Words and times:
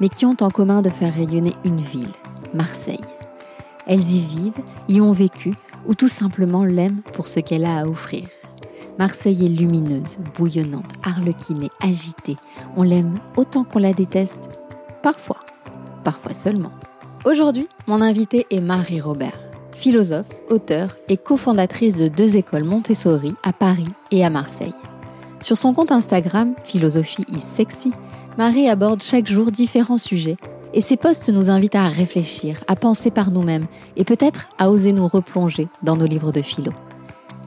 mais 0.00 0.08
qui 0.08 0.26
ont 0.26 0.36
en 0.40 0.50
commun 0.50 0.82
de 0.82 0.90
faire 0.90 1.14
rayonner 1.14 1.54
une 1.64 1.80
ville, 1.80 2.12
Marseille. 2.54 3.00
Elles 3.86 4.08
y 4.08 4.20
vivent, 4.20 4.62
y 4.88 5.00
ont 5.00 5.12
vécu, 5.12 5.54
ou 5.86 5.94
tout 5.94 6.08
simplement 6.08 6.64
l'aiment 6.64 7.02
pour 7.12 7.28
ce 7.28 7.40
qu'elle 7.40 7.64
a 7.64 7.78
à 7.78 7.86
offrir. 7.86 8.24
Marseille 8.98 9.44
est 9.44 9.48
lumineuse, 9.48 10.16
bouillonnante, 10.36 10.90
arlequinée, 11.04 11.70
agitée. 11.82 12.36
On 12.76 12.82
l'aime 12.82 13.14
autant 13.36 13.64
qu'on 13.64 13.78
la 13.78 13.92
déteste, 13.92 14.38
parfois, 15.02 15.40
parfois 16.02 16.32
seulement. 16.32 16.72
Aujourd'hui, 17.24 17.68
mon 17.86 18.00
invitée 18.00 18.46
est 18.50 18.60
Marie 18.60 19.00
Robert, 19.00 19.38
philosophe, 19.72 20.26
auteure 20.48 20.96
et 21.08 21.16
cofondatrice 21.16 21.96
de 21.96 22.08
deux 22.08 22.36
écoles 22.36 22.64
Montessori 22.64 23.34
à 23.42 23.52
Paris 23.52 23.88
et 24.10 24.24
à 24.24 24.30
Marseille. 24.30 24.74
Sur 25.40 25.58
son 25.58 25.74
compte 25.74 25.92
Instagram, 25.92 26.54
Philosophie 26.64 27.24
is 27.32 27.40
sexy, 27.40 27.92
Marie 28.38 28.68
aborde 28.68 29.02
chaque 29.02 29.26
jour 29.26 29.50
différents 29.50 29.98
sujets 29.98 30.36
et 30.74 30.80
ses 30.80 30.96
posts 30.96 31.30
nous 31.30 31.50
invitent 31.50 31.74
à 31.74 31.88
réfléchir, 31.88 32.62
à 32.68 32.76
penser 32.76 33.10
par 33.10 33.30
nous-mêmes 33.30 33.66
et 33.96 34.04
peut-être 34.04 34.48
à 34.58 34.70
oser 34.70 34.92
nous 34.92 35.08
replonger 35.08 35.68
dans 35.82 35.96
nos 35.96 36.06
livres 36.06 36.32
de 36.32 36.42
philo. 36.42 36.72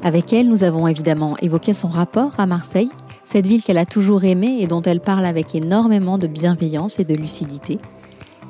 Avec 0.02 0.32
elle, 0.34 0.48
nous 0.48 0.64
avons 0.64 0.88
évidemment 0.88 1.36
évoqué 1.38 1.74
son 1.74 1.90
rapport 1.90 2.32
à 2.40 2.46
Marseille, 2.46 2.90
cette 3.26 3.48
ville 3.48 3.62
qu'elle 3.62 3.78
a 3.78 3.86
toujours 3.86 4.24
aimée 4.24 4.58
et 4.62 4.68
dont 4.68 4.82
elle 4.82 5.02
parle 5.02 5.26
avec 5.26 5.54
énormément 5.54 6.18
de 6.18 6.28
bienveillance 6.28 7.00
et 7.00 7.04
de 7.04 7.14
lucidité, 7.14 7.80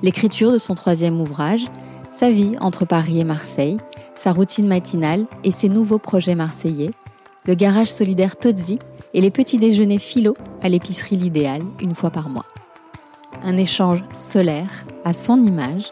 l'écriture 0.03 0.51
de 0.51 0.57
son 0.57 0.75
troisième 0.75 1.19
ouvrage, 1.19 1.65
sa 2.13 2.29
vie 2.29 2.55
entre 2.61 2.85
Paris 2.85 3.19
et 3.19 3.25
Marseille, 3.25 3.77
sa 4.15 4.31
routine 4.31 4.67
matinale 4.67 5.25
et 5.43 5.51
ses 5.51 5.69
nouveaux 5.69 5.97
projets 5.97 6.35
marseillais, 6.35 6.91
le 7.45 7.55
garage 7.55 7.91
solidaire 7.91 8.37
Tozzi 8.37 8.79
et 9.13 9.21
les 9.21 9.31
petits 9.31 9.57
déjeuners 9.57 9.97
philo 9.97 10.35
à 10.61 10.69
l'épicerie 10.69 11.15
L'Idéal 11.15 11.61
une 11.81 11.95
fois 11.95 12.09
par 12.09 12.29
mois. 12.29 12.45
Un 13.43 13.57
échange 13.57 14.03
solaire 14.11 14.85
à 15.03 15.13
son 15.13 15.41
image, 15.41 15.91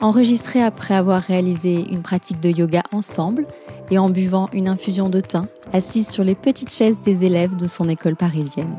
enregistré 0.00 0.62
après 0.62 0.94
avoir 0.94 1.22
réalisé 1.22 1.84
une 1.90 2.02
pratique 2.02 2.40
de 2.40 2.50
yoga 2.50 2.82
ensemble 2.92 3.46
et 3.90 3.98
en 3.98 4.10
buvant 4.10 4.48
une 4.52 4.68
infusion 4.68 5.08
de 5.08 5.20
thym 5.20 5.46
assise 5.72 6.08
sur 6.08 6.24
les 6.24 6.34
petites 6.34 6.72
chaises 6.72 7.00
des 7.04 7.24
élèves 7.24 7.56
de 7.56 7.66
son 7.66 7.88
école 7.88 8.16
parisienne. 8.16 8.76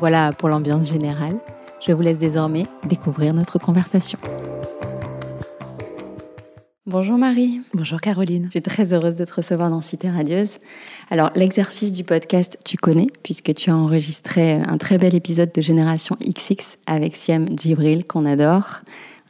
Voilà 0.00 0.32
pour 0.32 0.48
l'ambiance 0.48 0.88
générale. 0.90 1.38
Je 1.80 1.92
vous 1.92 2.02
laisse 2.02 2.18
désormais 2.18 2.66
découvrir 2.88 3.34
notre 3.34 3.58
conversation. 3.58 4.18
Bonjour 6.86 7.16
Marie. 7.16 7.62
Bonjour 7.72 7.98
Caroline. 7.98 8.44
Je 8.44 8.50
suis 8.50 8.60
très 8.60 8.92
heureuse 8.92 9.16
de 9.16 9.24
te 9.24 9.32
recevoir 9.32 9.70
dans 9.70 9.80
Cité 9.80 10.10
Radieuse. 10.10 10.58
Alors, 11.08 11.30
l'exercice 11.34 11.92
du 11.92 12.04
podcast, 12.04 12.58
tu 12.62 12.76
connais, 12.76 13.06
puisque 13.22 13.54
tu 13.54 13.70
as 13.70 13.74
enregistré 13.74 14.52
un 14.52 14.76
très 14.76 14.98
bel 14.98 15.14
épisode 15.14 15.50
de 15.50 15.62
Génération 15.62 16.14
XX 16.20 16.76
avec 16.84 17.16
Siam 17.16 17.48
Djibril, 17.58 18.04
qu'on 18.04 18.26
adore. 18.26 18.82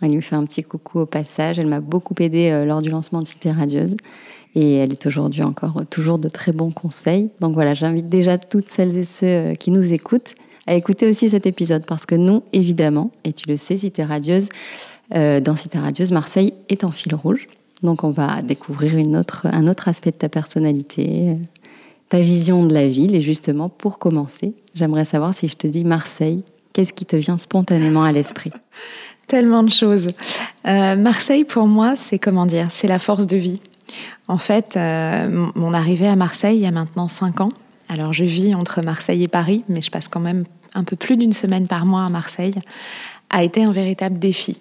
On 0.03 0.09
lui 0.09 0.21
fait 0.21 0.35
un 0.35 0.45
petit 0.47 0.65
coucou 0.65 0.99
au 0.99 1.07
passage. 1.07 1.61
Elle 1.61 1.69
m'a 1.69 1.79
beaucoup 1.79 2.15
aidée 2.19 2.51
euh, 2.51 2.65
lors 2.65 2.83
du 2.83 2.91
lancement 2.91 3.23
de 3.23 3.27
Cité 3.29 3.53
Radieuse. 3.53 3.95
Et 4.57 4.75
elle 4.79 4.91
est 4.91 5.07
aujourd'hui 5.07 5.45
encore 5.45 5.77
euh, 5.77 5.85
toujours 5.89 6.19
de 6.19 6.29
très 6.29 6.51
bons 6.51 6.73
conseils. 6.73 7.31
Donc 7.39 7.55
voilà, 7.55 7.75
j'invite 7.75 8.09
déjà 8.09 8.37
toutes 8.37 8.69
celles 8.69 8.99
et 8.99 9.05
ceux 9.05 9.27
euh, 9.27 9.55
qui 9.55 9.71
nous 9.71 9.93
écoutent 9.93 10.35
à 10.67 10.75
écouter 10.75 11.09
aussi 11.09 11.31
cet 11.31 11.47
épisode 11.47 11.85
parce 11.87 12.07
que 12.07 12.15
nous, 12.15 12.43
évidemment, 12.53 13.11
et 13.25 13.33
tu 13.33 13.49
le 13.49 13.57
sais, 13.57 13.77
Cité 13.77 14.03
Radieuse, 14.03 14.49
euh, 15.13 15.41
dans 15.41 15.57
Cité 15.57 15.79
Radieuse, 15.79 16.13
Marseille 16.13 16.55
est 16.69 16.85
en 16.85 16.91
fil 16.91 17.15
rouge. 17.15 17.49
Donc 17.83 18.03
on 18.03 18.11
va 18.11 18.41
découvrir 18.43 18.95
un 18.97 19.67
autre 19.69 19.89
aspect 19.89 20.11
de 20.11 20.17
ta 20.17 20.29
personnalité, 20.29 21.31
euh, 21.31 21.35
ta 22.09 22.21
vision 22.21 22.65
de 22.65 22.73
la 22.73 22.89
ville. 22.89 23.15
Et 23.15 23.21
justement, 23.21 23.69
pour 23.69 23.99
commencer, 23.99 24.55
j'aimerais 24.75 25.05
savoir 25.05 25.35
si 25.35 25.49
je 25.49 25.57
te 25.57 25.67
dis 25.67 25.85
Marseille, 25.85 26.43
qu'est-ce 26.73 26.93
qui 26.93 27.05
te 27.05 27.17
vient 27.17 27.39
spontanément 27.39 28.03
à 28.03 28.13
l'esprit? 28.13 28.51
Tellement 29.27 29.63
de 29.63 29.71
choses. 29.71 30.09
Euh, 30.67 30.97
Marseille, 30.97 31.45
pour 31.45 31.67
moi, 31.67 31.95
c'est 31.97 32.19
comment 32.19 32.47
dire 32.47 32.71
C'est 32.71 32.89
la 32.89 32.99
force 32.99 33.27
de 33.27 33.37
vie. 33.37 33.61
En 34.29 34.39
fait, 34.39 34.77
euh, 34.77 35.49
mon 35.55 35.75
arrivée 35.75 36.09
à 36.09 36.17
Marseille 36.17 36.57
il 36.57 36.63
y 36.63 36.67
a 36.67 36.71
maintenant 36.71 37.09
cinq 37.09 37.41
ans. 37.41 37.53
Alors, 37.89 38.13
je 38.13 38.25
vis 38.25 38.55
entre 38.55 38.83
Marseille 38.83 39.23
et 39.23 39.29
Paris, 39.29 39.65
mais 39.69 39.83
je 39.83 39.91
passe 39.91 40.09
quand 40.09 40.21
même 40.21 40.45
un 40.75 40.85
peu 40.85 40.97
plus 40.97 41.17
d'une 41.17 41.33
semaine 41.33 41.67
par 41.67 41.85
mois 41.85 42.05
à 42.05 42.09
Marseille. 42.09 42.55
A 43.31 43.45
été 43.45 43.63
un 43.63 43.73
véritable 43.73 44.19
défi. 44.19 44.59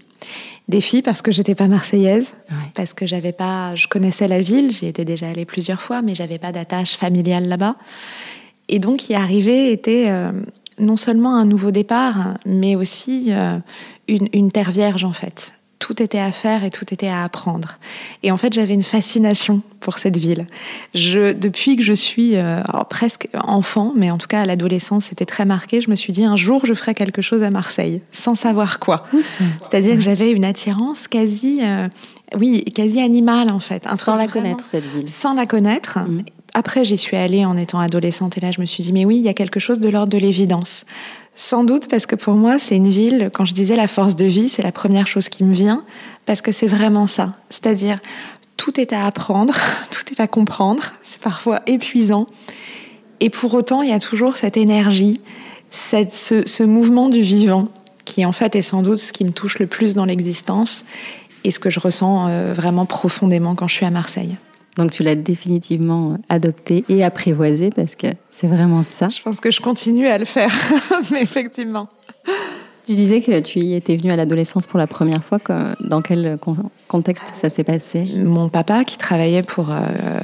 Défi 0.69 1.01
parce 1.01 1.22
que 1.22 1.31
j'étais 1.31 1.56
pas 1.56 1.67
marseillaise, 1.67 2.34
Ouais. 2.50 2.56
parce 2.73 2.94
que 2.94 3.06
j'avais 3.06 3.34
pas, 3.34 3.75
je 3.75 3.88
connaissais 3.88 4.28
la 4.28 4.41
ville, 4.41 4.72
j'y 4.72 4.85
étais 4.88 5.06
déjà 5.06 5.28
allée 5.29 5.45
plusieurs 5.45 5.81
fois, 5.81 6.01
mais 6.01 6.16
j'avais 6.16 6.38
pas 6.39 6.51
d'attache 6.51 6.95
familiale 6.95 7.47
là-bas. 7.47 7.75
Et 8.69 8.79
donc 8.79 9.09
y 9.09 9.13
arriver 9.16 9.72
était 9.72 10.06
euh, 10.09 10.31
non 10.79 10.95
seulement 10.95 11.35
un 11.35 11.45
nouveau 11.45 11.72
départ, 11.72 12.38
mais 12.45 12.75
aussi 12.75 13.28
euh, 13.29 13.59
une, 14.07 14.29
une 14.33 14.51
terre 14.51 14.72
vierge 14.72 15.03
en 15.03 15.13
fait. 15.13 15.53
Tout 15.85 16.01
était 16.01 16.19
à 16.19 16.31
faire 16.31 16.63
et 16.63 16.69
tout 16.69 16.85
était 16.94 17.09
à 17.09 17.25
apprendre. 17.25 17.77
Et 18.23 18.31
en 18.31 18.38
fait, 18.38 18.53
j'avais 18.53 18.73
une 18.73 18.83
fascination 18.83 19.61
pour 19.81 19.97
cette 19.97 20.16
ville. 20.16 20.47
Je, 20.95 21.33
depuis 21.33 21.75
que 21.75 21.83
je 21.83 21.91
suis 21.91 22.38
euh, 22.38 22.61
presque 22.89 23.27
enfant, 23.33 23.91
mais 23.94 24.09
en 24.09 24.17
tout 24.17 24.27
cas 24.27 24.39
à 24.44 24.45
l'adolescence, 24.45 25.07
c'était 25.09 25.25
très 25.25 25.44
marqué. 25.44 25.81
Je 25.81 25.89
me 25.89 25.95
suis 25.95 26.13
dit 26.13 26.23
un 26.23 26.38
jour, 26.38 26.66
je 26.66 26.73
ferai 26.73 26.94
quelque 26.94 27.21
chose 27.21 27.44
à 27.44 27.49
Marseille, 27.49 28.01
sans 28.13 28.33
savoir 28.33 28.79
quoi. 28.79 29.03
C'est-à-dire 29.61 29.95
que 29.95 29.99
j'avais 30.01 30.31
une 30.31 30.45
attirance 30.45 31.09
quasi, 31.09 31.59
euh, 31.61 31.89
oui, 32.38 32.63
quasi 32.63 33.01
animale 33.01 33.50
en 33.51 33.59
fait. 33.59 33.85
Un 33.85 33.97
Sans 33.97 34.15
la 34.15 34.27
vraiment- 34.27 34.31
connaître, 34.45 34.65
cette 34.65 34.85
ville. 34.95 35.09
Sans 35.09 35.33
la 35.33 35.45
connaître. 35.45 36.00
Mhm. 36.00 36.23
Après, 36.53 36.85
j'y 36.85 36.97
suis 36.97 37.17
allée 37.17 37.44
en 37.44 37.57
étant 37.57 37.79
adolescente 37.79 38.38
et 38.38 38.41
là, 38.41 38.51
je 38.51 38.61
me 38.61 38.65
suis 38.65 38.83
dit, 38.83 38.94
mais 38.94 39.03
oui, 39.03 39.17
il 39.17 39.23
y 39.23 39.27
a 39.27 39.33
quelque 39.33 39.59
chose 39.59 39.79
de 39.79 39.89
l'ordre 39.89 40.13
de 40.13 40.17
l'évidence. 40.19 40.85
Sans 41.35 41.63
doute 41.63 41.88
parce 41.89 42.05
que 42.05 42.16
pour 42.16 42.35
moi, 42.35 42.59
c'est 42.59 42.75
une 42.75 42.89
ville, 42.89 43.31
quand 43.33 43.45
je 43.45 43.53
disais 43.53 43.75
la 43.75 43.88
force 43.88 44.16
de 44.16 44.25
vie, 44.25 44.49
c'est 44.49 44.61
la 44.61 44.71
première 44.71 45.07
chose 45.07 45.29
qui 45.29 45.44
me 45.44 45.53
vient, 45.53 45.83
parce 46.25 46.41
que 46.41 46.51
c'est 46.51 46.67
vraiment 46.67 47.07
ça. 47.07 47.33
C'est-à-dire, 47.49 47.99
tout 48.57 48.79
est 48.79 48.94
à 48.94 49.05
apprendre, 49.05 49.55
tout 49.91 50.03
est 50.11 50.19
à 50.19 50.27
comprendre, 50.27 50.91
c'est 51.03 51.19
parfois 51.19 51.61
épuisant. 51.66 52.27
Et 53.19 53.29
pour 53.29 53.53
autant, 53.53 53.81
il 53.81 53.89
y 53.89 53.94
a 53.94 53.99
toujours 53.99 54.35
cette 54.35 54.57
énergie, 54.57 55.21
ce 55.71 56.63
mouvement 56.63 57.09
du 57.09 57.21
vivant, 57.21 57.69
qui 58.05 58.25
en 58.25 58.31
fait 58.31 58.55
est 58.55 58.61
sans 58.61 58.83
doute 58.83 58.97
ce 58.97 59.13
qui 59.13 59.25
me 59.25 59.31
touche 59.31 59.59
le 59.59 59.67
plus 59.67 59.95
dans 59.95 60.05
l'existence 60.05 60.85
et 61.44 61.51
ce 61.51 61.59
que 61.59 61.69
je 61.69 61.79
ressens 61.79 62.27
euh, 62.27 62.53
vraiment 62.53 62.85
profondément 62.85 63.55
quand 63.55 63.67
je 63.67 63.75
suis 63.75 63.85
à 63.85 63.89
Marseille. 63.89 64.38
Donc 64.78 64.91
tu 64.91 65.03
l'as 65.03 65.16
définitivement 65.16 66.17
adopté 66.29 66.84
et 66.89 67.03
apprivoisé 67.03 67.69
parce 67.69 67.95
que 67.95 68.07
c'est 68.31 68.47
vraiment 68.47 68.84
ça. 68.84 69.09
Je 69.09 69.22
pense 69.22 69.39
que 69.39 69.51
je 69.51 69.61
continue 69.61 70.07
à 70.07 70.17
le 70.17 70.25
faire, 70.25 70.51
mais 71.11 71.22
effectivement. 71.22 71.88
Tu 72.85 72.95
disais 72.95 73.22
que 73.22 73.39
tu 73.39 73.59
y 73.59 73.75
étais 73.75 73.95
venue 73.95 74.12
à 74.12 74.17
l'adolescence 74.17 74.67
pour 74.67 74.78
la 74.78 74.88
première 74.88 75.23
fois. 75.23 75.39
Dans 75.79 76.01
quel 76.01 76.38
con- 76.41 76.57
contexte 76.89 77.23
ça 77.33 77.50
s'est 77.50 77.63
passé? 77.63 78.06
Mon 78.17 78.50
papa, 78.50 78.83
qui 78.83 78.97
travaillait 78.97 79.41
pour, 79.41 79.69
euh, 79.72 79.79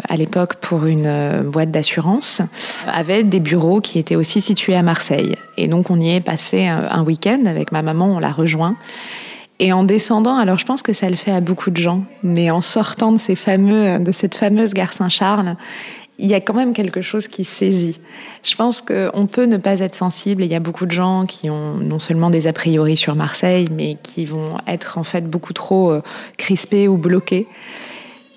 à 0.09 0.17
l'époque 0.17 0.55
pour 0.55 0.85
une 0.85 1.05
euh, 1.05 1.41
boîte 1.43 1.71
d'assurance, 1.71 2.41
avait 2.85 3.23
des 3.23 3.39
bureaux 3.39 3.79
qui 3.79 3.97
étaient 3.97 4.17
aussi 4.17 4.41
situés 4.41 4.75
à 4.75 4.83
Marseille. 4.83 5.35
Et 5.55 5.69
donc 5.69 5.89
on 5.89 6.01
y 6.01 6.09
est 6.09 6.19
passé 6.21 6.65
un, 6.67 6.85
un 6.91 7.03
week-end 7.03 7.43
avec 7.45 7.71
ma 7.71 7.81
maman, 7.81 8.15
on 8.15 8.19
l'a 8.19 8.31
rejoint. 8.31 8.75
Et 9.59 9.73
en 9.73 9.83
descendant, 9.83 10.37
alors 10.37 10.57
je 10.57 10.65
pense 10.65 10.81
que 10.83 10.93
ça 10.93 11.09
le 11.09 11.15
fait 11.15 11.31
à 11.31 11.41
beaucoup 11.41 11.69
de 11.69 11.77
gens, 11.77 12.03
mais 12.23 12.49
en 12.49 12.61
sortant 12.61 13.11
de, 13.11 13.17
ces 13.17 13.35
fameux, 13.35 13.99
de 13.99 14.11
cette 14.13 14.35
fameuse 14.35 14.73
gare 14.73 14.93
Saint-Charles, 14.93 15.57
il 16.17 16.27
y 16.27 16.33
a 16.33 16.41
quand 16.41 16.53
même 16.53 16.73
quelque 16.73 17.01
chose 17.01 17.27
qui 17.27 17.45
saisit. 17.45 17.99
Je 18.43 18.55
pense 18.55 18.81
qu'on 18.81 19.25
peut 19.25 19.45
ne 19.45 19.57
pas 19.57 19.79
être 19.79 19.95
sensible. 19.95 20.43
Il 20.43 20.51
y 20.51 20.55
a 20.55 20.59
beaucoup 20.59 20.85
de 20.85 20.91
gens 20.91 21.25
qui 21.25 21.49
ont 21.49 21.75
non 21.75 21.99
seulement 21.99 22.29
des 22.29 22.45
a 22.47 22.53
priori 22.53 22.97
sur 22.97 23.15
Marseille, 23.15 23.69
mais 23.71 23.97
qui 24.03 24.25
vont 24.25 24.57
être 24.67 24.97
en 24.97 25.03
fait 25.03 25.29
beaucoup 25.29 25.53
trop 25.53 25.91
euh, 25.91 26.01
crispés 26.37 26.87
ou 26.87 26.97
bloqués. 26.97 27.47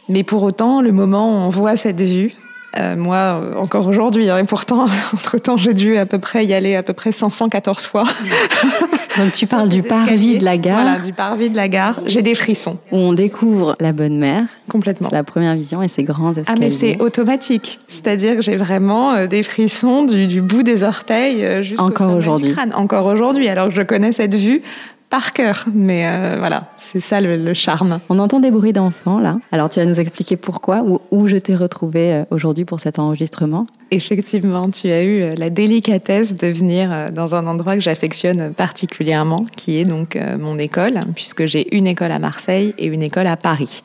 Mais 0.08 0.22
pour 0.22 0.42
autant, 0.44 0.80
le 0.80 0.92
moment 0.92 1.28
où 1.28 1.46
on 1.46 1.48
voit 1.48 1.76
cette 1.76 2.00
vue, 2.00 2.34
euh, 2.78 2.96
moi, 2.96 3.16
euh, 3.16 3.54
encore 3.56 3.86
aujourd'hui, 3.86 4.30
hein, 4.30 4.38
et 4.38 4.44
pourtant, 4.44 4.86
entre-temps, 5.14 5.56
j'ai 5.56 5.74
dû 5.74 5.96
à 5.96 6.06
peu 6.06 6.18
près 6.18 6.44
y 6.46 6.54
aller 6.54 6.74
à 6.76 6.82
peu 6.82 6.92
près 6.92 7.12
514 7.12 7.86
fois. 7.86 8.04
Donc 9.18 9.32
tu 9.32 9.46
parles 9.46 9.68
du 9.68 9.82
parvis 9.82 10.38
de 10.38 10.44
la 10.44 10.56
gare 10.56 10.82
Voilà, 10.82 10.98
du 11.00 11.12
parvis 11.12 11.50
de 11.50 11.56
la 11.56 11.68
gare. 11.68 12.00
J'ai 12.06 12.22
des 12.22 12.34
frissons, 12.34 12.78
où 12.92 12.96
on 12.96 13.12
découvre 13.12 13.76
la 13.78 13.92
bonne 13.92 14.18
mère, 14.18 14.46
complètement. 14.70 15.10
la 15.12 15.22
première 15.22 15.54
vision 15.54 15.82
et 15.82 15.88
ses 15.88 16.02
grands 16.02 16.30
escaliers. 16.30 16.46
Ah 16.48 16.54
mais 16.58 16.70
c'est 16.70 16.98
automatique, 17.00 17.80
c'est-à-dire 17.88 18.36
que 18.36 18.42
j'ai 18.42 18.56
vraiment 18.56 19.12
euh, 19.12 19.26
des 19.26 19.42
frissons 19.42 20.04
du, 20.04 20.26
du 20.26 20.40
bout 20.40 20.62
des 20.62 20.82
orteils 20.82 21.44
euh, 21.44 21.62
jusqu'au 21.62 21.84
Encore 21.84 22.14
aujourd'hui. 22.14 22.52
crâne. 22.52 22.72
Encore 22.74 23.04
aujourd'hui, 23.04 23.48
alors 23.48 23.68
que 23.68 23.74
je 23.74 23.82
connais 23.82 24.12
cette 24.12 24.34
vue 24.34 24.62
par 25.12 25.34
cœur. 25.34 25.66
Mais 25.74 26.06
euh, 26.06 26.36
voilà, 26.38 26.70
c'est 26.78 26.98
ça 26.98 27.20
le, 27.20 27.52
charme. 27.52 28.00
On 28.08 28.18
entend 28.18 28.40
des 28.40 28.50
bruits 28.50 28.72
d'enfants 28.72 29.20
là. 29.20 29.36
Alors 29.52 29.68
tu 29.68 29.78
vas 29.78 29.84
nous 29.84 30.00
expliquer 30.00 30.38
pourquoi 30.38 30.82
ou 30.86 31.00
où 31.10 31.28
je 31.28 31.36
t'ai 31.36 31.54
retrouvée 31.54 32.14
euh, 32.14 32.24
aujourd'hui 32.30 32.64
pour 32.64 32.80
cet 32.80 32.98
enregistrement. 32.98 33.66
Effectivement, 33.90 34.70
tu 34.70 34.90
as 34.90 35.02
eu 35.02 35.20
euh, 35.20 35.34
la 35.36 35.50
délicatesse 35.50 36.34
de 36.34 36.46
venir 36.46 37.12
dans 37.12 37.34
un 37.34 37.46
endroit 37.46 37.74
que 37.74 37.82
j'affectionne 37.82 38.54
particulièrement, 38.54 39.44
qui 39.54 39.78
est 39.78 39.84
donc 39.84 40.18
mon 40.40 40.58
école, 40.58 41.00
puisque 41.14 41.44
j'ai 41.44 41.76
une 41.76 41.86
école 41.86 42.10
à 42.10 42.18
Marseille 42.18 42.74
et 42.78 42.86
une 42.86 43.02
école 43.02 43.26
à 43.26 43.36
Paris. 43.36 43.82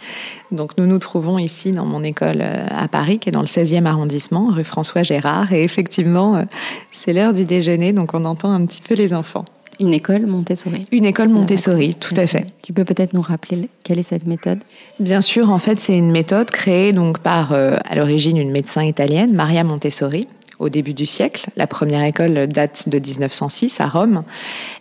Donc 0.52 0.78
nous 0.78 0.88
nous 0.88 1.00
trouvons 1.00 1.38
ici 1.38 1.74
dans 1.74 1.86
mon 1.86 2.04
école 2.04 2.42
à 2.42 2.88
Paris, 2.88 3.20
qui 3.20 3.28
est 3.28 3.34
dans 3.34 3.42
le 3.42 3.48
16e 3.48 3.86
arrondissement, 3.86 4.48
rue 4.48 4.64
François 4.64 5.04
Gérard. 5.04 5.52
Et 5.52 5.64
effectivement, 5.64 6.46
c'est 6.92 7.12
l'heure 7.12 7.34
du 7.34 7.44
déjeuner, 7.44 7.92
donc 7.92 8.14
on 8.14 8.24
entend 8.24 8.54
un 8.54 8.66
petit 8.66 8.82
peu 8.82 8.96
les 8.96 9.14
enfants. 9.14 9.44
Une 9.80 9.94
école 9.94 10.26
Montessori. 10.26 10.86
Une 10.92 11.06
école 11.06 11.30
Montessori, 11.30 11.94
tout 11.96 12.16
à 12.18 12.26
fait. 12.26 12.48
Tu 12.64 12.74
peux 12.74 12.84
peut-être 12.84 13.14
nous 13.14 13.22
rappeler 13.22 13.70
quelle 13.84 14.00
est 14.00 14.04
cette 14.04 14.26
méthode? 14.26 14.60
Bien 15.00 15.22
sûr, 15.22 15.52
en 15.52 15.60
fait, 15.60 15.80
c'est 15.80 15.98
une 15.98 16.12
méthode 16.12 16.50
créée 16.50 16.92
donc 16.92 17.20
par, 17.20 17.52
euh, 17.52 17.78
à 17.86 17.96
l'origine, 17.96 18.38
une 18.38 18.52
médecin 18.52 18.84
italienne, 18.84 19.34
Maria 19.34 19.64
Montessori, 19.64 20.28
au 20.58 20.70
début 20.70 20.94
du 20.94 21.06
siècle. 21.06 21.50
La 21.56 21.68
première 21.68 22.04
école 22.04 22.48
date 22.48 22.90
de 22.90 22.98
1906 22.98 23.80
à 23.80 23.88
Rome. 23.88 24.24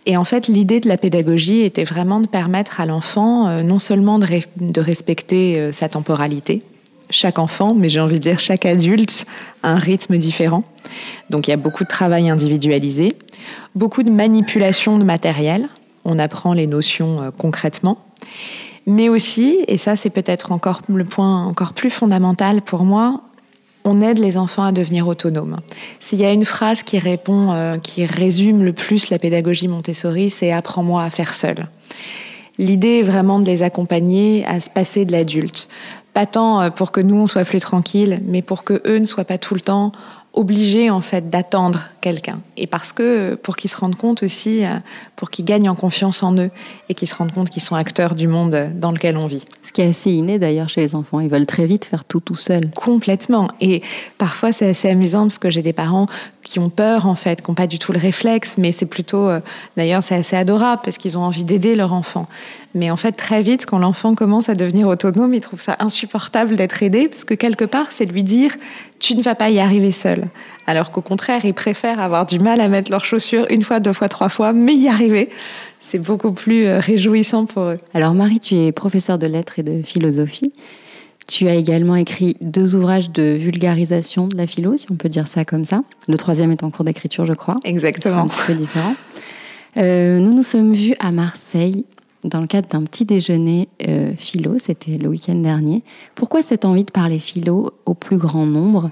Et 0.07 0.17
en 0.17 0.23
fait, 0.23 0.47
l'idée 0.47 0.79
de 0.79 0.87
la 0.87 0.97
pédagogie 0.97 1.61
était 1.61 1.83
vraiment 1.83 2.19
de 2.19 2.27
permettre 2.27 2.81
à 2.81 2.87
l'enfant 2.87 3.47
euh, 3.47 3.61
non 3.61 3.79
seulement 3.79 4.17
de, 4.17 4.27
de 4.59 4.81
respecter 4.81 5.59
euh, 5.59 5.71
sa 5.71 5.89
temporalité, 5.89 6.63
chaque 7.09 7.39
enfant, 7.39 7.73
mais 7.73 7.89
j'ai 7.89 7.99
envie 7.99 8.15
de 8.15 8.23
dire 8.23 8.39
chaque 8.39 8.65
adulte, 8.65 9.25
a 9.63 9.69
un 9.69 9.77
rythme 9.77 10.17
différent. 10.17 10.63
Donc 11.29 11.47
il 11.47 11.51
y 11.51 11.53
a 11.53 11.57
beaucoup 11.57 11.83
de 11.83 11.89
travail 11.89 12.29
individualisé, 12.29 13.13
beaucoup 13.75 14.03
de 14.03 14.09
manipulation 14.09 14.97
de 14.97 15.03
matériel. 15.03 15.69
On 16.05 16.19
apprend 16.19 16.53
les 16.53 16.67
notions 16.67 17.21
euh, 17.21 17.31
concrètement. 17.35 17.97
Mais 18.85 19.09
aussi, 19.09 19.63
et 19.67 19.77
ça 19.77 19.95
c'est 19.95 20.09
peut-être 20.09 20.51
encore 20.51 20.81
le 20.87 21.03
point 21.03 21.45
encore 21.45 21.73
plus 21.73 21.89
fondamental 21.89 22.61
pour 22.61 22.85
moi, 22.85 23.21
on 23.87 24.01
aide 24.01 24.17
les 24.17 24.37
enfants 24.37 24.63
à 24.63 24.71
devenir 24.71 25.07
autonomes. 25.07 25.57
S'il 25.99 26.19
y 26.19 26.25
a 26.25 26.31
une 26.31 26.45
phrase 26.45 26.83
qui 26.83 26.99
répond, 26.99 27.51
euh, 27.51 27.77
qui 27.77 28.05
résume 28.05 28.63
le 28.63 28.73
plus 28.73 29.09
la 29.09 29.19
pédagogie 29.19 29.67
Montessori, 29.67 30.29
c'est 30.29 30.51
apprends-moi 30.51 31.03
à 31.03 31.09
faire 31.09 31.33
seul. 31.33 31.67
L'idée 32.57 32.99
est 32.99 33.03
vraiment 33.03 33.39
de 33.39 33.45
les 33.45 33.63
accompagner 33.63 34.45
à 34.45 34.59
se 34.59 34.69
passer 34.69 35.05
de 35.05 35.11
l'adulte. 35.11 35.69
Pas 36.13 36.25
tant 36.25 36.61
euh, 36.61 36.69
pour 36.69 36.91
que 36.91 37.01
nous 37.01 37.15
on 37.15 37.27
soit 37.27 37.45
plus 37.45 37.59
tranquilles, 37.59 38.21
mais 38.25 38.41
pour 38.41 38.63
que 38.63 38.81
eux 38.85 38.97
ne 38.97 39.05
soient 39.05 39.25
pas 39.25 39.37
tout 39.37 39.53
le 39.53 39.61
temps 39.61 39.91
obligés 40.37 40.89
en 40.89 41.01
fait 41.01 41.29
d'attendre 41.29 41.89
quelqu'un. 41.99 42.39
Et 42.55 42.67
parce 42.67 42.93
que 42.93 43.35
pour 43.35 43.55
qu'ils 43.55 43.69
se 43.69 43.77
rendent 43.77 43.95
compte 43.95 44.21
aussi, 44.23 44.63
euh, 44.63 44.75
pour 45.15 45.31
qu'ils 45.31 45.45
gagnent 45.45 45.69
en 45.69 45.75
confiance 45.75 46.21
en 46.21 46.37
eux 46.37 46.51
et 46.89 46.93
qu'ils 46.93 47.07
se 47.07 47.15
rendent 47.15 47.31
compte 47.31 47.49
qu'ils 47.49 47.63
sont 47.63 47.75
acteurs 47.75 48.13
du 48.13 48.27
monde 48.27 48.71
dans 48.75 48.91
lequel 48.91 49.17
on 49.17 49.25
vit. 49.25 49.45
Ce 49.63 49.71
qui 49.71 49.81
est 49.81 49.89
assez 49.89 50.11
inné 50.11 50.37
d'ailleurs 50.37 50.69
chez 50.69 50.81
les 50.81 50.95
enfants, 50.95 51.19
ils 51.19 51.29
veulent 51.29 51.47
très 51.47 51.65
vite 51.65 51.85
faire 51.85 52.05
tout 52.05 52.19
tout 52.19 52.35
seuls. 52.35 52.69
Complètement. 52.75 53.49
Et 53.61 53.81
parfois 54.17 54.51
c'est 54.53 54.69
assez 54.69 54.89
amusant 54.89 55.23
parce 55.23 55.39
que 55.39 55.49
j'ai 55.49 55.63
des 55.63 55.73
parents 55.73 56.05
qui 56.47 56.59
ont 56.59 56.69
peur 56.69 57.07
en 57.07 57.15
fait, 57.15 57.41
qui 57.41 57.51
n'ont 57.51 57.55
pas 57.55 57.67
du 57.67 57.77
tout 57.77 57.91
le 57.91 57.99
réflexe, 57.99 58.55
mais 58.57 58.71
c'est 58.71 58.85
plutôt, 58.85 59.27
euh, 59.27 59.41
d'ailleurs 59.75 60.01
c'est 60.01 60.15
assez 60.15 60.37
adorable 60.37 60.81
parce 60.83 60.97
qu'ils 60.97 61.17
ont 61.17 61.23
envie 61.23 61.43
d'aider 61.43 61.75
leur 61.75 61.91
enfant. 61.91 62.27
Mais 62.73 62.89
en 62.89 62.95
fait 62.95 63.11
très 63.11 63.41
vite, 63.41 63.65
quand 63.65 63.79
l'enfant 63.79 64.15
commence 64.15 64.47
à 64.47 64.55
devenir 64.55 64.87
autonome, 64.87 65.33
il 65.33 65.41
trouve 65.41 65.59
ça 65.59 65.75
insupportable 65.79 66.55
d'être 66.55 66.81
aidé 66.81 67.09
parce 67.09 67.25
que 67.25 67.33
quelque 67.33 67.65
part 67.65 67.91
c'est 67.91 68.05
lui 68.05 68.23
dire 68.23 68.55
tu 68.99 69.15
ne 69.15 69.21
vas 69.21 69.35
pas 69.35 69.49
y 69.49 69.59
arriver 69.59 69.91
seul. 69.91 70.29
Alors 70.65 70.91
qu'au 70.91 71.01
contraire, 71.01 71.43
ils 71.43 71.53
préfèrent 71.53 71.99
avoir 71.99 72.25
du 72.25 72.39
mal 72.39 72.61
à 72.61 72.69
mettre 72.69 72.91
leurs 72.91 73.05
chaussures 73.05 73.45
une 73.49 73.63
fois, 73.63 73.79
deux 73.79 73.93
fois, 73.93 74.07
trois 74.07 74.29
fois, 74.29 74.53
mais 74.53 74.73
y 74.73 74.87
arriver. 74.87 75.29
C'est 75.81 75.99
beaucoup 75.99 76.31
plus 76.31 76.65
euh, 76.65 76.79
réjouissant 76.79 77.45
pour 77.45 77.63
eux. 77.63 77.77
Alors 77.93 78.13
Marie, 78.13 78.39
tu 78.39 78.55
es 78.55 78.71
professeure 78.71 79.17
de 79.17 79.27
lettres 79.27 79.59
et 79.59 79.63
de 79.63 79.81
philosophie. 79.83 80.53
Tu 81.27 81.47
as 81.49 81.55
également 81.55 81.95
écrit 81.95 82.37
deux 82.41 82.75
ouvrages 82.75 83.11
de 83.11 83.23
vulgarisation 83.23 84.27
de 84.27 84.37
la 84.37 84.47
philo, 84.47 84.77
si 84.77 84.87
on 84.89 84.95
peut 84.95 85.09
dire 85.09 85.27
ça 85.27 85.43
comme 85.43 85.65
ça. 85.65 85.81
Le 86.07 86.17
troisième 86.17 86.51
est 86.51 86.63
en 86.63 86.71
cours 86.71 86.85
d'écriture, 86.85 87.25
je 87.25 87.33
crois. 87.33 87.57
Exactement. 87.65 88.21
un 88.21 88.27
petit 88.27 88.39
peu 88.47 88.53
différent. 88.53 88.95
Euh, 89.77 90.19
nous 90.19 90.31
nous 90.31 90.43
sommes 90.43 90.73
vus 90.73 90.95
à 90.99 91.11
Marseille 91.11 91.85
dans 92.23 92.41
le 92.41 92.47
cadre 92.47 92.67
d'un 92.69 92.83
petit 92.83 93.05
déjeuner 93.05 93.69
euh, 93.87 94.11
philo, 94.17 94.57
c'était 94.59 94.97
le 94.97 95.07
week-end 95.07 95.35
dernier. 95.35 95.83
Pourquoi 96.15 96.41
cette 96.41 96.65
envie 96.65 96.83
de 96.83 96.91
parler 96.91 97.19
philo 97.19 97.71
au 97.85 97.93
plus 97.93 98.17
grand 98.17 98.45
nombre? 98.45 98.89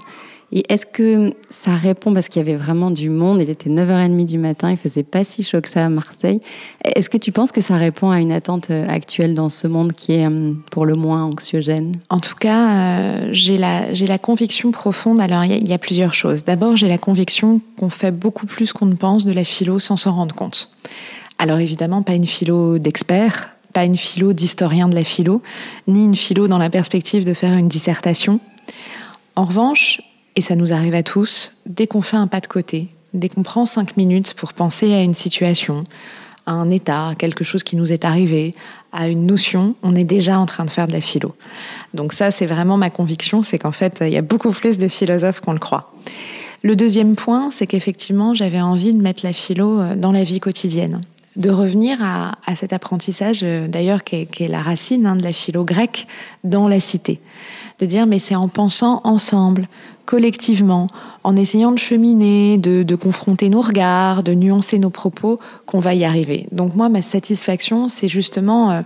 Et 0.52 0.72
est-ce 0.72 0.86
que 0.86 1.34
ça 1.50 1.74
répond, 1.74 2.14
parce 2.14 2.28
qu'il 2.28 2.40
y 2.40 2.48
avait 2.48 2.56
vraiment 2.56 2.92
du 2.92 3.10
monde, 3.10 3.40
il 3.42 3.50
était 3.50 3.68
9h30 3.68 4.24
du 4.24 4.38
matin, 4.38 4.70
il 4.70 4.76
faisait 4.76 5.02
pas 5.02 5.24
si 5.24 5.42
chaud 5.42 5.60
que 5.60 5.68
ça 5.68 5.80
à 5.80 5.88
Marseille. 5.88 6.38
Est-ce 6.84 7.10
que 7.10 7.18
tu 7.18 7.32
penses 7.32 7.50
que 7.50 7.60
ça 7.60 7.74
répond 7.76 8.10
à 8.10 8.20
une 8.20 8.30
attente 8.30 8.70
euh, 8.70 8.86
actuelle 8.88 9.34
dans 9.34 9.48
ce 9.48 9.66
monde 9.66 9.92
qui 9.92 10.12
est 10.12 10.26
euh, 10.26 10.52
pour 10.70 10.86
le 10.86 10.94
moins 10.94 11.24
anxiogène? 11.24 11.96
En 12.10 12.20
tout 12.20 12.36
cas, 12.36 13.32
j'ai 13.32 13.58
la, 13.58 13.92
la 13.92 14.18
conviction 14.18 14.70
profonde, 14.70 15.18
alors 15.18 15.44
il 15.44 15.66
y, 15.66 15.72
a 15.72 15.78
plusieurs 15.78 16.14
choses. 16.14 16.44
D'abord, 16.44 16.76
j'ai 16.76 16.88
la 16.88 16.98
conviction 16.98 17.60
qu'on 17.76 17.90
fait 17.90 18.12
beaucoup 18.12 18.46
plus 18.46 18.72
qu'on 18.72 18.86
ne 18.86 18.94
pense 18.94 19.26
de 19.26 19.32
la 19.32 19.44
philo 19.44 19.80
sans 19.80 19.96
s'en 19.96 20.12
rendre 20.12 20.34
compte. 20.34 20.70
Alors 21.38 21.58
évidemment, 21.58 22.02
pas 22.02 22.14
une 22.14 22.26
philo 22.26 22.78
d'expert, 22.78 23.50
pas 23.72 23.84
une 23.84 23.96
philo 23.96 24.32
d'historien 24.32 24.88
de 24.88 24.94
la 24.94 25.04
philo, 25.04 25.42
ni 25.88 26.04
une 26.04 26.14
philo 26.14 26.46
dans 26.46 26.58
la 26.58 26.70
perspective 26.70 27.24
de 27.24 27.34
faire 27.34 27.52
une 27.54 27.68
dissertation. 27.68 28.40
En 29.34 29.44
revanche, 29.44 30.00
et 30.36 30.42
ça 30.42 30.54
nous 30.54 30.72
arrive 30.72 30.94
à 30.94 31.02
tous, 31.02 31.54
dès 31.64 31.86
qu'on 31.86 32.02
fait 32.02 32.16
un 32.16 32.26
pas 32.26 32.40
de 32.40 32.46
côté, 32.46 32.88
dès 33.14 33.28
qu'on 33.28 33.42
prend 33.42 33.64
cinq 33.64 33.96
minutes 33.96 34.34
pour 34.34 34.52
penser 34.52 34.92
à 34.94 35.02
une 35.02 35.14
situation, 35.14 35.84
à 36.44 36.52
un 36.52 36.70
état, 36.70 37.08
à 37.08 37.14
quelque 37.14 37.42
chose 37.42 37.62
qui 37.62 37.74
nous 37.74 37.90
est 37.90 38.04
arrivé, 38.04 38.54
à 38.92 39.08
une 39.08 39.26
notion, 39.26 39.74
on 39.82 39.94
est 39.94 40.04
déjà 40.04 40.38
en 40.38 40.46
train 40.46 40.64
de 40.64 40.70
faire 40.70 40.86
de 40.86 40.92
la 40.92 41.00
philo. 41.00 41.34
Donc 41.94 42.12
ça, 42.12 42.30
c'est 42.30 42.46
vraiment 42.46 42.76
ma 42.76 42.90
conviction, 42.90 43.42
c'est 43.42 43.58
qu'en 43.58 43.72
fait, 43.72 43.98
il 44.02 44.12
y 44.12 44.16
a 44.16 44.22
beaucoup 44.22 44.50
plus 44.50 44.78
de 44.78 44.88
philosophes 44.88 45.40
qu'on 45.40 45.52
le 45.52 45.58
croit. 45.58 45.92
Le 46.62 46.76
deuxième 46.76 47.16
point, 47.16 47.50
c'est 47.50 47.66
qu'effectivement, 47.66 48.34
j'avais 48.34 48.60
envie 48.60 48.94
de 48.94 49.02
mettre 49.02 49.24
la 49.24 49.32
philo 49.32 49.80
euh, 49.80 49.96
dans 49.96 50.12
la 50.12 50.24
vie 50.24 50.40
quotidienne 50.40 51.00
de 51.36 51.50
revenir 51.50 51.98
à, 52.02 52.34
cet 52.56 52.72
apprentissage, 52.72 53.40
euh, 53.42 53.68
d'ailleurs, 53.68 54.04
qui, 54.04 54.16
est, 54.16 54.48
la 54.48 54.62
racine 54.62 55.06
hein, 55.06 55.16
de 55.16 55.22
la 55.22 55.32
philo 55.32 55.64
grecque 55.64 56.06
dans 56.44 56.66
la 56.66 56.80
cité. 56.80 57.20
De 57.78 57.84
dire, 57.84 58.06
mais 58.06 58.18
c'est 58.18 58.34
en 58.34 58.48
pensant 58.48 59.02
ensemble, 59.04 59.68
collectivement, 60.06 60.86
en 61.24 61.36
essayant 61.36 61.72
de 61.72 61.78
cheminer, 61.78 62.56
de, 62.56 62.94
confronter 62.94 63.50
nos 63.50 63.60
regards, 63.60 64.22
de 64.22 64.32
nuancer 64.32 64.78
nos 64.78 64.90
propos, 64.90 65.38
qu'on 65.66 65.80
va 65.80 65.94
y 65.94 66.04
arriver. 66.04 66.46
Donc 66.52 66.74
moi, 66.74 66.88
ma 66.88 67.02
satisfaction, 67.02 67.88
c'est 67.88 68.08
justement 68.08 68.70
euh, 68.70 68.82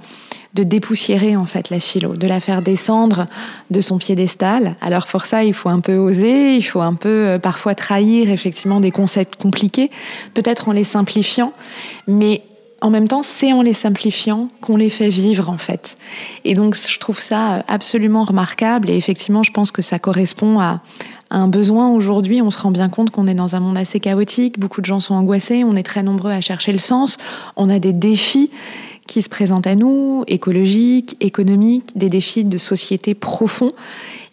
de 0.54 0.62
dépoussiérer 0.62 1.36
en 1.36 1.46
fait 1.46 1.70
la 1.70 1.78
philo, 1.78 2.16
de 2.16 2.26
la 2.26 2.40
faire 2.40 2.62
descendre 2.62 3.26
de 3.70 3.80
son 3.80 3.98
piédestal. 3.98 4.76
Alors 4.80 5.06
pour 5.06 5.26
ça, 5.26 5.44
il 5.44 5.54
faut 5.54 5.68
un 5.68 5.80
peu 5.80 5.96
oser, 5.96 6.56
il 6.56 6.62
faut 6.62 6.80
un 6.80 6.94
peu 6.94 7.08
euh, 7.08 7.38
parfois 7.38 7.74
trahir 7.74 8.30
effectivement 8.30 8.80
des 8.80 8.90
concepts 8.90 9.40
compliqués, 9.40 9.90
peut-être 10.34 10.68
en 10.68 10.72
les 10.72 10.84
simplifiant, 10.84 11.52
mais 12.08 12.42
en 12.80 12.90
même 12.90 13.08
temps, 13.08 13.22
c'est 13.22 13.52
en 13.52 13.62
les 13.62 13.75
simplifiant 13.75 14.49
qu'on 14.60 14.76
les 14.76 14.90
fait 14.90 15.08
vivre 15.08 15.50
en 15.50 15.58
fait. 15.58 15.96
Et 16.44 16.54
donc, 16.54 16.76
je 16.76 16.99
trouve 16.99 17.20
ça 17.20 17.54
euh, 17.54 17.62
absolument 17.68 18.25
remarquable. 18.25 18.90
Et 18.90 18.96
effectivement, 18.96 19.42
je 19.42 19.52
pense 19.52 19.70
que 19.70 19.82
ça 19.82 19.99
correspond 19.99 20.60
à, 20.60 20.80
un 21.32 21.46
besoin 21.46 21.90
aujourd'hui. 21.90 22.42
On 22.42 22.50
se 22.50 22.58
rend 22.58 22.72
bien 22.72 22.88
compte 22.88 23.10
qu'on 23.10 23.26
est 23.26 23.34
dans 23.34 23.54
un 23.54 23.60
monde 23.60 23.78
assez 23.78 24.00
chaotique. 24.00 24.58
Beaucoup 24.58 24.80
de 24.80 24.87
gens 24.87 24.99
sont 24.99 25.14
angoissés. 25.14 25.62
On 25.62 25.76
est 25.76 25.84
très 25.84 26.02
nombreux 26.02 26.32
à 26.32 26.40
chercher 26.40 26.72
le 26.72 26.78
sens. 26.78 27.18
On 27.56 27.68
a 27.68 27.78
des 27.78 27.92
défis 27.92 28.50
qui 29.06 29.22
se 29.22 29.28
présentent 29.28 29.66
à 29.66 29.76
nous, 29.76 30.25
écologiques, 30.26 31.16
économiques, 31.20 31.96
des 31.96 32.08
défis 32.08 32.44
de 32.44 32.58
société 32.58 33.14
profonds. 33.14 33.72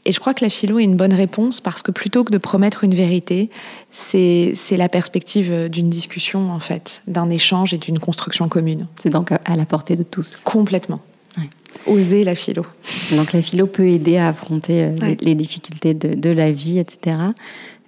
Et 0.08 0.14
je 0.14 0.22
crois 0.22 0.34
que 0.34 0.42
la 0.42 0.50
philo 0.50 0.80
est 0.80 0.86
une 0.86 0.96
bonne 0.96 1.14
réponse 1.14 1.60
parce 1.60 1.84
que 1.84 1.92
plutôt 1.92 2.24
que 2.24 2.32
de 2.32 2.38
promettre 2.38 2.86
une 2.86 2.96
vérité, 2.96 3.50
c'est 3.92 4.56
la 4.72 4.88
perspective 4.88 5.68
d'une 5.68 5.90
discussion, 5.90 6.50
en 6.54 6.60
fait, 6.60 7.02
d'un 7.08 7.30
échange 7.30 7.74
et 7.74 7.78
d'une 7.78 8.00
construction 8.00 8.48
commune. 8.48 8.88
C'est 9.04 9.10
donc 9.10 9.34
à 9.34 9.56
la 9.58 9.66
portée 9.66 9.98
de 9.98 10.04
tous. 10.04 10.38
Complètement. 10.46 11.02
Oser 11.88 12.24
la 12.24 12.36
philo. 12.36 12.66
Donc 13.12 13.34
la 13.34 13.42
philo 13.42 13.68
peut 13.68 13.88
aider 13.88 14.16
à 14.16 14.30
affronter 14.30 14.86
euh, 14.86 15.16
les, 15.20 15.36
difficultés 15.36 15.94
de, 15.94 16.30
la 16.30 16.54
vie, 16.54 16.80
etc. 16.80 17.18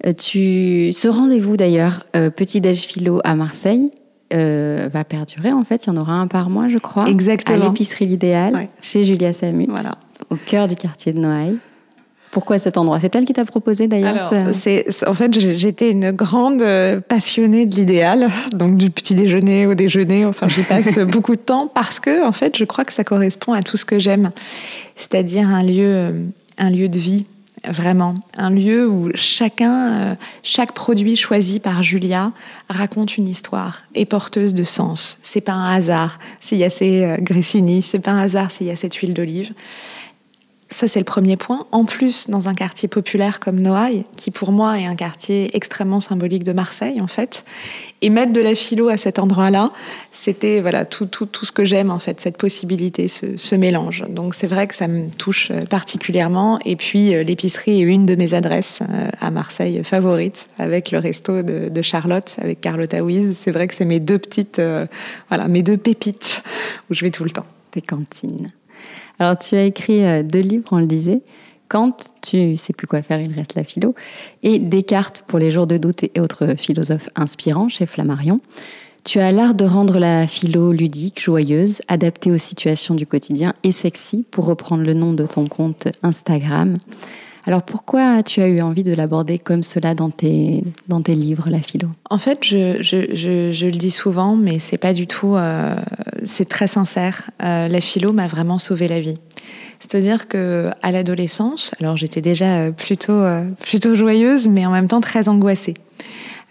Euh, 0.05 0.13
tu... 0.13 0.91
Ce 0.91 1.07
rendez-vous 1.07 1.55
d'ailleurs, 1.55 2.05
euh, 2.17 2.29
Petit 2.29 2.59
Déj 2.59 2.81
Philo 2.81 3.21
à 3.23 3.35
Marseille, 3.35 3.91
va 4.31 5.03
perdurer 5.05 5.53
en 5.53 5.63
fait. 5.63 5.85
Il 5.85 5.87
y 5.87 5.89
en 5.91 5.97
aura 5.97 6.13
un 6.13 6.27
par 6.27 6.49
mois, 6.49 6.67
je 6.67 6.77
crois. 6.79 7.09
Exactement. 7.09 7.61
À 7.61 7.67
l'épicerie 7.67 8.05
L'Idéal, 8.05 8.67
chez 8.81 9.05
Julia 9.05 9.31
Samut, 9.31 9.69
voilà. 9.69 9.97
au 10.29 10.35
cœur 10.35 10.67
du 10.67 10.75
quartier 10.75 11.13
de 11.13 11.19
Noailles. 11.19 11.57
Pourquoi 12.31 12.59
cet 12.59 12.77
endroit? 12.77 12.99
C'est 12.99 13.15
elle 13.15 13.25
qui 13.25 13.33
t'a 13.33 13.45
proposé 13.45 13.87
d'ailleurs 13.87 14.31
c'est, 14.53 14.85
En 15.07 15.13
fait, 15.13 15.39
j'étais 15.39 15.89
une 15.89 16.11
grande 16.11 16.61
euh, 16.61 16.99
passionnée 16.99 17.65
de 17.65 17.75
l'idéal, 17.75 18.29
donc 18.53 18.75
du 18.75 18.91
petit 18.91 19.15
déjeuner 19.15 19.65
au 19.65 19.73
déjeuner. 19.73 20.25
Enfin, 20.25 20.47
j'y 20.47 20.61
passe 20.61 20.99
beaucoup 21.07 21.35
de 21.35 21.41
temps 21.41 21.67
parce 21.67 21.99
que, 21.99 22.25
en 22.25 22.31
fait, 22.31 22.55
je 22.57 22.65
crois 22.65 22.85
que 22.85 22.93
ça 22.93 23.03
correspond 23.03 23.53
à 23.53 23.63
tout 23.63 23.77
ce 23.77 23.85
que 23.85 23.99
j'aime, 23.99 24.29
c'est-à-dire 24.95 25.49
un 25.49 25.63
lieu, 25.63 25.85
euh, 25.85 26.11
un 26.57 26.69
lieu 26.69 26.87
de 26.89 26.99
vie, 26.99 27.25
Vraiment, 27.67 28.15
un 28.37 28.51
lieu 28.51 28.87
où 28.87 29.09
chacun, 29.15 29.91
euh, 29.91 30.15
chaque 30.43 30.71
produit 30.71 31.17
choisi 31.17 31.59
par 31.59 31.83
Julia 31.83 32.31
raconte 32.69 33.17
une 33.17 33.27
histoire, 33.27 33.83
est 33.95 34.05
porteuse 34.05 34.53
de 34.53 34.63
sens. 34.63 35.17
C'est 35.23 35.41
pas 35.41 35.51
un 35.51 35.73
hasard 35.73 36.19
s'il 36.39 36.59
y 36.59 36.63
a 36.63 36.69
ces 36.69 37.17
grissini, 37.19 37.81
c'est 37.81 37.99
pas 37.99 38.11
un 38.11 38.19
hasard 38.19 38.49
s'il 38.49 38.67
y 38.67 38.71
a 38.71 38.77
cette 38.77 38.95
huile 38.95 39.13
d'olive. 39.13 39.51
Ça, 40.71 40.87
c'est 40.87 40.99
le 40.99 41.05
premier 41.05 41.35
point. 41.35 41.65
En 41.71 41.83
plus, 41.83 42.29
dans 42.29 42.47
un 42.47 42.53
quartier 42.53 42.87
populaire 42.87 43.39
comme 43.39 43.59
Noailles, 43.59 44.05
qui 44.15 44.29
pour 44.29 44.51
moi 44.51 44.79
est 44.79 44.85
un 44.85 44.95
quartier 44.95 45.49
extrêmement 45.57 45.99
symbolique 45.99 46.43
de 46.43 46.53
Marseille, 46.53 47.01
en 47.01 47.07
fait, 47.07 47.43
et 48.03 48.11
mettre 48.11 48.33
de 48.33 48.39
la 48.39 48.53
philo 48.53 48.87
à 48.87 48.95
cet 48.95 49.17
endroit-là, 49.17 49.71
c'était 50.11 50.61
voilà 50.61 50.85
tout, 50.85 51.07
tout, 51.07 51.25
tout 51.25 51.43
ce 51.43 51.51
que 51.51 51.65
j'aime, 51.65 51.89
en 51.89 51.97
fait, 51.97 52.21
cette 52.21 52.37
possibilité, 52.37 53.07
ce, 53.07 53.35
ce 53.35 53.55
mélange. 53.55 54.03
Donc, 54.09 54.35
c'est 54.35 54.45
vrai 54.45 54.67
que 54.67 54.75
ça 54.75 54.87
me 54.87 55.09
touche 55.09 55.49
euh, 55.49 55.65
particulièrement. 55.65 56.59
Et 56.65 56.75
puis, 56.75 57.15
euh, 57.15 57.23
l'épicerie 57.23 57.81
est 57.81 57.85
une 57.85 58.05
de 58.05 58.13
mes 58.13 58.35
adresses 58.35 58.81
euh, 58.87 59.09
à 59.19 59.31
Marseille 59.31 59.83
favorites, 59.83 60.49
avec 60.59 60.91
le 60.91 60.99
resto 60.99 61.41
de, 61.41 61.69
de 61.69 61.81
Charlotte, 61.81 62.35
avec 62.39 62.61
Carlotta 62.61 63.03
Wies. 63.03 63.33
C'est 63.33 63.51
vrai 63.51 63.67
que 63.67 63.73
c'est 63.73 63.85
mes 63.85 63.99
deux 63.99 64.19
petites, 64.19 64.61
voilà, 65.29 65.47
mes 65.47 65.63
deux 65.63 65.77
pépites 65.77 66.43
où 66.89 66.93
je 66.93 67.03
vais 67.03 67.11
tout 67.11 67.23
le 67.23 67.31
temps. 67.31 67.45
Tes 67.71 67.81
cantines. 67.81 68.51
Alors, 69.19 69.37
tu 69.37 69.55
as 69.55 69.65
écrit 69.65 70.03
euh, 70.03 70.23
deux 70.23 70.39
livres, 70.39 70.69
on 70.71 70.79
le 70.79 70.87
disait. 70.87 71.21
Quand 71.67 72.07
tu 72.21 72.57
sais 72.57 72.73
plus 72.73 72.87
quoi 72.87 73.01
faire, 73.01 73.21
il 73.21 73.31
reste 73.31 73.53
la 73.53 73.63
philo. 73.63 73.93
Et 74.41 74.59
Descartes 74.59 75.23
pour 75.27 75.37
les 75.37 75.51
jours 75.51 75.67
de 75.67 75.77
doute 75.77 76.03
et 76.03 76.19
autres 76.19 76.55
philosophes 76.57 77.09
inspirants 77.15 77.69
chez 77.69 77.85
Flammarion. 77.85 78.39
Tu 79.03 79.19
as 79.19 79.31
l'art 79.31 79.53
de 79.53 79.65
rendre 79.65 79.99
la 79.99 80.27
philo 80.27 80.71
ludique, 80.71 81.21
joyeuse, 81.21 81.81
adaptée 81.87 82.31
aux 82.31 82.37
situations 82.37 82.95
du 82.95 83.05
quotidien 83.05 83.53
et 83.63 83.71
sexy, 83.71 84.25
pour 84.31 84.45
reprendre 84.45 84.83
le 84.83 84.93
nom 84.93 85.13
de 85.13 85.25
ton 85.25 85.47
compte 85.47 85.87
Instagram. 86.01 86.77
Alors 87.49 87.63
pourquoi 87.63 88.21
tu 88.21 88.43
as 88.43 88.47
eu 88.47 88.61
envie 88.61 88.83
de 88.83 88.93
l'aborder 88.93 89.39
comme 89.39 89.63
cela 89.63 89.95
dans 89.95 90.11
tes, 90.11 90.63
dans 90.87 91.01
tes 91.01 91.15
livres, 91.15 91.45
la 91.49 91.59
philo? 91.59 91.87
En 92.07 92.19
fait, 92.19 92.45
je, 92.45 92.77
je, 92.83 93.07
je, 93.15 93.51
je, 93.51 93.65
le 93.65 93.71
dis 93.71 93.89
souvent, 93.89 94.35
mais 94.35 94.59
c'est 94.59 94.77
pas 94.77 94.93
du 94.93 95.07
tout. 95.07 95.35
Euh, 95.35 95.75
c'est 96.23 96.47
très 96.47 96.67
sincère. 96.67 97.31
Euh, 97.41 97.67
la 97.67 97.81
philo 97.81 98.13
m'a 98.13 98.27
vraiment 98.27 98.59
sauvé 98.59 98.87
la 98.87 98.99
vie. 98.99 99.17
C'est-à-dire 99.79 100.27
que 100.27 100.69
à 100.83 100.91
l'adolescence, 100.91 101.73
alors 101.79 101.97
j'étais 101.97 102.21
déjà 102.21 102.71
plutôt 102.71 103.13
euh, 103.13 103.49
plutôt 103.61 103.95
joyeuse, 103.95 104.47
mais 104.47 104.67
en 104.67 104.71
même 104.71 104.87
temps 104.87 105.01
très 105.01 105.27
angoissée. 105.27 105.73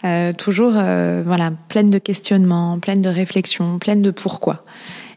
Euh, 0.05 0.33
toujours 0.33 0.73
euh, 0.75 1.23
voilà 1.25 1.52
pleine 1.69 1.90
de 1.90 1.99
questionnements, 1.99 2.81
pleine 2.81 3.02
de 3.02 3.09
réflexions, 3.09 3.78
pleine 3.78 4.02
de 4.02 4.11
pourquoi. 4.11 4.64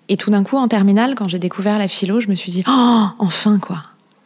Et 0.10 0.18
tout 0.18 0.30
d'un 0.30 0.44
coup, 0.44 0.58
en 0.58 0.68
terminale, 0.68 1.16
quand 1.16 1.28
j'ai 1.28 1.40
découvert 1.40 1.80
la 1.80 1.88
philo, 1.88 2.20
je 2.20 2.28
me 2.28 2.36
suis 2.36 2.52
dit 2.52 2.64
oh 2.68 3.06
enfin 3.18 3.58
quoi 3.58 3.82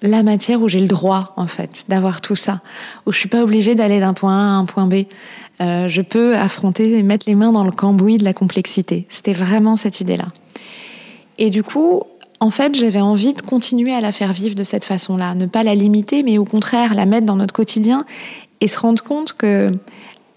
la 0.05 0.24
matière 0.24 0.62
où 0.62 0.67
j'ai 0.67 0.79
le 0.79 0.88
droit, 0.88 1.33
en 1.38 1.47
fait, 1.47 1.85
d'avoir 1.88 2.21
tout 2.21 2.35
ça, 2.35 2.62
où 3.05 3.12
je 3.12 3.17
suis 3.17 3.29
pas 3.29 3.43
obligée 3.43 3.75
d'aller 3.75 4.00
d'un 4.00 4.13
point 4.13 4.33
A 4.33 4.55
à 4.55 4.57
un 4.57 4.65
point 4.65 4.88
B. 4.88 5.05
Euh, 5.62 5.88
je 5.88 6.01
peux 6.01 6.35
affronter 6.35 6.97
et 6.97 7.03
mettre 7.03 7.25
les 7.27 7.35
mains 7.35 7.51
dans 7.51 7.63
le 7.63 7.71
cambouis 7.71 8.17
de 8.17 8.24
la 8.24 8.33
complexité. 8.33 9.07
C'était 9.09 9.33
vraiment 9.33 9.75
cette 9.75 10.01
idée-là. 10.01 10.27
Et 11.38 11.50
du 11.50 11.63
coup, 11.63 12.03
en 12.39 12.50
fait, 12.50 12.75
j'avais 12.75 13.01
envie 13.01 13.33
de 13.33 13.41
continuer 13.41 13.93
à 13.93 14.01
la 14.01 14.12
faire 14.12 14.33
vivre 14.33 14.55
de 14.55 14.63
cette 14.63 14.83
façon-là, 14.83 15.35
ne 15.35 15.45
pas 15.45 15.63
la 15.63 15.75
limiter, 15.75 16.24
mais 16.24 16.38
au 16.38 16.45
contraire 16.45 16.93
la 16.93 17.05
mettre 17.05 17.25
dans 17.25 17.35
notre 17.35 17.53
quotidien 17.53 18.05
et 18.62 18.67
se 18.67 18.79
rendre 18.79 19.03
compte 19.03 19.33
que 19.33 19.71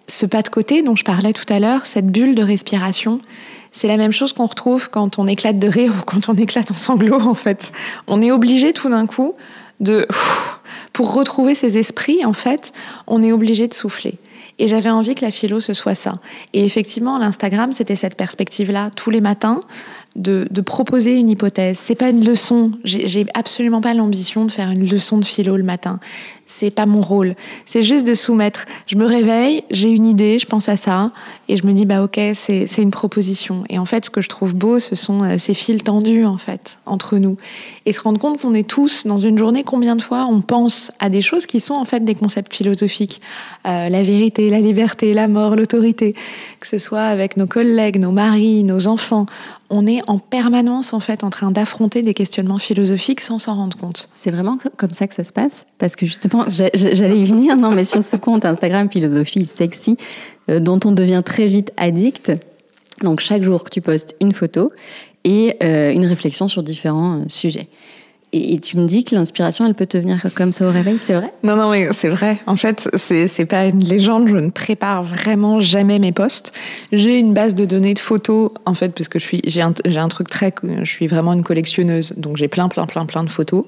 ce 0.07 0.27
pas 0.27 0.43
de 0.43 0.49
côté 0.49 0.83
dont 0.83 0.97
je 0.97 1.05
parlais 1.05 1.33
tout 1.33 1.53
à 1.53 1.59
l'heure, 1.59 1.87
cette 1.87 2.07
bulle 2.07 2.35
de 2.35 2.43
respiration, 2.43 3.21
c'est 3.79 3.87
la 3.87 3.97
même 3.97 4.11
chose 4.11 4.33
qu'on 4.33 4.47
retrouve 4.47 4.91
quand 4.91 5.21
on 5.21 5.29
éclate 5.29 5.61
de 5.61 5.69
rire 5.69 5.93
ou 5.99 6.03
quand 6.05 6.29
on 6.29 6.35
éclate 6.35 6.71
en 6.73 6.77
sanglots, 6.77 7.21
en 7.21 7.35
fait. 7.35 7.71
On 8.09 8.21
est 8.21 8.33
obligé 8.33 8.73
tout 8.73 8.89
d'un 8.89 9.07
coup 9.07 9.35
de... 9.81 10.07
Pour 10.93 11.15
retrouver 11.15 11.55
ses 11.55 11.79
esprits, 11.79 12.25
en 12.25 12.33
fait, 12.33 12.73
on 13.07 13.23
est 13.23 13.31
obligé 13.31 13.69
de 13.69 13.75
souffler. 13.75 14.19
Et 14.59 14.67
j'avais 14.67 14.91
envie 14.91 15.15
que 15.15 15.25
la 15.25 15.31
philo, 15.31 15.61
ce 15.61 15.73
soit 15.73 15.95
ça. 15.95 16.15
Et 16.53 16.65
effectivement, 16.65 17.19
l'Instagram, 17.19 17.73
c'était 17.73 17.95
cette 17.95 18.17
perspective-là. 18.17 18.91
Tous 18.97 19.11
les 19.11 19.21
matins, 19.21 19.61
de, 20.17 20.61
proposer 20.61 21.17
une 21.17 21.31
hypothèse. 21.31 21.79
C'est 21.79 21.95
pas 21.95 22.11
une 22.11 22.25
leçon. 22.25 22.73
J'ai 22.85 23.27
absolument 23.35 23.81
pas 23.81 23.95
l'ambition 23.95 24.45
de 24.45 24.51
faire 24.51 24.71
une 24.71 24.89
leçon 24.89 25.19
de 25.19 25.25
philo 25.25 25.57
le 25.57 25.63
matin 25.63 26.01
c'est 26.49 26.71
pas 26.71 26.87
mon 26.87 27.01
rôle. 27.01 27.37
C'est 27.67 27.85
juste 27.85 28.07
de 28.07 28.15
soumettre. 28.15 28.65
Je 28.87 28.97
me 28.97 29.05
réveille, 29.05 29.63
j'ai 29.71 29.91
une 29.91 30.07
idée, 30.07 30.39
je 30.39 30.47
pense 30.47 30.69
à 30.69 30.77
ça, 30.77 31.13
et 31.49 31.57
je 31.57 31.67
me 31.67 31.73
dis 31.73 31.87
bah 31.87 32.03
ok, 32.03 32.19
c'est 32.35 32.67
une 32.79 32.91
proposition. 32.91 33.65
Et 33.69 33.79
en 33.79 33.85
fait, 33.85 34.07
ce 34.07 34.11
que 34.11 34.21
je 34.21 34.29
trouve 34.29 34.55
beau, 34.55 34.81
ce 34.81 34.97
sont 34.97 35.23
euh, 35.23 35.39
ces 35.39 35.55
fils 35.55 35.85
tendus 35.85 36.25
en 36.25 36.39
fait 36.39 36.79
entre 36.87 37.19
nous, 37.19 37.37
et 37.87 37.93
se 37.93 38.01
rendre 38.01 38.19
compte 38.19 38.41
qu'on 38.41 38.55
est 38.55 38.67
tous 38.67 39.07
dans 39.07 39.19
une 39.19 39.39
journée. 39.39 39.63
Combien 39.63 39.95
de 39.95 40.03
fois 40.03 40.27
on 40.29 40.41
pense 40.41 40.91
à 40.99 41.11
des 41.11 41.23
choses 41.23 41.47
qui 41.47 41.61
sont 41.61 41.75
en 41.75 41.85
fait 41.85 42.05
des 42.05 42.15
concepts 42.15 42.55
philosophiques, 42.55 43.21
euh, 43.67 43.89
la 43.89 44.03
vérité, 44.03 44.51
la 44.51 44.61
liberté, 44.61 45.15
la 45.15 45.29
mort, 45.29 45.55
l'autorité, 45.55 46.15
que 46.61 46.67
ce 46.67 46.79
soit 46.79 47.03
avec 47.03 47.37
nos 47.37 47.47
collègues, 47.47 48.01
nos 48.01 48.13
maris, 48.13 48.65
nos 48.65 48.89
enfants 48.89 49.27
on 49.71 49.87
est 49.87 50.01
en 50.09 50.19
permanence 50.19 50.93
en 50.95 51.01
fait 51.01 51.25
en 51.25 51.31
train 51.31 51.51
d'affronter 51.51 52.03
des 52.03 52.15
questionnements 52.15 52.59
philosophiques 52.59 53.21
sans 53.21 53.39
s'en 53.39 53.55
rendre 53.55 53.77
compte. 53.77 54.09
C'est 54.15 54.31
vraiment 54.31 54.59
comme 54.77 54.93
ça 54.93 55.07
que 55.07 55.15
ça 55.15 55.25
se 55.25 55.33
passe? 55.33 55.67
Parce 55.79 55.97
que 55.97 56.07
justement 56.07 56.38
j'allais 56.49 57.19
y 57.19 57.25
venir 57.25 57.57
non 57.57 57.71
mais 57.71 57.85
sur 57.85 58.03
ce 58.03 58.17
compte 58.17 58.45
Instagram 58.45 58.91
philosophie 58.91 59.47
sexy 59.47 59.97
euh, 60.49 60.61
dont 60.61 60.81
on 60.85 60.93
devient 60.93 61.23
très 61.25 61.47
vite 61.47 61.73
addict. 61.77 62.33
Donc 63.03 63.21
chaque 63.21 63.43
jour 63.43 63.65
que 63.65 63.71
tu 63.71 63.81
postes 63.81 64.17
une 64.21 64.33
photo 64.33 64.73
et 65.25 65.57
euh, 65.63 65.93
une 65.93 66.07
réflexion 66.07 66.49
sur 66.49 66.63
différents 66.63 67.19
euh, 67.19 67.25
sujets. 67.29 67.69
Et, 68.35 68.59
tu 68.59 68.77
me 68.77 68.85
dis 68.85 69.05
que 69.05 69.15
l'inspiration, 69.15 69.65
elle 69.65 69.73
peut 69.73 69.87
te 69.87 69.97
venir 69.97 70.23
comme 70.35 70.53
ça 70.53 70.69
au 70.69 70.71
réveil, 70.71 70.99
c'est 70.99 71.15
vrai? 71.15 71.33
Non, 71.43 71.57
non, 71.57 71.71
mais 71.71 71.95
c'est 71.95 72.11
vrai. 72.11 72.39
En 72.47 72.57
fait, 72.57 72.87
c'est 72.95 73.47
pas 73.47 73.65
une 73.65 73.83
légende. 73.83 74.29
Je 74.29 74.37
ne 74.37 74.51
prépare 74.51 75.03
vraiment 75.03 75.63
jamais 75.63 75.99
mes 75.99 76.13
posts. 76.13 76.53
J'ai 76.93 77.19
une 77.19 77.33
base 77.33 77.55
de 77.55 77.65
données 77.65 77.95
de 77.95 77.99
photos, 77.99 78.51
en 78.67 78.75
fait, 78.75 78.93
parce 78.95 79.09
que 79.09 79.19
je 79.19 79.25
suis 79.25 79.41
j'ai 79.47 79.63
un 79.63 80.09
truc 80.09 80.29
très, 80.29 80.53
je 80.63 80.91
suis 80.91 81.07
vraiment 81.07 81.33
une 81.33 81.43
collectionneuse, 81.43 82.13
donc 82.19 82.37
j'ai 82.37 82.49
plein, 82.49 82.69
plein, 82.69 82.85
plein, 82.85 83.07
plein 83.07 83.25
de 83.25 83.31
photos. 83.31 83.65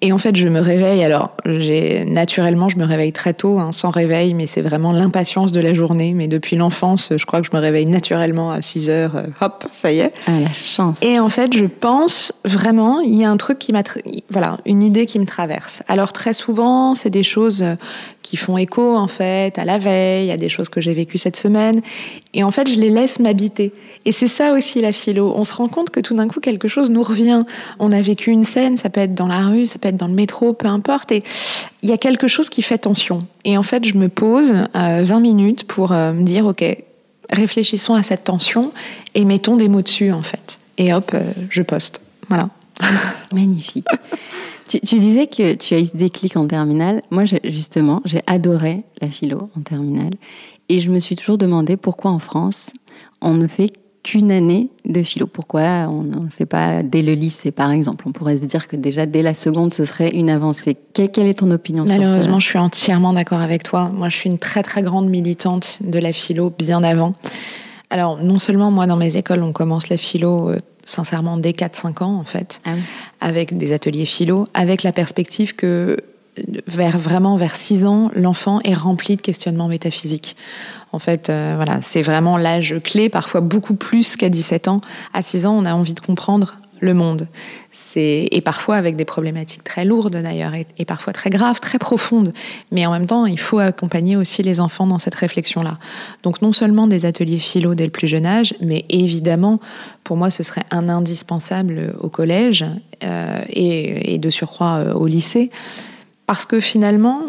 Et 0.00 0.12
en 0.12 0.18
fait, 0.18 0.36
je 0.36 0.46
me 0.48 0.60
réveille. 0.60 1.02
Alors, 1.02 1.32
j'ai 1.44 2.04
naturellement, 2.04 2.68
je 2.68 2.78
me 2.78 2.84
réveille 2.84 3.12
très 3.12 3.34
tôt, 3.34 3.58
hein, 3.58 3.70
sans 3.72 3.90
réveil, 3.90 4.32
mais 4.34 4.46
c'est 4.46 4.60
vraiment 4.60 4.92
l'impatience 4.92 5.50
de 5.50 5.60
la 5.60 5.74
journée. 5.74 6.14
Mais 6.14 6.28
depuis 6.28 6.56
l'enfance, 6.56 7.12
je 7.16 7.26
crois 7.26 7.40
que 7.40 7.48
je 7.50 7.56
me 7.56 7.60
réveille 7.60 7.86
naturellement 7.86 8.52
à 8.52 8.62
6 8.62 8.90
heures. 8.90 9.16
Euh, 9.16 9.26
hop, 9.40 9.64
ça 9.72 9.90
y 9.90 9.98
est. 9.98 10.12
Ah, 10.26 10.38
la 10.40 10.52
chance. 10.52 11.02
Et 11.02 11.18
en 11.18 11.28
fait, 11.28 11.56
je 11.56 11.64
pense 11.64 12.32
vraiment, 12.44 13.00
il 13.00 13.16
y 13.16 13.24
a 13.24 13.30
un 13.30 13.36
truc 13.36 13.58
qui 13.58 13.72
m'a, 13.72 13.82
voilà, 14.30 14.58
une 14.66 14.84
idée 14.84 15.06
qui 15.06 15.18
me 15.18 15.26
traverse. 15.26 15.82
Alors 15.88 16.12
très 16.12 16.32
souvent, 16.32 16.94
c'est 16.94 17.10
des 17.10 17.24
choses 17.24 17.64
qui 18.28 18.36
font 18.36 18.58
écho 18.58 18.94
en 18.94 19.08
fait 19.08 19.58
à 19.58 19.64
la 19.64 19.78
veille, 19.78 20.30
à 20.30 20.36
des 20.36 20.50
choses 20.50 20.68
que 20.68 20.82
j'ai 20.82 20.92
vécues 20.92 21.16
cette 21.16 21.36
semaine. 21.36 21.80
Et 22.34 22.44
en 22.44 22.50
fait, 22.50 22.68
je 22.68 22.78
les 22.78 22.90
laisse 22.90 23.20
m'habiter. 23.20 23.72
Et 24.04 24.12
c'est 24.12 24.26
ça 24.26 24.52
aussi 24.52 24.82
la 24.82 24.92
philo. 24.92 25.32
On 25.34 25.44
se 25.44 25.54
rend 25.54 25.68
compte 25.68 25.88
que 25.88 26.00
tout 26.00 26.14
d'un 26.14 26.28
coup, 26.28 26.38
quelque 26.38 26.68
chose 26.68 26.90
nous 26.90 27.02
revient. 27.02 27.44
On 27.78 27.90
a 27.90 28.02
vécu 28.02 28.30
une 28.30 28.44
scène, 28.44 28.76
ça 28.76 28.90
peut 28.90 29.00
être 29.00 29.14
dans 29.14 29.28
la 29.28 29.46
rue, 29.46 29.64
ça 29.64 29.78
peut 29.78 29.88
être 29.88 29.96
dans 29.96 30.08
le 30.08 30.14
métro, 30.14 30.52
peu 30.52 30.66
importe. 30.66 31.10
Et 31.10 31.24
il 31.82 31.88
y 31.88 31.92
a 31.92 31.96
quelque 31.96 32.28
chose 32.28 32.50
qui 32.50 32.60
fait 32.60 32.76
tension. 32.76 33.20
Et 33.46 33.56
en 33.56 33.62
fait, 33.62 33.86
je 33.86 33.94
me 33.94 34.10
pose 34.10 34.52
euh, 34.76 35.02
20 35.02 35.20
minutes 35.20 35.64
pour 35.64 35.92
euh, 35.92 36.12
me 36.12 36.22
dire, 36.22 36.44
OK, 36.44 36.62
réfléchissons 37.30 37.94
à 37.94 38.02
cette 38.02 38.24
tension 38.24 38.72
et 39.14 39.24
mettons 39.24 39.56
des 39.56 39.68
mots 39.70 39.82
dessus 39.82 40.12
en 40.12 40.22
fait. 40.22 40.58
Et 40.76 40.92
hop, 40.92 41.12
euh, 41.14 41.32
je 41.48 41.62
poste. 41.62 42.02
Voilà. 42.28 42.50
Magnifique. 43.32 43.86
Tu, 44.68 44.98
disais 44.98 45.26
que 45.26 45.54
tu 45.54 45.74
as 45.74 45.80
eu 45.80 45.86
ce 45.86 45.96
déclic 45.96 46.36
en 46.36 46.46
terminale. 46.46 47.02
Moi, 47.10 47.24
justement, 47.44 48.02
j'ai 48.04 48.20
adoré 48.26 48.82
la 49.00 49.08
philo 49.08 49.48
en 49.56 49.62
terminale. 49.62 50.12
Et 50.68 50.80
je 50.80 50.90
me 50.90 50.98
suis 50.98 51.16
toujours 51.16 51.38
demandé 51.38 51.76
pourquoi 51.76 52.10
en 52.10 52.18
France, 52.18 52.72
on 53.22 53.34
ne 53.34 53.46
fait 53.46 53.72
qu'une 54.02 54.30
année 54.30 54.68
de 54.84 55.02
philo. 55.02 55.26
Pourquoi 55.26 55.88
on 55.90 56.02
ne 56.02 56.24
le 56.24 56.30
fait 56.30 56.46
pas 56.46 56.82
dès 56.82 57.02
le 57.02 57.14
lycée, 57.14 57.50
par 57.50 57.70
exemple? 57.70 58.04
On 58.06 58.12
pourrait 58.12 58.38
se 58.38 58.44
dire 58.44 58.68
que 58.68 58.76
déjà 58.76 59.06
dès 59.06 59.22
la 59.22 59.34
seconde, 59.34 59.72
ce 59.72 59.86
serait 59.86 60.10
une 60.10 60.28
avancée. 60.28 60.76
Quelle, 60.92 61.10
quelle 61.10 61.26
est 61.26 61.38
ton 61.38 61.50
opinion 61.50 61.86
sur 61.86 61.94
ça? 61.94 62.00
Malheureusement, 62.00 62.38
je 62.38 62.46
suis 62.46 62.58
entièrement 62.58 63.14
d'accord 63.14 63.40
avec 63.40 63.62
toi. 63.62 63.90
Moi, 63.94 64.10
je 64.10 64.16
suis 64.16 64.30
une 64.30 64.38
très 64.38 64.62
très 64.62 64.82
grande 64.82 65.08
militante 65.08 65.78
de 65.82 65.98
la 65.98 66.12
philo 66.12 66.50
bien 66.50 66.82
avant. 66.84 67.14
Alors, 67.90 68.22
non 68.22 68.38
seulement 68.38 68.70
moi, 68.70 68.86
dans 68.86 68.96
mes 68.96 69.16
écoles, 69.16 69.42
on 69.42 69.52
commence 69.52 69.88
la 69.88 69.96
philo 69.96 70.50
euh, 70.50 70.60
sincèrement 70.88 71.36
dès 71.36 71.52
4-5 71.52 72.02
ans 72.02 72.14
en 72.18 72.24
fait, 72.24 72.60
ah 72.64 72.70
oui. 72.74 72.80
avec 73.20 73.56
des 73.56 73.72
ateliers 73.72 74.06
philo, 74.06 74.48
avec 74.54 74.82
la 74.82 74.92
perspective 74.92 75.54
que 75.54 75.96
vers 76.66 76.98
vraiment 76.98 77.36
vers 77.36 77.56
6 77.56 77.84
ans, 77.84 78.10
l'enfant 78.14 78.60
est 78.64 78.74
rempli 78.74 79.16
de 79.16 79.20
questionnements 79.20 79.68
métaphysiques. 79.68 80.36
En 80.92 80.98
fait, 80.98 81.30
euh, 81.30 81.54
voilà, 81.56 81.80
c'est 81.82 82.02
vraiment 82.02 82.36
l'âge 82.36 82.76
clé, 82.82 83.08
parfois 83.08 83.40
beaucoup 83.40 83.74
plus 83.74 84.16
qu'à 84.16 84.28
17 84.28 84.68
ans. 84.68 84.80
À 85.12 85.22
6 85.22 85.46
ans, 85.46 85.58
on 85.58 85.64
a 85.64 85.74
envie 85.74 85.94
de 85.94 86.00
comprendre 86.00 86.56
le 86.80 86.94
monde. 86.94 87.28
Et 87.96 88.40
parfois 88.44 88.76
avec 88.76 88.96
des 88.96 89.04
problématiques 89.04 89.64
très 89.64 89.84
lourdes 89.84 90.16
d'ailleurs 90.16 90.52
et, 90.54 90.84
parfois 90.84 91.12
très 91.12 91.30
graves, 91.30 91.60
très 91.60 91.78
profondes. 91.78 92.32
Mais 92.70 92.86
en 92.86 92.92
même 92.92 93.06
temps, 93.06 93.26
il 93.26 93.38
faut 93.38 93.58
accompagner 93.58 94.16
aussi 94.16 94.42
les 94.42 94.60
enfants 94.60 94.86
dans 94.86 94.98
cette 94.98 95.14
réflexion-là. 95.14 95.78
Donc 96.22 96.42
non 96.42 96.52
seulement 96.52 96.86
des 96.86 97.06
ateliers 97.06 97.38
philo 97.38 97.74
dès 97.74 97.84
le 97.84 97.90
plus 97.90 98.08
jeune 98.08 98.26
âge, 98.26 98.54
mais 98.60 98.84
évidemment, 98.88 99.60
pour 100.04 100.16
moi, 100.16 100.30
ce 100.30 100.42
serait 100.42 100.64
un 100.70 100.88
indispensable 100.88 101.94
au 102.00 102.08
collège 102.08 102.64
euh, 103.04 103.44
et, 103.48 104.14
et, 104.14 104.18
de 104.18 104.30
surcroît 104.30 104.78
euh, 104.78 104.94
au 104.94 105.06
lycée 105.06 105.50
Parce 106.26 106.46
que 106.46 106.60
finalement, 106.60 107.20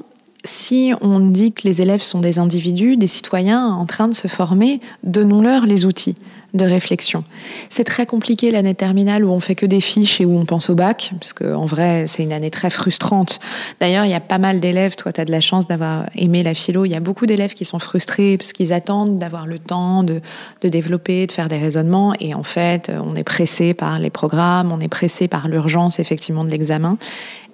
si 0.43 0.93
on 1.01 1.19
dit 1.19 1.51
que 1.51 1.67
les 1.67 1.81
élèves 1.81 2.01
sont 2.01 2.19
des 2.19 2.39
individus, 2.39 2.97
des 2.97 3.07
citoyens 3.07 3.65
en 3.65 3.85
train 3.85 4.07
de 4.07 4.13
se 4.13 4.27
former, 4.27 4.79
donnons-leur 5.03 5.65
les 5.65 5.85
outils 5.85 6.15
de 6.53 6.65
réflexion. 6.65 7.23
C'est 7.69 7.83
très 7.83 8.05
compliqué 8.05 8.51
l'année 8.51 8.75
terminale 8.75 9.23
où 9.23 9.31
on 9.31 9.39
fait 9.39 9.55
que 9.55 9.65
des 9.65 9.81
fiches 9.81 10.19
et 10.21 10.25
où 10.25 10.37
on 10.37 10.45
pense 10.45 10.69
au 10.69 10.75
bac, 10.75 11.11
parce 11.19 11.33
qu'en 11.33 11.65
vrai, 11.65 12.05
c'est 12.07 12.23
une 12.23 12.33
année 12.33 12.49
très 12.49 12.69
frustrante. 12.69 13.39
D'ailleurs, 13.79 14.05
il 14.05 14.11
y 14.11 14.15
a 14.15 14.19
pas 14.19 14.37
mal 14.37 14.59
d'élèves, 14.59 14.95
toi, 14.95 15.11
tu 15.11 15.21
as 15.21 15.25
de 15.25 15.31
la 15.31 15.41
chance 15.41 15.67
d'avoir 15.67 16.09
aimé 16.15 16.43
la 16.43 16.53
philo, 16.53 16.85
il 16.85 16.89
y 16.89 16.95
a 16.95 16.99
beaucoup 16.99 17.25
d'élèves 17.25 17.53
qui 17.53 17.65
sont 17.65 17.79
frustrés 17.79 18.37
parce 18.37 18.53
qu'ils 18.53 18.73
attendent 18.73 19.19
d'avoir 19.19 19.47
le 19.47 19.59
temps 19.59 20.03
de, 20.03 20.21
de 20.61 20.69
développer, 20.69 21.27
de 21.27 21.31
faire 21.31 21.49
des 21.49 21.57
raisonnements, 21.57 22.13
et 22.19 22.33
en 22.33 22.43
fait, 22.43 22.91
on 23.03 23.15
est 23.15 23.23
pressé 23.23 23.73
par 23.73 23.99
les 23.99 24.09
programmes, 24.09 24.71
on 24.71 24.79
est 24.79 24.87
pressé 24.87 25.27
par 25.27 25.47
l'urgence, 25.47 25.99
effectivement, 25.99 26.43
de 26.43 26.49
l'examen, 26.49 26.97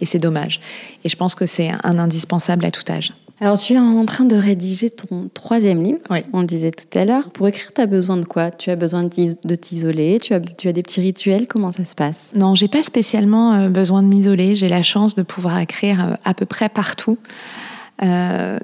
et 0.02 0.06
c'est 0.06 0.20
dommage. 0.20 0.60
Et 1.04 1.10
je 1.10 1.16
pense 1.16 1.36
que 1.36 1.46
c'est 1.46 1.72
un 1.84 2.00
indispensable 2.00 2.66
à 2.66 2.72
tout 2.72 2.84
âge. 2.90 3.14
Alors, 3.42 3.60
tu 3.60 3.74
es 3.74 3.78
en 3.78 4.06
train 4.06 4.24
de 4.24 4.36
rédiger 4.36 4.90
ton 4.90 5.30
troisième 5.34 5.84
livre, 5.84 6.00
Oui. 6.10 6.20
on 6.32 6.40
le 6.40 6.46
disait 6.48 6.72
tout 6.72 6.98
à 6.98 7.04
l'heure. 7.04 7.32
Pour 7.32 7.48
écrire, 7.50 7.70
tu 7.76 7.82
as 7.82 7.86
besoin 7.86 8.16
de 8.16 8.26
quoi? 8.26 8.50
Tu 8.50 8.70
as 8.70 8.78
besoin 8.78 9.04
de 9.04 9.10
t'is- 9.10 9.36
de 9.44 9.56
t'isoler? 9.56 10.20
Tu 10.22 10.34
as, 10.34 10.40
tu 10.40 10.70
as 10.70 10.72
des 10.72 10.84
petits 10.84 11.02
rituels? 11.02 11.46
Comment 11.48 11.74
ça 11.74 11.84
se 11.84 11.96
passe? 11.96 12.30
Non, 12.34 12.56
j'ai 12.56 12.70
pas 12.70 12.82
spécialement 12.84 13.54
euh, 13.54 13.68
besoin 13.68 14.02
de 14.04 14.08
m'isoler. 14.08 14.56
J'ai 14.56 14.70
la 14.70 14.84
chance 14.84 15.16
de 15.16 15.22
pouvoir 15.24 15.60
écrire 15.60 16.02
euh, 16.06 16.14
à 16.24 16.34
peu 16.34 16.46
près 16.46 16.70
partout. 16.70 17.18
Euh, 18.04 18.58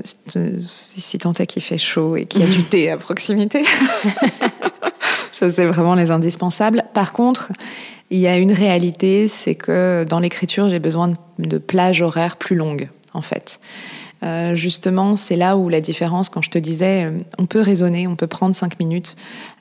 si 0.62 1.18
tant 1.18 1.34
est 1.34 1.48
qu'il 1.48 1.62
fait 1.62 1.78
chaud 1.78 2.16
et 2.16 2.26
qu'il 2.26 2.42
y 2.42 2.44
a 2.44 2.48
du 2.48 2.64
thé 2.64 2.90
à 2.92 2.98
proximité. 2.98 3.64
Ça, 5.34 5.52
c'est 5.52 5.66
vraiment 5.66 5.96
les 5.96 6.12
indispensables. 6.12 6.84
Par 6.94 7.12
contre, 7.14 7.52
il 8.10 8.20
y 8.20 8.28
a 8.28 8.38
une 8.38 8.52
réalité, 8.54 9.28
c'est 9.28 9.56
que 9.56 10.06
dans 10.08 10.20
l'écriture, 10.20 10.70
j'ai 10.70 10.80
besoin 10.80 11.14
de 11.40 11.58
plages 11.58 12.02
horaires 12.02 12.38
plus 12.38 12.56
longues, 12.56 12.90
en 13.14 13.22
fait. 13.22 13.60
Euh, 14.24 14.56
justement, 14.56 15.16
c'est 15.16 15.36
là 15.36 15.58
où 15.58 15.70
la 15.70 15.82
différence, 15.82 16.30
quand 16.30 16.42
je 16.42 16.50
te 16.50 16.60
disais, 16.60 17.06
euh, 17.06 17.12
on 17.40 17.46
peut 17.46 17.62
raisonner, 17.62 18.08
on 18.08 18.16
peut 18.16 18.28
prendre 18.28 18.56
cinq 18.56 18.80
minutes 18.80 19.16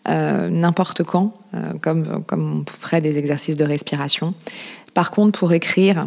euh, 0.09 0.49
n'importe 0.49 1.03
quand, 1.03 1.35
comme, 1.81 2.23
comme 2.27 2.65
on 2.67 2.71
ferait 2.71 3.01
des 3.01 3.19
exercices 3.19 3.57
de 3.57 3.65
respiration. 3.65 4.35
Par 4.95 5.11
contre, 5.11 5.39
pour 5.39 5.53
écrire, 5.53 6.07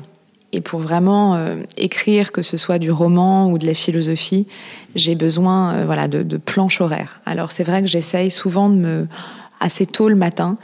et 0.56 0.62
pour 0.62 0.80
vraiment 0.80 1.36
écrire, 1.78 2.32
que 2.32 2.44
ce 2.44 2.58
soit 2.58 2.78
du 2.78 2.92
roman 2.92 3.52
ou 3.52 3.58
de 3.58 3.66
la 3.66 3.74
philosophie, 3.74 4.48
j'ai 4.94 5.16
besoin 5.16 5.84
voilà, 5.86 6.08
de, 6.08 6.22
de 6.22 6.38
planches 6.38 6.80
horaires. 6.80 7.22
Alors 7.26 7.52
c'est 7.52 7.64
vrai 7.64 7.82
que 7.82 7.88
j'essaye 7.88 8.30
souvent 8.30 8.70
de 8.70 8.76
me 8.76 9.08
assez 9.64 9.86
tôt 9.86 10.10
le 10.10 10.16
matin, 10.16 10.58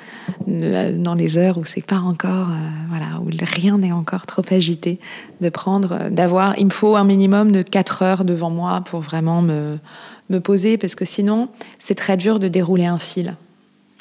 dans 0.46 1.16
les 1.16 1.38
heures 1.38 1.58
où 1.58 1.66
c'est 1.66 1.86
pas 1.86 2.00
encore, 2.00 2.50
euh, 2.50 2.70
voilà, 2.90 3.20
où 3.22 3.30
rien 3.42 3.78
n'est 3.78 3.94
encore 3.94 4.26
trop 4.26 4.44
agité, 4.52 5.00
de 5.42 5.50
prendre, 5.50 5.94
euh, 5.94 6.10
d'avoir, 6.10 6.58
il 6.60 6.66
me 6.66 6.72
faut 6.72 6.96
un 6.96 7.06
minimum 7.06 7.52
de 7.52 7.62
4 7.62 8.04
heures 8.04 8.26
devant 8.26 8.50
moi 8.50 8.82
pour 8.82 9.00
vraiment 9.00 9.42
me, 9.42 9.80
me 10.30 10.40
poser, 10.40 10.78
parce 10.78 10.96
que 10.96 11.06
sinon, 11.06 11.48
c'est 11.80 11.96
très 11.96 12.18
dur 12.18 12.40
de 12.40 12.48
dérouler 12.50 12.86
un 12.86 13.00
fil. 13.00 13.36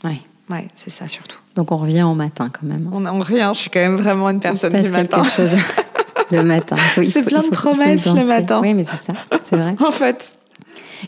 Oui. 0.04 0.20
Ouais, 0.50 0.66
c'est 0.76 0.90
ça 0.90 1.06
surtout. 1.08 1.38
Donc, 1.54 1.72
on 1.72 1.76
revient 1.76 2.04
au 2.04 2.14
matin 2.14 2.50
quand 2.52 2.66
même. 2.66 2.88
On 2.92 3.04
en 3.04 3.18
revient, 3.18 3.50
je 3.54 3.60
suis 3.60 3.70
quand 3.70 3.80
même 3.80 3.96
vraiment 3.96 4.30
une 4.30 4.38
Il 4.38 4.40
se 4.40 4.42
personne 4.42 4.72
passe 4.72 4.84
du 4.84 4.90
matin. 4.90 5.22
quelque 5.22 5.32
chose 5.32 5.60
le 6.30 6.42
matin. 6.42 6.76
C'est 7.06 7.22
plein 7.22 7.42
de 7.42 7.50
promesses 7.50 8.12
le 8.12 8.24
matin. 8.24 8.60
Oui, 8.62 8.74
mais 8.74 8.84
c'est 8.84 9.12
ça, 9.12 9.12
c'est 9.44 9.56
vrai. 9.56 9.74
En 9.84 9.90
fait, 9.90 10.32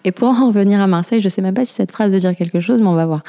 Et 0.04 0.12
pour 0.12 0.28
en 0.28 0.49
revenir 0.49 0.80
à 0.80 0.87
Marseille, 0.87 1.20
je 1.20 1.26
ne 1.26 1.30
sais 1.30 1.42
même 1.42 1.54
pas 1.54 1.64
si 1.64 1.73
cette 1.73 1.90
phrase 1.90 2.12
veut 2.12 2.20
dire 2.20 2.37
quelque 2.37 2.61
chose, 2.61 2.80
mais 2.80 2.87
on 2.87 2.94
va 2.94 3.06
voir. 3.06 3.23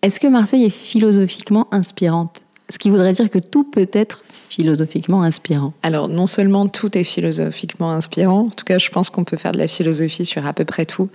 Est-ce 0.00 0.20
que 0.20 0.28
Marseille 0.28 0.64
est 0.64 0.70
philosophiquement 0.70 1.66
inspirante? 1.72 2.42
Ce 2.70 2.78
qui 2.78 2.88
voudrait 2.88 3.14
dire 3.14 3.30
que 3.30 3.38
tout 3.40 3.64
peut 3.64 3.88
être 3.92 4.22
philosophiquement 4.48 5.22
inspirant. 5.22 5.72
Alors, 5.82 6.08
non 6.08 6.28
seulement 6.28 6.68
tout 6.68 6.96
est 6.96 7.02
philosophiquement 7.02 7.90
inspirant, 7.90 8.42
en 8.42 8.50
tout 8.50 8.64
cas, 8.64 8.78
je 8.78 8.90
pense 8.90 9.10
qu'on 9.10 9.24
peut 9.24 9.36
faire 9.36 9.52
de 9.52 9.58
la 9.58 9.66
philosophie 9.66 10.24
sur 10.24 10.46
à 10.46 10.52
peu 10.52 10.64
près 10.64 10.86
tout, 10.86 11.08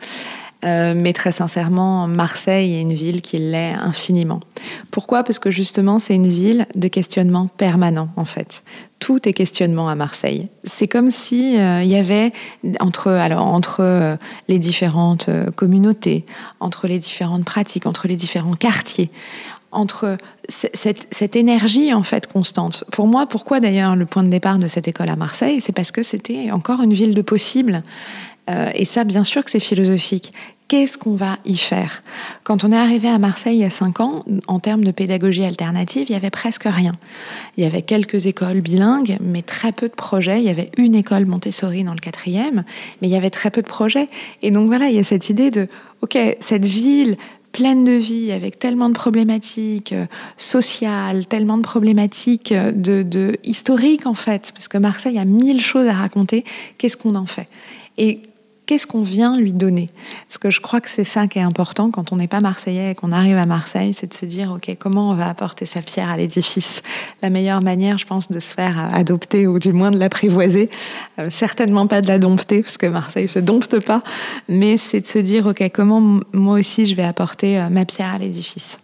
euh, 0.64 0.94
mais 0.96 1.14
très 1.14 1.32
sincèrement, 1.32 2.08
Marseille 2.08 2.76
est 2.76 2.82
une 2.82 2.94
ville 2.94 3.22
qui 3.22 3.38
l'est 3.38 3.74
infiniment. 3.74 4.40
Pourquoi? 4.92 5.24
Parce 5.24 5.40
que 5.40 5.52
justement, 5.52 6.00
c'est 6.00 6.16
une 6.16 6.28
ville 6.28 6.68
de 6.76 6.88
questionnement 6.88 7.48
permanent, 7.48 8.10
en 8.16 8.26
fait. 8.26 8.64
Tout 9.00 9.28
est 9.28 9.34
questionnement 9.34 9.90
à 9.90 9.96
Marseille. 9.96 10.48
C'est 10.64 10.88
comme 10.88 11.12
si 11.12 11.58
euh, 11.58 11.84
il 11.84 11.90
y 11.90 11.98
avait 11.98 12.32
entre 12.80 13.10
alors 13.10 13.46
entre 13.46 13.82
euh, 13.82 14.16
les 14.48 14.60
différentes 14.60 15.28
euh, 15.28 15.52
communautés, 15.52 16.26
entre 16.62 16.88
les 16.88 17.00
différentes 17.00 17.44
pratiques, 17.44 17.86
entre 17.86 18.08
les 18.08 18.16
différents 18.16 18.54
quartiers, 18.54 19.12
entre 19.72 20.18
cette, 20.48 21.08
cette 21.12 21.36
énergie 21.36 21.94
en 21.94 22.04
fait 22.04 22.32
constante. 22.32 22.86
Pour 22.94 23.08
moi, 23.08 23.26
pourquoi 23.26 23.60
d'ailleurs 23.60 23.98
le 23.98 24.06
point 24.06 24.24
de 24.24 24.30
départ 24.30 24.58
de 24.58 24.68
cette 24.68 24.88
école 24.88 25.10
à 25.10 25.18
Marseille, 25.18 25.60
c'est 25.60 25.74
parce 25.74 25.92
que 25.92 26.04
c'était 26.04 26.52
encore 26.52 26.82
une 26.82 26.94
ville 26.94 27.14
de 27.14 27.22
possibles. 27.22 27.84
Euh, 28.50 28.72
et 28.74 28.86
ça, 28.86 29.04
bien 29.04 29.24
sûr 29.24 29.44
que 29.44 29.52
c'est 29.52 29.60
philosophique. 29.60 30.34
Qu'est-ce 30.70 30.98
qu'on 30.98 31.16
va 31.16 31.38
y 31.46 31.58
faire? 31.58 32.02
Quand 32.44 32.64
on 32.64 32.72
est 32.72 32.78
arrivé 32.78 33.08
à 33.08 33.20
Marseille 33.20 33.58
il 33.58 33.62
y 33.62 33.66
a 33.66 33.70
cinq 33.70 34.00
ans, 34.00 34.26
en 34.48 34.60
termes 34.60 34.84
de 34.84 34.92
pédagogie 34.92 35.46
alternative, 35.46 36.06
il 36.10 36.14
y 36.14 36.16
avait 36.16 36.32
presque 36.32 36.64
rien. 36.66 36.96
Il 37.58 37.64
y 37.64 37.68
avait 37.68 37.84
quelques 37.84 38.26
écoles 38.26 38.62
bilingues, 38.62 39.18
mais 39.22 39.44
très 39.44 39.72
peu 39.72 39.88
de 39.88 39.94
projets. 39.94 40.40
Il 40.40 40.46
y 40.46 40.50
avait 40.50 40.72
une 40.78 40.96
école 40.96 41.26
Montessori 41.26 41.84
dans 41.84 41.94
le 41.94 42.00
quatrième, 42.00 42.64
mais 43.02 43.08
il 43.08 43.12
y 43.12 43.16
avait 43.16 43.30
très 43.30 43.52
peu 43.52 43.62
de 43.62 43.68
projets. 43.68 44.08
Et 44.42 44.52
donc 44.52 44.68
voilà, 44.68 44.88
il 44.90 44.96
y 44.96 45.00
a 45.00 45.04
cette 45.04 45.30
idée 45.30 45.52
de, 45.52 45.68
ok, 46.02 46.18
cette 46.40 46.66
ville 46.66 47.18
pleine 47.52 47.84
de 47.84 47.92
vie, 47.92 48.32
avec 48.32 48.58
tellement 48.58 48.90
de 48.90 48.96
problématiques 48.96 49.94
euh, 49.94 50.08
sociales, 50.38 51.28
tellement 51.28 51.58
de 51.58 51.62
problématiques 51.62 52.52
euh, 52.52 52.72
de, 52.72 53.04
de 53.04 53.38
historiques 53.44 54.08
en 54.08 54.16
fait, 54.16 54.52
parce 54.56 54.68
que 54.68 54.80
Marseille 54.80 55.20
a 55.20 55.26
mille 55.26 55.62
choses 55.62 55.88
à 55.88 55.94
raconter. 55.94 56.46
Qu'est-ce 56.80 56.98
qu'on 56.98 57.14
en 57.14 57.28
fait? 57.28 57.48
Et 58.00 58.22
qu'est-ce 58.66 58.88
qu'on 58.88 59.02
vient 59.02 59.38
lui 59.38 59.54
donner? 59.54 59.88
Parce 60.28 60.38
que 60.38 60.50
je 60.50 60.62
crois 60.62 60.82
que 60.82 60.90
c'est 60.90 61.04
ça 61.04 61.28
qui 61.28 61.40
est 61.40 61.44
important 61.44 61.92
quand 61.92 62.12
on 62.12 62.16
n'est 62.16 62.28
pas 62.28 62.42
marseillais 62.42 62.92
et 62.92 62.96
qu'on 62.96 63.12
arrive 63.12 63.38
à 63.38 63.46
Marseille, 63.46 63.94
c'est 63.94 64.08
de 64.08 64.14
se 64.14 64.26
dire, 64.26 64.52
OK, 64.52 64.76
comment 64.80 65.10
on 65.10 65.14
va 65.14 65.28
apporter 65.28 65.66
sa 65.66 65.82
pierre 65.82 66.10
à 66.10 66.18
l'édifice? 66.18 66.82
La 67.22 67.30
meilleure 67.30 67.62
manière, 67.62 67.98
je 67.98 68.06
pense, 68.06 68.32
de 68.32 68.40
se 68.40 68.54
faire 68.54 68.80
euh, 68.80 68.98
adopter 68.98 69.48
ou 69.48 69.60
du 69.60 69.74
moins 69.74 69.92
de 69.92 70.00
l'apprivoiser, 70.00 70.70
euh, 71.20 71.30
certainement 71.30 71.88
pas 71.88 72.02
de 72.02 72.08
la 72.08 72.20
dompter, 72.20 72.62
parce 72.62 72.78
que 72.78 72.88
Marseille 72.88 73.28
se 73.28 73.40
dompte 73.40 73.80
pas, 73.80 74.04
mais 74.48 74.78
c'est 74.78 75.02
de 75.02 75.08
se 75.08 75.20
dire, 75.20 75.48
OK, 75.48 75.64
comment 75.74 76.22
moi 76.32 76.60
aussi 76.60 76.88
je 76.88 76.96
vais 76.96 77.04
apporter 77.04 77.60
euh, 77.60 77.70
ma 77.70 77.86
pierre 77.86 78.14
à 78.14 78.18
l'édifice? 78.18 78.80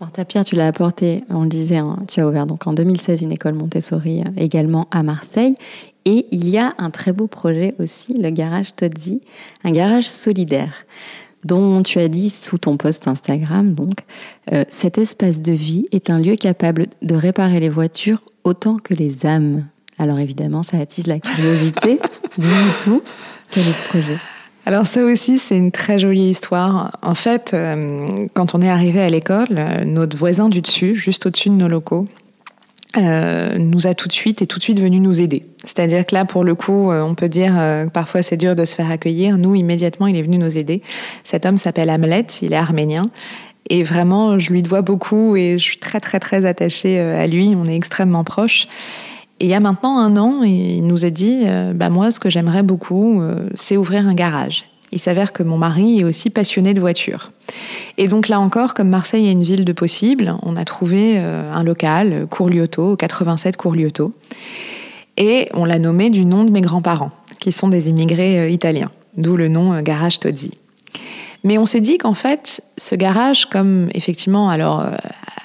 Alors 0.00 0.12
ta 0.12 0.24
pierre, 0.24 0.44
tu 0.44 0.54
l'as 0.54 0.66
apportée, 0.66 1.24
on 1.30 1.42
le 1.42 1.48
disait, 1.48 1.78
hein, 1.78 1.96
tu 2.08 2.20
as 2.20 2.28
ouvert 2.28 2.46
donc 2.46 2.66
en 2.66 2.72
2016 2.72 3.22
une 3.22 3.32
école 3.32 3.54
Montessori 3.54 4.22
également 4.36 4.86
à 4.90 5.02
Marseille. 5.02 5.56
Et 6.04 6.26
il 6.30 6.48
y 6.48 6.58
a 6.58 6.74
un 6.78 6.90
très 6.90 7.12
beau 7.12 7.26
projet 7.26 7.74
aussi, 7.78 8.14
le 8.14 8.30
garage 8.30 8.74
Todzi, 8.76 9.22
un 9.64 9.70
garage 9.70 10.08
solidaire, 10.08 10.84
dont 11.44 11.82
tu 11.82 11.98
as 11.98 12.08
dit 12.08 12.30
sous 12.30 12.58
ton 12.58 12.76
post 12.76 13.08
Instagram, 13.08 13.74
donc, 13.74 14.00
euh, 14.52 14.64
cet 14.70 14.98
espace 14.98 15.40
de 15.40 15.52
vie 15.52 15.86
est 15.92 16.10
un 16.10 16.18
lieu 16.18 16.36
capable 16.36 16.86
de 17.02 17.14
réparer 17.14 17.60
les 17.60 17.70
voitures 17.70 18.22
autant 18.44 18.76
que 18.76 18.94
les 18.94 19.26
âmes. 19.26 19.66
Alors 19.98 20.18
évidemment, 20.18 20.62
ça 20.62 20.78
attise 20.78 21.06
la 21.06 21.20
curiosité. 21.20 22.00
Dis-nous 22.38 22.82
tout. 22.82 23.02
Quel 23.50 23.62
est 23.62 23.72
ce 23.72 23.82
projet? 23.82 24.18
Alors 24.66 24.86
ça 24.86 25.04
aussi, 25.04 25.38
c'est 25.38 25.56
une 25.56 25.72
très 25.72 25.98
jolie 25.98 26.30
histoire. 26.30 26.98
En 27.02 27.14
fait, 27.14 27.52
euh, 27.52 28.26
quand 28.32 28.54
on 28.54 28.62
est 28.62 28.70
arrivé 28.70 29.00
à 29.00 29.10
l'école, 29.10 29.48
euh, 29.52 29.84
notre 29.84 30.16
voisin 30.16 30.48
du 30.48 30.62
dessus, 30.62 30.96
juste 30.96 31.26
au-dessus 31.26 31.50
de 31.50 31.54
nos 31.54 31.68
locaux, 31.68 32.08
euh, 32.96 33.58
nous 33.58 33.86
a 33.86 33.94
tout 33.94 34.08
de 34.08 34.12
suite 34.12 34.42
et 34.42 34.46
tout 34.46 34.58
de 34.58 34.62
suite 34.62 34.80
venu 34.80 35.00
nous 35.00 35.20
aider. 35.20 35.46
C'est-à-dire 35.64 36.04
que 36.06 36.14
là, 36.14 36.24
pour 36.24 36.44
le 36.44 36.54
coup, 36.54 36.90
euh, 36.90 37.02
on 37.02 37.14
peut 37.14 37.28
dire 37.28 37.58
euh, 37.58 37.86
que 37.86 37.90
parfois 37.90 38.22
c'est 38.22 38.36
dur 38.36 38.54
de 38.54 38.64
se 38.64 38.74
faire 38.74 38.90
accueillir. 38.90 39.38
Nous, 39.38 39.54
immédiatement, 39.54 40.06
il 40.06 40.16
est 40.16 40.22
venu 40.22 40.38
nous 40.38 40.56
aider. 40.56 40.82
Cet 41.24 41.46
homme 41.46 41.56
s'appelle 41.56 41.90
Hamlet, 41.90 42.26
il 42.42 42.52
est 42.52 42.56
arménien. 42.56 43.02
Et 43.70 43.82
vraiment, 43.82 44.38
je 44.38 44.52
lui 44.52 44.62
dois 44.62 44.82
beaucoup 44.82 45.36
et 45.36 45.58
je 45.58 45.64
suis 45.64 45.78
très, 45.78 46.00
très, 46.00 46.20
très 46.20 46.44
attachée 46.44 47.00
euh, 47.00 47.22
à 47.22 47.26
lui. 47.26 47.54
On 47.56 47.64
est 47.66 47.76
extrêmement 47.76 48.24
proches. 48.24 48.68
Et 49.40 49.46
il 49.46 49.48
y 49.48 49.54
a 49.54 49.60
maintenant 49.60 49.98
un 49.98 50.16
an, 50.16 50.42
il 50.42 50.86
nous 50.86 51.04
a 51.04 51.10
dit, 51.10 51.44
bah 51.74 51.90
moi, 51.90 52.12
ce 52.12 52.20
que 52.20 52.30
j'aimerais 52.30 52.62
beaucoup, 52.62 53.20
c'est 53.54 53.76
ouvrir 53.76 54.06
un 54.06 54.14
garage. 54.14 54.62
Il 54.94 55.00
s'avère 55.00 55.32
que 55.32 55.42
mon 55.42 55.58
mari 55.58 55.98
est 55.98 56.04
aussi 56.04 56.30
passionné 56.30 56.72
de 56.72 56.78
voitures. 56.78 57.32
Et 57.98 58.06
donc 58.06 58.28
là 58.28 58.38
encore, 58.38 58.74
comme 58.74 58.88
Marseille 58.88 59.26
est 59.26 59.32
une 59.32 59.42
ville 59.42 59.64
de 59.64 59.72
possibles, 59.72 60.36
on 60.42 60.54
a 60.54 60.64
trouvé 60.64 61.14
euh, 61.16 61.50
un 61.52 61.64
local, 61.64 62.28
au 62.30 62.96
87 62.96 63.56
Cours 63.56 63.74
Lyoto. 63.74 64.14
Et 65.16 65.48
on 65.52 65.64
l'a 65.64 65.80
nommé 65.80 66.10
du 66.10 66.24
nom 66.24 66.44
de 66.44 66.52
mes 66.52 66.60
grands-parents, 66.60 67.10
qui 67.40 67.50
sont 67.50 67.66
des 67.66 67.88
immigrés 67.88 68.38
euh, 68.38 68.48
italiens, 68.48 68.92
d'où 69.16 69.36
le 69.36 69.48
nom 69.48 69.72
euh, 69.72 69.82
Garage 69.82 70.20
Tozzi. 70.20 70.52
Mais 71.42 71.58
on 71.58 71.66
s'est 71.66 71.80
dit 71.80 71.98
qu'en 71.98 72.14
fait, 72.14 72.62
ce 72.78 72.94
garage, 72.94 73.46
comme 73.46 73.88
effectivement, 73.94 74.48
alors 74.48 74.86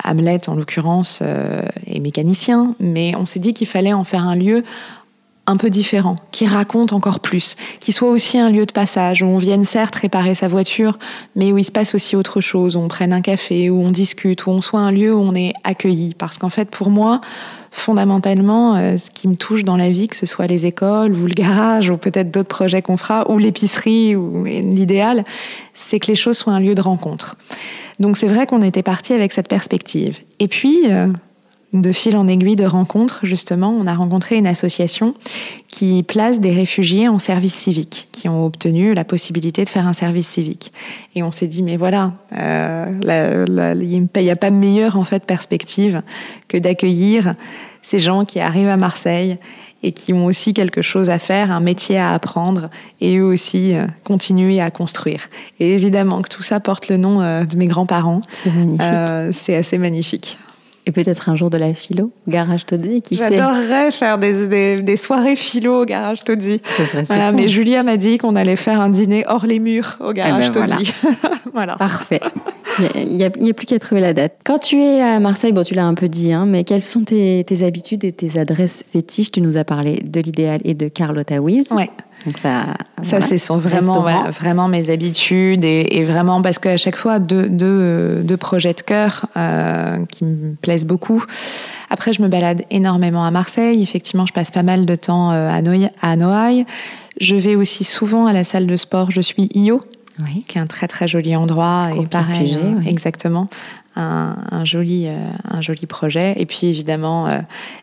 Hamlet 0.06 0.48
en 0.48 0.56
l'occurrence 0.56 1.22
est 1.22 2.00
mécanicien, 2.00 2.74
mais 2.80 3.16
on 3.18 3.26
s'est 3.26 3.42
dit 3.42 3.54
qu'il 3.54 3.68
fallait 3.68 3.92
en 3.92 4.06
faire 4.06 4.24
un 4.24 4.36
lieu 4.36 4.64
un 5.50 5.58
peu 5.58 5.72
différent, 5.72 6.16
qui 6.32 6.46
raconte 6.46 6.94
encore 6.94 7.20
plus, 7.20 7.56
qui 7.80 7.92
soit 7.92 8.10
aussi 8.10 8.38
un 8.38 8.52
lieu 8.52 8.68
de 8.68 8.72
passage 8.72 9.24
où 9.24 9.26
on 9.26 9.40
vienne 9.40 9.66
certes 9.66 9.96
réparer 9.96 10.36
sa 10.36 10.48
voiture, 10.48 11.00
mais 11.36 11.52
où 11.52 11.58
il 11.58 11.64
se 11.64 11.72
passe 11.72 11.96
aussi 11.96 12.16
autre 12.16 12.40
chose, 12.40 12.76
où 12.76 12.80
on 12.80 12.88
prenne 12.88 13.14
un 13.14 13.22
café, 13.22 13.72
où 13.72 13.82
on 13.82 13.90
discute, 13.90 14.46
où 14.46 14.52
on 14.52 14.62
soit 14.62 14.80
un 14.80 14.92
lieu 14.92 15.14
où 15.14 15.20
on 15.20 15.34
est 15.34 15.54
accueilli. 15.64 16.14
Parce 16.14 16.38
qu'en 16.38 16.50
fait, 16.50 16.70
pour 16.70 16.92
moi, 16.92 17.20
fondamentalement, 17.72 18.76
euh, 18.76 18.98
ce 18.98 19.10
qui 19.10 19.28
me 19.28 19.36
touche 19.36 19.64
dans 19.64 19.76
la 19.76 19.90
vie, 19.90 20.08
que 20.08 20.16
ce 20.16 20.28
soit 20.28 20.46
les 20.46 20.68
écoles 20.68 21.16
ou 21.16 21.26
le 21.26 21.34
garage 21.34 21.90
ou 21.90 21.98
peut-être 21.98 22.30
d'autres 22.30 22.48
projets 22.48 22.84
qu'on 22.84 22.98
fera, 22.98 23.30
ou 23.32 23.40
l'épicerie 23.40 24.16
ou 24.16 24.44
l'idéal, 24.44 25.24
c'est 25.74 26.00
que 26.00 26.08
les 26.08 26.16
choses 26.16 26.38
soient 26.38 26.54
un 26.54 26.60
lieu 26.60 26.76
de 26.76 26.82
rencontre. 26.82 27.38
Donc 28.00 28.18
c'est 28.18 28.28
vrai 28.28 28.46
qu'on 28.46 28.62
était 28.62 28.84
parti 28.84 29.14
avec 29.14 29.34
cette 29.34 29.48
perspective. 29.48 30.20
Et 30.38 30.48
puis, 30.48 30.82
euh, 30.90 31.08
de 31.74 31.92
fil 31.92 32.18
en 32.18 32.28
aiguille 32.28 32.56
de 32.56 32.66
rencontres, 32.66 33.20
justement, 33.24 33.70
on 33.70 33.86
a 33.86 33.94
rencontré 33.94 34.38
une 34.38 34.48
association 34.48 35.14
qui 35.68 36.02
place 36.02 36.40
des 36.40 36.52
réfugiés 36.52 37.08
en 37.08 37.20
service 37.20 37.54
civique, 37.54 38.08
qui 38.12 38.28
ont 38.28 38.44
obtenu 38.46 38.96
la 38.96 39.04
possibilité 39.04 39.66
de 39.66 39.70
faire 39.70 39.86
un 39.86 39.94
service 39.94 40.28
civique. 40.28 40.72
Et 41.16 41.22
on 41.22 41.32
s'est 41.32 41.48
dit, 41.48 41.62
mais 41.62 41.78
voilà, 41.78 42.14
euh, 42.36 43.76
il 43.80 44.08
n'y 44.24 44.30
a 44.32 44.36
pas 44.36 44.50
meilleure 44.50 44.98
en 44.98 45.04
fait 45.04 45.24
perspective 45.26 46.02
que 46.48 46.58
d'accueillir 46.58 47.36
ces 47.84 48.00
gens 48.00 48.26
qui 48.26 48.40
arrivent 48.40 48.68
à 48.68 48.78
Marseille 48.78 49.38
et 49.84 49.92
qui 49.92 50.12
ont 50.12 50.26
aussi 50.26 50.54
quelque 50.54 50.82
chose 50.82 51.10
à 51.10 51.20
faire, 51.20 51.52
un 51.52 51.62
métier 51.62 51.98
à 51.98 52.14
apprendre, 52.14 52.70
et 53.00 53.18
eux 53.18 53.24
aussi 53.24 53.76
euh, 53.76 53.86
continuer 54.04 54.60
à 54.60 54.72
construire. 54.72 55.30
Et 55.60 55.74
évidemment 55.74 56.22
que 56.22 56.30
tout 56.30 56.44
ça 56.44 56.60
porte 56.60 56.90
le 56.90 56.98
nom 56.98 57.22
euh, 57.22 57.46
de 57.46 57.56
mes 57.56 57.68
grands-parents. 57.68 58.22
C'est 58.44 58.54
magnifique. 58.54 59.34
C'est 59.34 59.56
assez 59.56 59.78
magnifique. 59.78 60.38
Et 60.90 60.92
peut-être 60.92 61.30
un 61.30 61.36
jour 61.36 61.52
de 61.52 61.58
la 61.58 61.76
philo, 61.76 62.12
Garage 62.28 62.66
Toddy, 62.66 63.04
qui 63.04 63.16
sait 63.16 63.30
J'adorerais 63.30 63.92
faire 63.92 64.18
des, 64.18 64.82
des, 64.82 64.98
soirées 64.98 65.36
philo 65.36 65.84
au 65.84 65.86
Garage 65.86 66.24
Toddy. 66.24 66.64
Voilà, 67.06 67.32
mais 67.32 67.48
Julia 67.48 67.84
m'a 67.84 67.96
dit 67.96 68.18
qu'on 68.18 68.36
allait 68.36 68.56
faire 68.56 68.82
un 68.82 68.90
dîner 68.90 69.24
hors 69.28 69.46
les 69.46 69.60
murs 69.60 69.98
au 70.00 70.14
Garage 70.14 70.48
eh 70.48 70.60
ben 70.60 70.68
Toddy. 70.68 70.92
Voilà. 71.54 71.76
Parfait. 71.76 72.22
Il 72.96 73.18
n'y 73.18 73.24
a, 73.24 73.30
plus 73.30 73.68
qu'à 73.68 73.78
trouver 73.78 74.02
la 74.02 74.14
date. 74.14 74.40
Quand 74.44 74.58
tu 74.58 74.82
es 74.82 75.00
à 75.00 75.20
Marseille, 75.20 75.52
bon, 75.52 75.64
tu 75.64 75.76
l'as 75.76 75.86
un 75.86 75.94
peu 75.94 76.10
dit, 76.10 76.32
hein, 76.32 76.46
mais 76.48 76.64
quelles 76.64 76.82
sont 76.82 77.04
tes, 77.04 77.46
habitudes 77.64 78.04
et 78.04 78.12
tes 78.12 78.40
adresses 78.40 78.84
fétiches? 78.92 79.32
Tu 79.32 79.42
nous 79.42 79.58
as 79.58 79.64
parlé 79.64 80.02
de 80.08 80.22
l'idéal 80.22 80.60
et 80.64 80.74
de 80.74 80.88
Carlotta 80.88 81.40
Wies. 81.40 81.66
Ouais. 81.72 81.92
Donc 82.26 82.38
ça, 82.38 82.66
ça 83.02 83.22
c'est 83.22 83.38
sont 83.38 83.58
vraiment, 83.58 84.02
vraiment 84.32 84.68
mes 84.68 84.90
habitudes 84.90 85.64
et, 85.64 86.04
vraiment 86.04 86.42
parce 86.42 86.60
qu'à 86.60 86.78
chaque 86.78 86.96
fois 86.96 87.20
deux, 87.20 87.48
deux, 87.48 88.22
deux 88.24 88.38
projets 88.38 88.74
de 88.74 88.82
cœur 88.82 89.26
euh, 89.38 90.06
qui 90.06 90.26
me 90.26 90.56
plaisent 90.56 90.86
beaucoup. 90.86 91.24
Après, 91.90 92.14
je 92.14 92.22
me 92.22 92.28
balade 92.28 92.64
énormément 92.72 93.26
à 93.26 93.32
Marseille. 93.32 93.82
Effectivement, 93.82 94.26
je 94.26 94.34
passe 94.34 94.52
pas 94.52 94.64
mal 94.64 94.86
de 94.86 94.96
temps 94.96 95.32
euh, 95.32 95.50
à, 95.50 95.62
Noailles. 95.62 95.90
À 96.02 96.16
Noailles. 96.16 96.66
Je 97.20 97.36
vais 97.36 97.56
aussi 97.56 97.84
souvent 97.84 98.26
à 98.26 98.34
la 98.34 98.44
salle 98.44 98.68
de 98.68 98.78
sport. 98.78 99.12
Je 99.12 99.22
suis 99.22 99.50
IO, 99.54 99.82
oui. 100.20 100.44
qui 100.48 100.58
est 100.58 100.62
un 100.62 100.68
très 100.68 100.88
très 100.88 101.08
joli 101.08 101.36
endroit 101.36 101.90
et 101.96 102.06
pareil, 102.06 102.58
exactement. 102.86 103.50
Un, 104.02 104.64
joli, 104.66 105.08
euh, 105.08 105.18
un 105.50 105.62
joli 105.62 105.86
projet. 105.86 106.34
Et 106.38 106.46
puis 106.46 106.68
évidemment, 106.68 107.28
euh, 107.28 107.40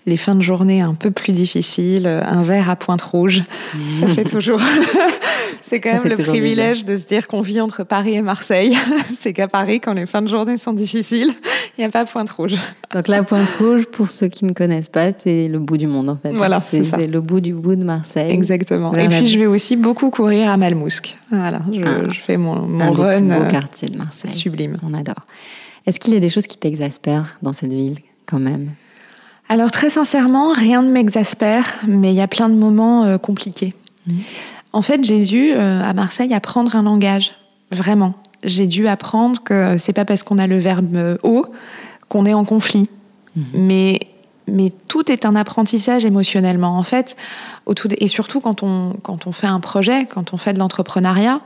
les 0.06 0.16
fins 0.16 0.34
de 0.34 0.40
journée 0.40 0.80
un 0.80 0.94
peu 0.94 1.10
plus 1.10 1.32
difficiles, 1.32 2.06
un 2.06 2.42
verre 2.42 2.70
à 2.70 2.76
pointe 2.76 3.02
rouge, 3.02 3.42
ça 4.00 4.08
fait 4.08 4.24
toujours. 4.24 4.60
C'est 5.68 5.80
quand 5.80 5.92
même 5.92 6.04
le 6.04 6.16
privilège 6.16 6.84
de 6.84 6.94
se 6.94 7.04
dire 7.06 7.26
qu'on 7.26 7.40
vit 7.40 7.60
entre 7.60 7.82
Paris 7.82 8.14
et 8.14 8.22
Marseille. 8.22 8.76
C'est 9.20 9.32
qu'à 9.32 9.48
Paris, 9.48 9.80
quand 9.80 9.94
les 9.94 10.06
fins 10.06 10.22
de 10.22 10.28
journée 10.28 10.58
sont 10.58 10.72
difficiles, 10.72 11.32
il 11.76 11.80
n'y 11.80 11.84
a 11.84 11.88
pas 11.88 12.04
Pointe 12.04 12.30
Rouge. 12.30 12.56
Donc 12.94 13.08
la 13.08 13.24
Pointe 13.24 13.50
Rouge, 13.58 13.86
pour 13.86 14.12
ceux 14.12 14.28
qui 14.28 14.44
ne 14.44 14.52
connaissent 14.52 14.88
pas, 14.88 15.10
c'est 15.12 15.48
le 15.48 15.58
bout 15.58 15.76
du 15.76 15.88
monde 15.88 16.08
en 16.08 16.16
fait. 16.16 16.30
Voilà, 16.30 16.60
c'est 16.60 17.08
le 17.08 17.20
bout 17.20 17.40
du 17.40 17.52
bout 17.52 17.74
de 17.74 17.82
Marseille. 17.82 18.30
Exactement. 18.30 18.94
Et 18.94 19.08
puis 19.08 19.26
je 19.26 19.38
vais 19.38 19.46
aussi 19.46 19.74
beaucoup 19.74 20.10
courir 20.10 20.48
à 20.48 20.56
Malmousque. 20.56 21.16
Voilà, 21.30 21.60
je, 21.72 21.80
ah. 21.84 22.12
fais 22.12 22.36
mon, 22.36 22.60
mon 22.60 22.92
run. 22.92 23.22
Beau 23.22 23.34
euh, 23.34 23.50
quartier 23.50 23.88
de 23.88 23.98
Marseille. 23.98 24.30
Sublime. 24.30 24.76
On 24.84 24.94
adore. 24.94 25.26
Est-ce 25.86 26.00
qu'il 26.00 26.14
y 26.14 26.16
a 26.16 26.20
des 26.20 26.28
choses 26.28 26.46
qui 26.46 26.56
t'exaspèrent 26.56 27.38
dans 27.42 27.52
cette 27.52 27.72
ville 27.72 27.98
quand 28.26 28.38
même? 28.38 28.70
Alors 29.48 29.70
très 29.70 29.90
sincèrement, 29.90 30.52
rien 30.52 30.82
ne 30.82 30.90
m'exaspère, 30.90 31.66
mais 31.86 32.10
il 32.10 32.16
y 32.16 32.20
a 32.20 32.28
plein 32.28 32.48
de 32.48 32.54
moments 32.54 33.04
euh, 33.04 33.18
compliqués. 33.18 33.74
Mmh. 34.06 34.14
En 34.72 34.82
fait, 34.82 35.04
j'ai 35.04 35.24
dû, 35.24 35.52
euh, 35.52 35.82
à 35.82 35.94
Marseille, 35.94 36.34
apprendre 36.34 36.76
un 36.76 36.82
langage. 36.82 37.32
Vraiment. 37.70 38.14
J'ai 38.44 38.66
dû 38.66 38.88
apprendre 38.88 39.42
que 39.42 39.78
c'est 39.78 39.92
pas 39.92 40.04
parce 40.04 40.22
qu'on 40.22 40.38
a 40.38 40.46
le 40.46 40.58
verbe 40.58 41.18
haut 41.22 41.46
qu'on 42.08 42.26
est 42.26 42.34
en 42.34 42.44
conflit. 42.44 42.88
Mhm. 43.36 43.44
Mais, 43.54 44.00
mais 44.46 44.72
tout 44.88 45.10
est 45.10 45.24
un 45.24 45.34
apprentissage 45.36 46.04
émotionnellement. 46.04 46.78
En 46.78 46.82
fait, 46.82 47.16
et 47.98 48.08
surtout 48.08 48.40
quand 48.40 48.62
on, 48.62 48.94
quand 49.02 49.26
on 49.26 49.32
fait 49.32 49.46
un 49.46 49.60
projet, 49.60 50.06
quand 50.06 50.32
on 50.32 50.36
fait 50.36 50.52
de 50.52 50.58
l'entrepreneuriat, 50.58 51.40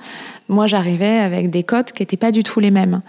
moi 0.48 0.66
j'arrivais 0.66 1.18
avec 1.18 1.50
des 1.50 1.62
codes 1.62 1.92
qui 1.92 2.02
n'étaient 2.02 2.16
pas 2.16 2.32
du 2.32 2.42
tout 2.42 2.60
les 2.60 2.70
mêmes. 2.70 3.00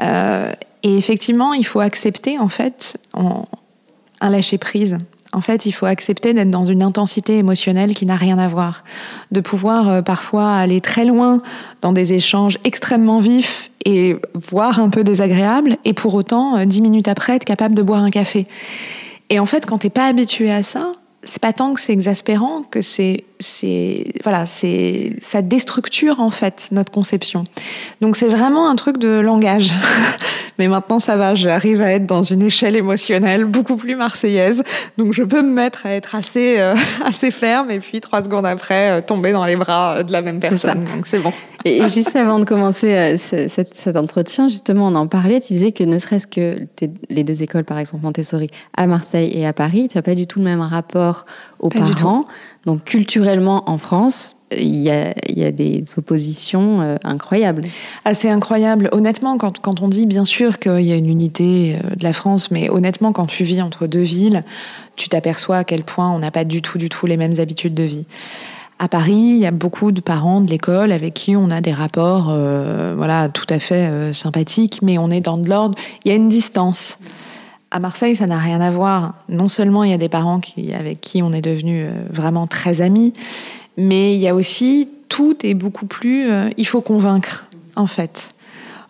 Euh, 0.00 0.52
et 0.82 0.96
effectivement, 0.96 1.52
il 1.52 1.64
faut 1.64 1.80
accepter 1.80 2.38
en 2.38 2.48
fait 2.48 2.98
un 3.14 4.30
lâcher 4.30 4.58
prise. 4.58 4.98
En 5.32 5.40
fait, 5.40 5.64
il 5.64 5.72
faut 5.72 5.86
accepter 5.86 6.34
d'être 6.34 6.50
dans 6.50 6.64
une 6.64 6.82
intensité 6.82 7.38
émotionnelle 7.38 7.94
qui 7.94 8.04
n'a 8.04 8.16
rien 8.16 8.38
à 8.38 8.48
voir, 8.48 8.82
de 9.30 9.40
pouvoir 9.40 9.88
euh, 9.88 10.02
parfois 10.02 10.54
aller 10.54 10.80
très 10.80 11.04
loin 11.04 11.40
dans 11.82 11.92
des 11.92 12.12
échanges 12.12 12.58
extrêmement 12.64 13.20
vifs 13.20 13.70
et 13.84 14.16
voire 14.34 14.80
un 14.80 14.88
peu 14.88 15.04
désagréables, 15.04 15.76
et 15.84 15.92
pour 15.92 16.14
autant, 16.14 16.56
euh, 16.56 16.64
dix 16.64 16.82
minutes 16.82 17.06
après, 17.06 17.36
être 17.36 17.44
capable 17.44 17.74
de 17.74 17.82
boire 17.82 18.02
un 18.02 18.10
café. 18.10 18.46
Et 19.30 19.38
en 19.38 19.46
fait, 19.46 19.66
quand 19.66 19.78
t'es 19.78 19.90
pas 19.90 20.06
habitué 20.06 20.50
à 20.50 20.64
ça, 20.64 20.92
c'est 21.22 21.40
pas 21.40 21.52
tant 21.52 21.74
que 21.74 21.80
c'est 21.80 21.92
exaspérant 21.92 22.62
que 22.62 22.80
c'est 22.80 23.24
c'est 23.40 24.12
voilà 24.22 24.46
c'est 24.46 25.16
ça 25.20 25.42
déstructure 25.42 26.20
en 26.20 26.30
fait 26.30 26.68
notre 26.72 26.92
conception. 26.92 27.44
Donc 28.00 28.16
c'est 28.16 28.28
vraiment 28.28 28.70
un 28.70 28.76
truc 28.76 28.98
de 28.98 29.20
langage. 29.20 29.74
Mais 30.58 30.68
maintenant 30.68 31.00
ça 31.00 31.16
va 31.16 31.34
j'arrive 31.34 31.80
à 31.80 31.92
être 31.92 32.06
dans 32.06 32.22
une 32.22 32.42
échelle 32.42 32.76
émotionnelle 32.76 33.44
beaucoup 33.44 33.76
plus 33.76 33.96
marseillaise. 33.96 34.62
Donc 34.98 35.12
je 35.12 35.22
peux 35.22 35.42
me 35.42 35.52
mettre 35.52 35.86
à 35.86 35.90
être 35.90 36.14
assez 36.14 36.58
euh, 36.58 36.74
assez 37.04 37.30
ferme 37.30 37.70
et 37.70 37.80
puis 37.80 38.00
trois 38.00 38.22
secondes 38.22 38.46
après 38.46 38.90
euh, 38.90 39.00
tomber 39.02 39.32
dans 39.32 39.44
les 39.44 39.56
bras 39.56 40.02
de 40.02 40.12
la 40.12 40.22
même 40.22 40.40
personne. 40.40 40.84
Donc 40.84 41.06
c'est 41.06 41.18
bon. 41.18 41.32
Et, 41.66 41.86
juste 41.90 42.16
avant 42.16 42.38
de 42.38 42.46
commencer 42.46 42.94
euh, 42.94 43.16
cet, 43.18 43.74
cet, 43.74 43.96
entretien 43.96 44.48
justement 44.48 44.88
on 44.88 44.94
en 44.94 45.06
parlait. 45.06 45.40
Tu 45.40 45.52
disais 45.52 45.72
que 45.72 45.84
ne 45.84 45.98
serait-ce 45.98 46.26
que 46.26 46.60
les 47.10 47.24
deux 47.24 47.42
écoles 47.42 47.64
par 47.64 47.78
exemple 47.78 48.04
Montessori 48.04 48.50
à 48.74 48.86
Marseille 48.86 49.30
et 49.34 49.46
à 49.46 49.52
Paris 49.52 49.88
tu 49.90 49.98
n'as 49.98 50.02
pas 50.02 50.14
du 50.14 50.26
tout 50.26 50.38
le 50.38 50.46
même 50.46 50.62
rapport 50.62 51.09
aux 51.58 51.68
parents. 51.68 52.24
Donc 52.66 52.84
culturellement 52.84 53.68
en 53.70 53.78
France, 53.78 54.36
il 54.52 54.80
y 54.82 54.90
a, 54.90 55.52
des 55.52 55.84
oppositions 55.96 56.80
euh, 56.80 56.96
incroyables. 57.04 57.64
Assez 58.04 58.28
incroyables. 58.28 58.88
Honnêtement, 58.92 59.38
quand, 59.38 59.58
quand, 59.60 59.80
on 59.80 59.88
dit 59.88 60.06
bien 60.06 60.24
sûr 60.24 60.58
qu'il 60.58 60.82
y 60.82 60.92
a 60.92 60.96
une 60.96 61.08
unité 61.08 61.76
euh, 61.76 61.94
de 61.94 62.02
la 62.02 62.12
France, 62.12 62.50
mais 62.50 62.68
honnêtement, 62.68 63.12
quand 63.12 63.26
tu 63.26 63.44
vis 63.44 63.62
entre 63.62 63.86
deux 63.86 64.00
villes, 64.00 64.44
tu 64.96 65.08
t'aperçois 65.08 65.58
à 65.58 65.64
quel 65.64 65.84
point 65.84 66.10
on 66.10 66.18
n'a 66.18 66.30
pas 66.30 66.44
du 66.44 66.62
tout, 66.62 66.78
du 66.78 66.88
tout 66.88 67.06
les 67.06 67.16
mêmes 67.16 67.38
habitudes 67.38 67.74
de 67.74 67.84
vie. 67.84 68.06
À 68.78 68.88
Paris, 68.88 69.12
il 69.12 69.38
y 69.38 69.46
a 69.46 69.50
beaucoup 69.50 69.92
de 69.92 70.00
parents 70.00 70.40
de 70.40 70.50
l'école 70.50 70.90
avec 70.90 71.14
qui 71.14 71.36
on 71.36 71.50
a 71.50 71.60
des 71.60 71.72
rapports, 71.72 72.28
euh, 72.30 72.94
voilà, 72.96 73.28
tout 73.28 73.46
à 73.50 73.58
fait 73.58 74.12
sympathiques, 74.14 74.80
mais 74.82 74.96
on 74.96 75.10
est 75.10 75.20
dans 75.20 75.36
de 75.36 75.48
l'ordre. 75.48 75.76
Il 76.04 76.08
y 76.08 76.12
a 76.12 76.16
une 76.16 76.30
distance. 76.30 76.98
À 77.70 77.78
Marseille, 77.78 78.16
ça 78.16 78.26
n'a 78.26 78.38
rien 78.38 78.60
à 78.60 78.70
voir. 78.70 79.14
Non 79.28 79.48
seulement 79.48 79.84
il 79.84 79.90
y 79.90 79.94
a 79.94 79.98
des 79.98 80.08
parents 80.08 80.40
avec 80.74 81.00
qui 81.00 81.22
on 81.22 81.32
est 81.32 81.42
devenu 81.42 81.84
euh, 81.84 81.90
vraiment 82.10 82.46
très 82.46 82.80
amis, 82.80 83.12
mais 83.76 84.14
il 84.14 84.20
y 84.20 84.28
a 84.28 84.34
aussi 84.34 84.88
tout 85.08 85.36
est 85.44 85.54
beaucoup 85.54 85.86
plus. 85.86 86.30
Euh, 86.30 86.48
il 86.56 86.66
faut 86.66 86.80
convaincre, 86.80 87.46
en 87.76 87.86
fait. 87.86 88.30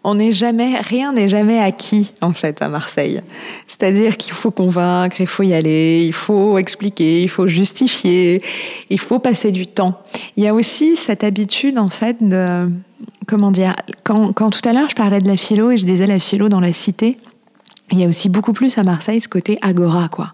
On 0.02 0.14
n'est 0.14 0.32
jamais, 0.32 0.78
rien 0.78 1.12
n'est 1.12 1.28
jamais 1.28 1.58
acquis 1.58 2.12
en 2.22 2.32
fait 2.32 2.62
à 2.62 2.68
Marseille. 2.68 3.20
C'est-à-dire 3.68 4.16
qu'il 4.16 4.32
faut 4.32 4.50
convaincre, 4.50 5.20
il 5.20 5.26
faut 5.26 5.42
y 5.42 5.52
aller, 5.52 6.04
il 6.06 6.14
faut 6.14 6.56
expliquer, 6.56 7.20
il 7.20 7.28
faut 7.28 7.46
justifier, 7.46 8.42
il 8.88 8.98
faut 8.98 9.18
passer 9.18 9.52
du 9.52 9.66
temps. 9.66 10.00
Il 10.36 10.44
y 10.44 10.48
a 10.48 10.54
aussi 10.54 10.96
cette 10.96 11.22
habitude 11.22 11.78
en 11.78 11.90
fait 11.90 12.16
de, 12.26 12.70
comment 13.26 13.50
dire, 13.50 13.74
quand, 14.02 14.32
quand 14.32 14.48
tout 14.48 14.66
à 14.66 14.72
l'heure 14.72 14.88
je 14.88 14.96
parlais 14.96 15.18
de 15.18 15.28
la 15.28 15.36
philo 15.36 15.70
et 15.70 15.76
je 15.76 15.84
disais 15.84 16.06
la 16.06 16.18
philo 16.18 16.48
dans 16.48 16.60
la 16.60 16.72
cité, 16.72 17.18
il 17.92 17.98
y 17.98 18.04
a 18.04 18.08
aussi 18.08 18.28
beaucoup 18.28 18.52
plus 18.52 18.78
à 18.78 18.84
Marseille 18.84 19.20
ce 19.20 19.28
côté 19.28 19.58
agora, 19.62 20.08
quoi. 20.08 20.32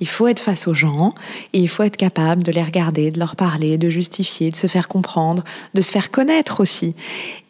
Il 0.00 0.08
faut 0.08 0.26
être 0.26 0.40
face 0.40 0.66
aux 0.66 0.74
gens 0.74 1.14
et 1.52 1.60
il 1.60 1.68
faut 1.68 1.82
être 1.82 1.96
capable 1.96 2.42
de 2.42 2.52
les 2.52 2.62
regarder, 2.62 3.10
de 3.10 3.18
leur 3.18 3.36
parler, 3.36 3.78
de 3.78 3.90
justifier, 3.90 4.50
de 4.50 4.56
se 4.56 4.66
faire 4.66 4.88
comprendre, 4.88 5.44
de 5.74 5.82
se 5.82 5.92
faire 5.92 6.10
connaître 6.10 6.60
aussi. 6.60 6.94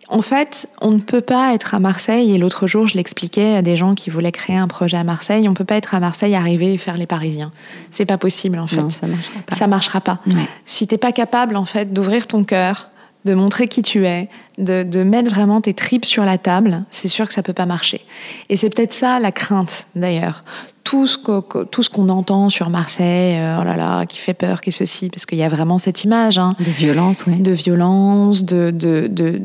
En 0.08 0.22
fait, 0.22 0.68
on 0.80 0.90
ne 0.90 1.00
peut 1.00 1.20
pas 1.20 1.52
être 1.52 1.74
à 1.74 1.80
Marseille, 1.80 2.32
et 2.32 2.38
l'autre 2.38 2.68
jour, 2.68 2.86
je 2.86 2.94
l'expliquais 2.94 3.56
à 3.56 3.62
des 3.62 3.76
gens 3.76 3.96
qui 3.96 4.08
voulaient 4.08 4.30
créer 4.30 4.56
un 4.56 4.68
projet 4.68 4.96
à 4.96 5.02
Marseille, 5.02 5.48
on 5.48 5.50
ne 5.50 5.56
peut 5.56 5.64
pas 5.64 5.74
être 5.74 5.96
à 5.96 6.00
Marseille, 6.00 6.36
arriver 6.36 6.74
et 6.74 6.78
faire 6.78 6.96
les 6.96 7.06
Parisiens. 7.06 7.50
C'est 7.90 8.06
pas 8.06 8.18
possible, 8.18 8.60
en 8.60 8.68
fait. 8.68 8.76
Non, 8.76 8.90
ça 8.90 9.08
marchera 9.08 9.40
pas. 9.44 9.56
Ça 9.56 9.66
marchera 9.66 10.00
pas. 10.00 10.20
Ouais. 10.28 10.48
Si 10.64 10.86
t'es 10.86 10.98
pas 10.98 11.10
capable, 11.10 11.56
en 11.56 11.64
fait, 11.64 11.92
d'ouvrir 11.92 12.28
ton 12.28 12.44
cœur, 12.44 12.90
de 13.26 13.34
montrer 13.34 13.68
qui 13.68 13.82
tu 13.82 14.06
es, 14.06 14.30
de, 14.56 15.02
mettre 15.02 15.30
vraiment 15.30 15.60
tes 15.60 15.74
tripes 15.74 16.06
sur 16.06 16.24
la 16.24 16.38
table, 16.38 16.84
c'est 16.90 17.08
sûr 17.08 17.28
que 17.28 17.34
ça 17.34 17.42
peut 17.42 17.52
pas 17.52 17.66
marcher. 17.66 18.00
Et 18.48 18.56
c'est 18.56 18.70
peut-être 18.70 18.94
ça 18.94 19.20
la 19.20 19.32
crainte 19.32 19.86
d'ailleurs. 19.94 20.44
tout 20.84 21.06
ce 21.06 21.18
tout 21.64 21.82
ce 21.82 21.90
qu'on 21.90 22.08
entend 22.08 22.48
sur 22.48 22.70
Marseille, 22.70 23.36
oh 23.60 23.64
là 23.64 23.76
là, 23.76 24.06
qui 24.06 24.18
fait 24.18 24.34
peur, 24.34 24.60
qui 24.60 24.70
est 24.70 24.72
ceci, 24.72 25.10
parce 25.10 25.26
qu'il 25.26 25.36
y 25.36 25.42
a 25.42 25.48
vraiment 25.48 25.78
cette 25.78 26.04
image 26.04 26.38
hein, 26.38 26.54
de 26.58 26.70
violence, 26.70 27.24
oui. 27.26 27.36
de 27.38 27.52
violence, 27.52 28.44
de, 28.44 28.70
de, 28.70 29.08
de 29.08 29.42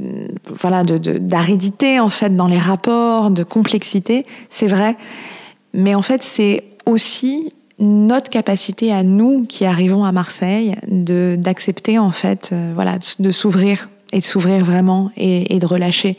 voilà, 0.54 0.84
de 0.84 1.18
d'aridité 1.18 2.00
en 2.00 2.10
fait 2.10 2.36
dans 2.36 2.48
les 2.48 2.60
rapports, 2.60 3.32
de 3.32 3.44
complexité. 3.44 4.26
C'est 4.50 4.68
vrai, 4.68 4.96
mais 5.74 5.96
en 5.96 6.04
fait 6.04 6.24
c'est 6.24 6.64
aussi 6.86 7.54
notre 7.82 8.30
capacité 8.30 8.94
à 8.94 9.04
nous 9.04 9.46
qui 9.46 9.66
arrivons 9.66 10.06
à 10.06 10.14
Marseille 10.14 10.76
de 10.88 11.36
d'accepter 11.38 12.00
en 12.00 12.12
fait, 12.12 12.54
voilà, 12.74 12.98
de 13.20 13.32
s'ouvrir 13.32 13.90
et 14.12 14.20
de 14.20 14.24
s'ouvrir 14.24 14.64
vraiment 14.64 15.12
et, 15.18 15.60
de 15.60 15.66
relâcher. 15.66 16.18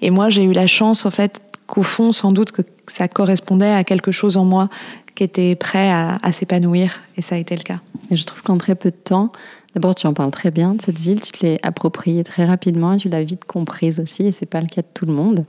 Et 0.00 0.10
moi, 0.10 0.28
j'ai 0.30 0.44
eu 0.44 0.52
la 0.52 0.66
chance, 0.66 1.06
en 1.06 1.10
fait, 1.10 1.40
qu'au 1.66 1.82
fond, 1.82 2.12
sans 2.12 2.32
doute 2.32 2.52
que 2.52 2.62
ça 2.86 3.08
correspondait 3.08 3.72
à 3.72 3.84
quelque 3.84 4.12
chose 4.12 4.36
en 4.36 4.44
moi 4.44 4.68
qui 5.14 5.24
était 5.24 5.56
prêt 5.56 5.90
à, 5.90 6.32
s'épanouir, 6.32 7.00
et 7.16 7.22
ça 7.22 7.34
a 7.34 7.38
été 7.38 7.56
le 7.56 7.62
cas. 7.62 7.80
Et 8.10 8.16
je 8.16 8.24
trouve 8.24 8.42
qu'en 8.42 8.56
très 8.56 8.76
peu 8.76 8.90
de 8.90 8.96
temps, 8.96 9.32
d'abord, 9.74 9.94
tu 9.94 10.06
en 10.06 10.14
parles 10.14 10.30
très 10.30 10.52
bien 10.52 10.74
de 10.74 10.82
cette 10.82 10.98
ville, 10.98 11.20
tu 11.20 11.32
te 11.32 11.44
l'es 11.44 11.58
appropriée 11.62 12.22
très 12.22 12.44
rapidement, 12.44 12.96
tu 12.96 13.08
l'as 13.08 13.24
vite 13.24 13.44
comprise 13.44 13.98
aussi, 13.98 14.26
et 14.26 14.32
c'est 14.32 14.46
pas 14.46 14.60
le 14.60 14.68
cas 14.68 14.82
de 14.82 14.88
tout 14.94 15.06
le 15.06 15.12
monde. 15.12 15.44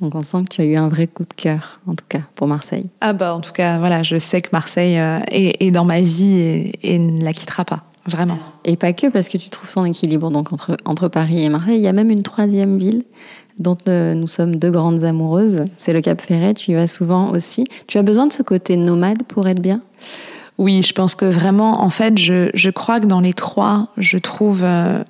Donc 0.00 0.14
on 0.14 0.22
sent 0.22 0.44
que 0.44 0.54
tu 0.54 0.60
as 0.60 0.64
eu 0.64 0.76
un 0.76 0.88
vrai 0.88 1.06
coup 1.06 1.24
de 1.24 1.34
cœur, 1.34 1.80
en 1.86 1.92
tout 1.92 2.04
cas, 2.08 2.20
pour 2.34 2.46
Marseille. 2.46 2.86
Ah 3.00 3.12
bah 3.12 3.34
en 3.34 3.40
tout 3.40 3.52
cas, 3.52 3.78
voilà, 3.78 4.02
je 4.02 4.16
sais 4.16 4.42
que 4.42 4.50
Marseille 4.52 4.98
euh, 4.98 5.20
est, 5.30 5.62
est, 5.64 5.70
dans 5.70 5.84
ma 5.84 6.00
vie 6.00 6.38
et, 6.38 6.94
et 6.94 6.98
ne 6.98 7.24
la 7.24 7.32
quittera 7.32 7.64
pas. 7.64 7.84
Vraiment. 8.06 8.38
Et 8.64 8.76
pas 8.76 8.92
que 8.92 9.08
parce 9.08 9.28
que 9.28 9.36
tu 9.36 9.50
trouves 9.50 9.68
son 9.68 9.84
équilibre 9.84 10.30
donc 10.30 10.52
entre, 10.52 10.76
entre 10.84 11.08
Paris 11.08 11.42
et 11.42 11.48
Marseille. 11.48 11.76
Il 11.76 11.82
y 11.82 11.88
a 11.88 11.92
même 11.92 12.10
une 12.10 12.22
troisième 12.22 12.78
ville 12.78 13.02
dont 13.58 13.78
euh, 13.88 14.14
nous 14.14 14.26
sommes 14.26 14.56
deux 14.56 14.70
grandes 14.70 15.02
amoureuses. 15.02 15.64
C'est 15.76 15.92
le 15.92 16.00
Cap 16.02 16.20
Ferret. 16.20 16.54
Tu 16.54 16.70
y 16.70 16.74
vas 16.74 16.86
souvent 16.86 17.32
aussi. 17.32 17.66
Tu 17.88 17.98
as 17.98 18.02
besoin 18.02 18.26
de 18.26 18.32
ce 18.32 18.42
côté 18.42 18.76
nomade 18.76 19.22
pour 19.24 19.48
être 19.48 19.60
bien? 19.60 19.80
Oui, 20.58 20.82
je 20.82 20.92
pense 20.92 21.14
que 21.14 21.24
vraiment, 21.24 21.82
en 21.82 21.90
fait, 21.90 22.16
je, 22.16 22.50
je 22.54 22.70
crois 22.70 23.00
que 23.00 23.06
dans 23.06 23.20
les 23.20 23.34
trois, 23.34 23.88
je 23.96 24.18
trouve. 24.18 24.60
Euh, 24.62 25.02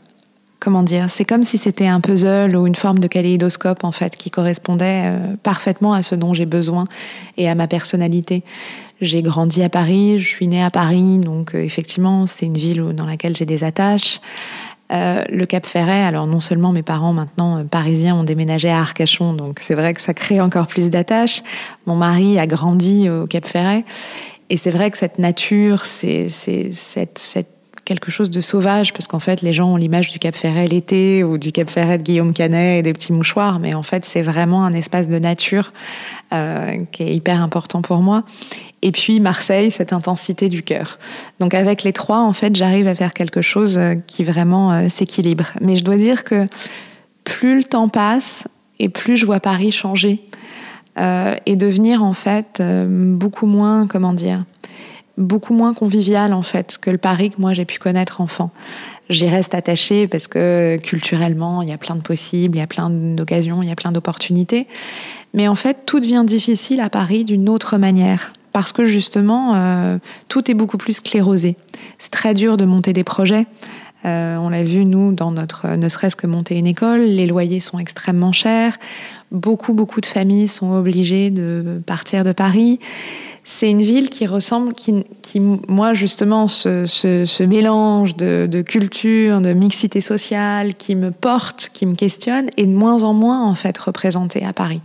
comment 0.67 0.83
dire 0.83 1.07
C'est 1.11 1.25
comme 1.25 1.45
si 1.45 1.59
c'était 1.59 1.87
un 1.87 2.01
puzzle 2.01 2.57
ou 2.57 2.67
une 2.67 2.75
forme 2.75 2.99
de 2.99 3.07
kaléidoscope, 3.07 3.85
en 3.85 3.93
fait, 3.93 4.17
qui 4.17 4.33
correspondait 4.33 5.03
euh, 5.05 5.37
parfaitement 5.41 5.93
à 5.93 6.03
ce 6.03 6.17
dont 6.17 6.35
j'ai 6.35 6.45
besoin 6.45 6.87
et 7.37 7.49
à 7.49 7.55
ma 7.55 7.69
personnalité. 7.69 8.43
J'ai 9.01 9.23
grandi 9.23 9.63
à 9.63 9.69
Paris, 9.69 10.19
je 10.19 10.27
suis 10.27 10.49
née 10.49 10.65
à 10.65 10.73
Paris, 10.73 11.21
donc 11.21 11.55
euh, 11.55 11.59
effectivement, 11.59 12.27
c'est 12.27 12.47
une 12.47 12.59
ville 12.59 12.83
dans 12.97 13.07
laquelle 13.07 13.37
j'ai 13.37 13.47
des 13.47 13.63
attaches. 13.63 14.21
Euh, 14.91 15.23
le 15.31 15.47
Cap 15.47 15.67
Ferret, 15.67 16.03
alors 16.03 16.27
non 16.27 16.41
seulement 16.41 16.73
mes 16.73 16.83
parents 16.83 17.13
maintenant 17.13 17.65
parisiens 17.65 18.17
ont 18.17 18.25
déménagé 18.25 18.69
à 18.69 18.81
Arcachon, 18.81 19.35
donc 19.35 19.61
c'est 19.61 19.75
vrai 19.77 19.95
que 19.95 20.01
ça 20.01 20.15
crée 20.15 20.41
encore 20.41 20.67
plus 20.67 20.91
d'attaches. 20.91 21.45
Mon 21.87 21.95
mari 21.95 22.41
a 22.41 22.49
grandi 22.49 23.09
au 23.09 23.29
Cap 23.29 23.47
Ferret, 23.47 23.85
et 24.51 24.57
c'est 24.57 24.73
vrai 24.73 24.91
que 24.91 24.99
cette 24.99 25.21
nature, 25.21 25.85
c'est 25.85 26.29
cette, 26.29 27.19
cette 27.19 27.56
quelque 27.87 28.11
chose 28.11 28.31
de 28.31 28.43
sauvage 28.43 28.93
parce 28.93 29.07
qu'en 29.07 29.21
fait 29.21 29.41
les 29.41 29.55
gens 29.55 29.73
ont 29.73 29.77
l'image 29.77 30.11
du 30.11 30.19
Cap 30.19 30.37
Ferret 30.37 30.67
l'été 30.67 31.25
ou 31.25 31.39
du 31.39 31.53
Cap 31.53 31.71
Ferret 31.71 31.97
de 31.97 32.03
Guillaume 32.03 32.35
Canet 32.35 32.81
et 32.81 32.83
des 32.83 32.93
petits 32.93 33.13
mouchoirs 33.13 33.61
mais 33.61 33.73
en 33.73 33.83
fait 33.83 34.05
c'est 34.05 34.23
vraiment 34.23 34.65
un 34.65 34.75
espace 34.75 35.09
de 35.09 35.19
nature 35.19 35.73
euh, 36.33 36.85
qui 36.91 37.05
est 37.05 37.15
hyper 37.15 37.41
important 37.41 37.83
pour 37.83 37.99
moi. 37.99 38.25
Et 38.83 38.93
puis 38.93 39.21
Marseille 39.21 39.71
cette 39.71 39.93
intensité 39.93 40.49
du 40.49 40.63
cœur. 40.63 40.99
Donc 41.39 41.55
avec 41.55 41.85
les 41.85 41.93
trois 41.93 42.21
en 42.21 42.33
fait 42.33 42.55
j'arrive 42.57 42.89
à 42.89 42.95
faire 42.95 43.15
quelque 43.15 43.41
chose 43.41 43.79
euh, 43.79 43.95
qui 44.07 44.25
vraiment 44.25 44.73
euh, 44.73 44.89
s'équilibre. 44.91 45.47
Mais 45.61 45.77
je 45.77 45.85
dois 45.85 45.97
dire 45.97 46.25
que 46.25 46.49
plus 47.23 47.57
le 47.57 47.65
temps 47.65 47.89
passe 47.89 48.43
et 48.81 48.89
plus 48.89 49.17
je 49.17 49.25
vois 49.25 49.41
Paris 49.41 49.73
changer 49.73 50.21
et 50.99 51.57
devenir 51.57 52.03
en 52.03 52.15
fait 52.15 52.63
beaucoup 52.89 53.45
moins 53.45 53.87
comment 53.87 54.15
dire 54.15 54.45
beaucoup 55.19 55.55
moins 55.55 55.75
convivial 55.75 56.33
en 56.33 56.43
fait 56.43 56.79
que 56.79 56.91
le 56.91 56.99
Paris 56.99 57.31
que 57.31 57.41
moi 57.41 57.55
j'ai 57.55 57.65
pu 57.65 57.79
connaître 57.79 58.21
enfant. 58.21 58.51
J'y 59.09 59.29
reste 59.29 59.55
attachée 59.55 60.09
parce 60.09 60.29
que 60.29 60.79
culturellement 60.83 61.63
il 61.63 61.69
y 61.69 61.73
a 61.73 61.79
plein 61.79 61.97
de 61.97 62.03
possibles, 62.03 62.57
il 62.57 62.61
y 62.61 62.63
a 62.63 62.67
plein 62.67 62.91
d'occasions, 62.91 63.63
il 63.63 63.69
y 63.69 63.73
a 63.73 63.77
plein 63.77 63.93
d'opportunités. 63.93 64.67
Mais 65.35 65.49
en 65.49 65.55
fait 65.55 65.79
tout 65.87 66.01
devient 66.01 66.25
difficile 66.27 66.81
à 66.81 66.91
Paris 66.91 67.25
d'une 67.25 67.49
autre 67.49 67.79
manière 67.79 68.33
parce 68.53 68.73
que 68.73 68.85
justement 68.85 69.55
euh, 69.55 69.99
tout 70.29 70.51
est 70.51 70.55
beaucoup 70.55 70.79
plus 70.79 70.95
sclérosé. 70.95 71.57
C'est 71.99 72.11
très 72.11 72.35
dur 72.35 72.57
de 72.57 72.65
monter 72.65 72.93
des 72.93 73.05
projets. 73.05 73.47
Euh, 74.05 74.37
on 74.37 74.51
l'a 74.51 74.63
vu, 74.63 74.85
nous, 74.85 75.13
dans 75.13 75.33
notre, 75.33 75.69
ne 75.71 75.89
serait-ce 75.89 76.15
que 76.15 76.27
monter 76.27 76.57
une 76.57 76.67
école, 76.67 77.01
les 77.01 77.27
loyers 77.27 77.61
sont 77.61 77.79
extrêmement 77.79 78.33
chers. 78.33 78.79
Beaucoup, 79.33 79.75
beaucoup 79.75 80.01
de 80.01 80.07
familles 80.07 80.47
sont 80.47 80.73
obligées 80.73 81.31
de 81.31 81.83
partir 81.85 82.23
de 82.23 82.33
Paris 82.33 82.79
c'est 83.49 83.71
une 83.71 83.81
ville 83.81 84.11
qui 84.11 84.27
ressemble, 84.27 84.75
qui, 84.75 85.05
qui 85.23 85.39
moi 85.41 85.95
justement, 85.95 86.49
ce, 86.49 86.85
ce, 86.85 87.25
ce 87.25 87.45
mélange 87.45 88.17
de, 88.17 88.49
de, 88.51 88.61
culture, 88.61 89.41
de 89.41 89.53
mixité 89.53 90.01
sociale, 90.01 90.75
qui 90.75 90.97
me 90.97 91.13
porte, 91.13 91.71
qui 91.73 91.87
me 91.87 91.95
questionne, 91.95 92.51
est 92.57 92.67
de 92.67 92.73
moins 92.73 93.05
en 93.05 93.15
moins 93.15 93.49
en 93.49 93.55
fait 93.55 93.79
représentée 93.79 94.45
à 94.45 94.53
Paris. 94.53 94.81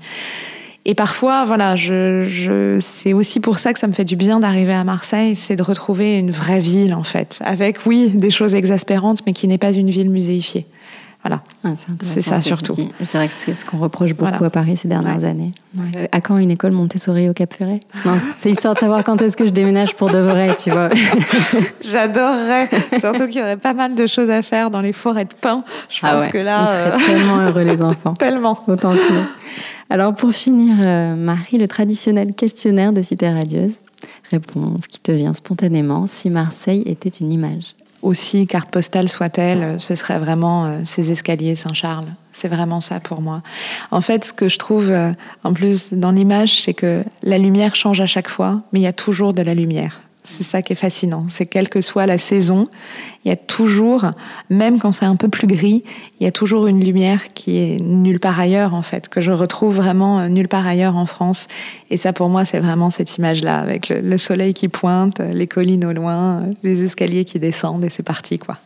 Et 0.85 0.93
parfois, 0.93 1.43
voilà, 1.45 1.75
je, 1.75 2.23
je, 2.29 2.79
c'est 2.81 3.13
aussi 3.13 3.39
pour 3.39 3.57
ça 3.57 3.73
que 3.73 3.79
ça 3.79 3.87
me 3.87 3.93
fait 3.93 4.05
du 4.05 4.15
bien 4.15 4.39
d'arriver 4.39 4.73
à 4.73 4.83
Marseille, 4.83 5.35
c'est 5.35 5.55
de 5.55 5.63
retrouver 5.63 6.19
une 6.19 6.29
vraie 6.29 6.59
ville 6.59 6.93
en 6.93 7.03
fait, 7.03 7.39
avec 7.43 7.87
oui 7.87 8.09
des 8.09 8.31
choses 8.31 8.53
exaspérantes, 8.53 9.21
mais 9.25 9.33
qui 9.33 9.47
n'est 9.47 9.57
pas 9.57 9.73
une 9.73 9.89
ville 9.89 10.11
muséifiée. 10.11 10.67
Voilà, 11.23 11.43
ah, 11.63 11.69
c'est 12.01 12.23
ça 12.23 12.41
surtout. 12.41 12.73
C'est 12.99 13.17
vrai 13.17 13.27
que 13.27 13.33
c'est 13.33 13.53
ce 13.53 13.63
qu'on 13.63 13.77
reproche 13.77 14.13
beaucoup 14.13 14.31
voilà. 14.31 14.47
à 14.47 14.49
Paris 14.49 14.75
ces 14.77 14.87
dernières 14.87 15.19
ouais. 15.19 15.27
années. 15.27 15.51
Ouais. 15.77 15.83
Euh, 15.95 16.07
à 16.11 16.19
quand 16.19 16.37
une 16.37 16.49
école 16.49 16.71
Montessori 16.71 17.29
au 17.29 17.33
Cap 17.33 17.53
Ferret? 17.53 17.79
C'est 18.39 18.49
histoire 18.49 18.73
de 18.73 18.79
savoir 18.79 19.03
quand 19.03 19.21
est-ce 19.21 19.37
que 19.37 19.45
je 19.45 19.51
déménage 19.51 19.95
pour 19.95 20.09
de 20.09 20.17
vrai, 20.17 20.55
tu 20.55 20.71
vois. 20.71 20.89
J'adorerais, 21.81 22.69
surtout 22.99 23.27
qu'il 23.27 23.39
y 23.39 23.41
aurait 23.43 23.57
pas 23.57 23.73
mal 23.73 23.93
de 23.93 24.07
choses 24.07 24.31
à 24.31 24.41
faire 24.41 24.71
dans 24.71 24.81
les 24.81 24.93
forêts 24.93 25.25
de 25.25 25.33
pins. 25.39 25.63
Je 25.89 25.99
ah 26.01 26.13
pense 26.13 26.21
ouais. 26.21 26.29
que 26.31 26.37
là, 26.39 26.61
ils 26.61 26.67
seraient 26.67 27.03
euh... 27.03 27.15
tellement 27.15 27.37
heureux 27.41 27.61
les 27.61 27.81
enfants. 27.83 28.13
tellement. 28.19 28.59
Autant 28.65 28.93
que 28.93 29.13
nous. 29.13 29.25
Alors 29.91 30.15
pour 30.15 30.31
finir, 30.31 30.75
euh, 30.79 31.15
Marie, 31.15 31.59
le 31.59 31.67
traditionnel 31.67 32.33
questionnaire 32.33 32.93
de 32.93 33.03
Cité 33.03 33.29
Radieuse. 33.29 33.75
Réponse 34.31 34.87
qui 34.87 34.99
te 34.99 35.11
vient 35.11 35.35
spontanément. 35.35 36.07
Si 36.07 36.31
Marseille 36.31 36.81
était 36.87 37.09
une 37.09 37.31
image 37.31 37.75
aussi 38.01 38.47
carte 38.47 38.69
postale 38.71 39.09
soit-elle, 39.09 39.79
ce 39.79 39.95
serait 39.95 40.19
vraiment 40.19 40.65
euh, 40.65 40.79
ces 40.85 41.11
escaliers 41.11 41.55
Saint-Charles. 41.55 42.07
C'est 42.33 42.47
vraiment 42.47 42.81
ça 42.81 42.99
pour 42.99 43.21
moi. 43.21 43.41
En 43.91 44.01
fait, 44.01 44.25
ce 44.25 44.33
que 44.33 44.49
je 44.49 44.57
trouve 44.57 44.89
euh, 44.89 45.11
en 45.43 45.53
plus 45.53 45.93
dans 45.93 46.11
l'image, 46.11 46.61
c'est 46.61 46.73
que 46.73 47.03
la 47.23 47.37
lumière 47.37 47.75
change 47.75 48.01
à 48.01 48.07
chaque 48.07 48.29
fois, 48.29 48.61
mais 48.71 48.79
il 48.79 48.83
y 48.83 48.87
a 48.87 48.93
toujours 48.93 49.33
de 49.33 49.41
la 49.41 49.53
lumière. 49.53 50.01
C'est 50.23 50.43
ça 50.43 50.61
qui 50.61 50.73
est 50.73 50.75
fascinant. 50.75 51.25
C'est 51.29 51.47
quelle 51.47 51.67
que 51.67 51.81
soit 51.81 52.05
la 52.05 52.17
saison, 52.19 52.67
il 53.25 53.29
y 53.29 53.31
a 53.31 53.35
toujours, 53.35 54.05
même 54.51 54.77
quand 54.77 54.91
c'est 54.91 55.05
un 55.05 55.15
peu 55.15 55.29
plus 55.29 55.47
gris, 55.47 55.83
il 56.19 56.23
y 56.23 56.27
a 56.27 56.31
toujours 56.31 56.67
une 56.67 56.83
lumière 56.83 57.33
qui 57.33 57.57
est 57.57 57.81
nulle 57.81 58.19
part 58.19 58.39
ailleurs, 58.39 58.75
en 58.75 58.83
fait, 58.83 59.09
que 59.09 59.19
je 59.19 59.31
retrouve 59.31 59.75
vraiment 59.77 60.27
nulle 60.29 60.47
part 60.47 60.67
ailleurs 60.67 60.95
en 60.95 61.07
France. 61.07 61.47
Et 61.89 61.97
ça, 61.97 62.13
pour 62.13 62.29
moi, 62.29 62.45
c'est 62.45 62.59
vraiment 62.59 62.91
cette 62.91 63.17
image-là, 63.17 63.59
avec 63.59 63.89
le, 63.89 64.01
le, 64.01 64.17
soleil 64.19 64.53
qui 64.53 64.67
pointe, 64.67 65.19
les 65.19 65.47
collines 65.47 65.85
au 65.85 65.93
loin, 65.93 66.43
les 66.61 66.83
escaliers 66.83 67.25
qui 67.25 67.39
descendent, 67.39 67.83
et 67.83 67.89
c'est 67.89 68.03
parti, 68.03 68.37
quoi. 68.37 68.57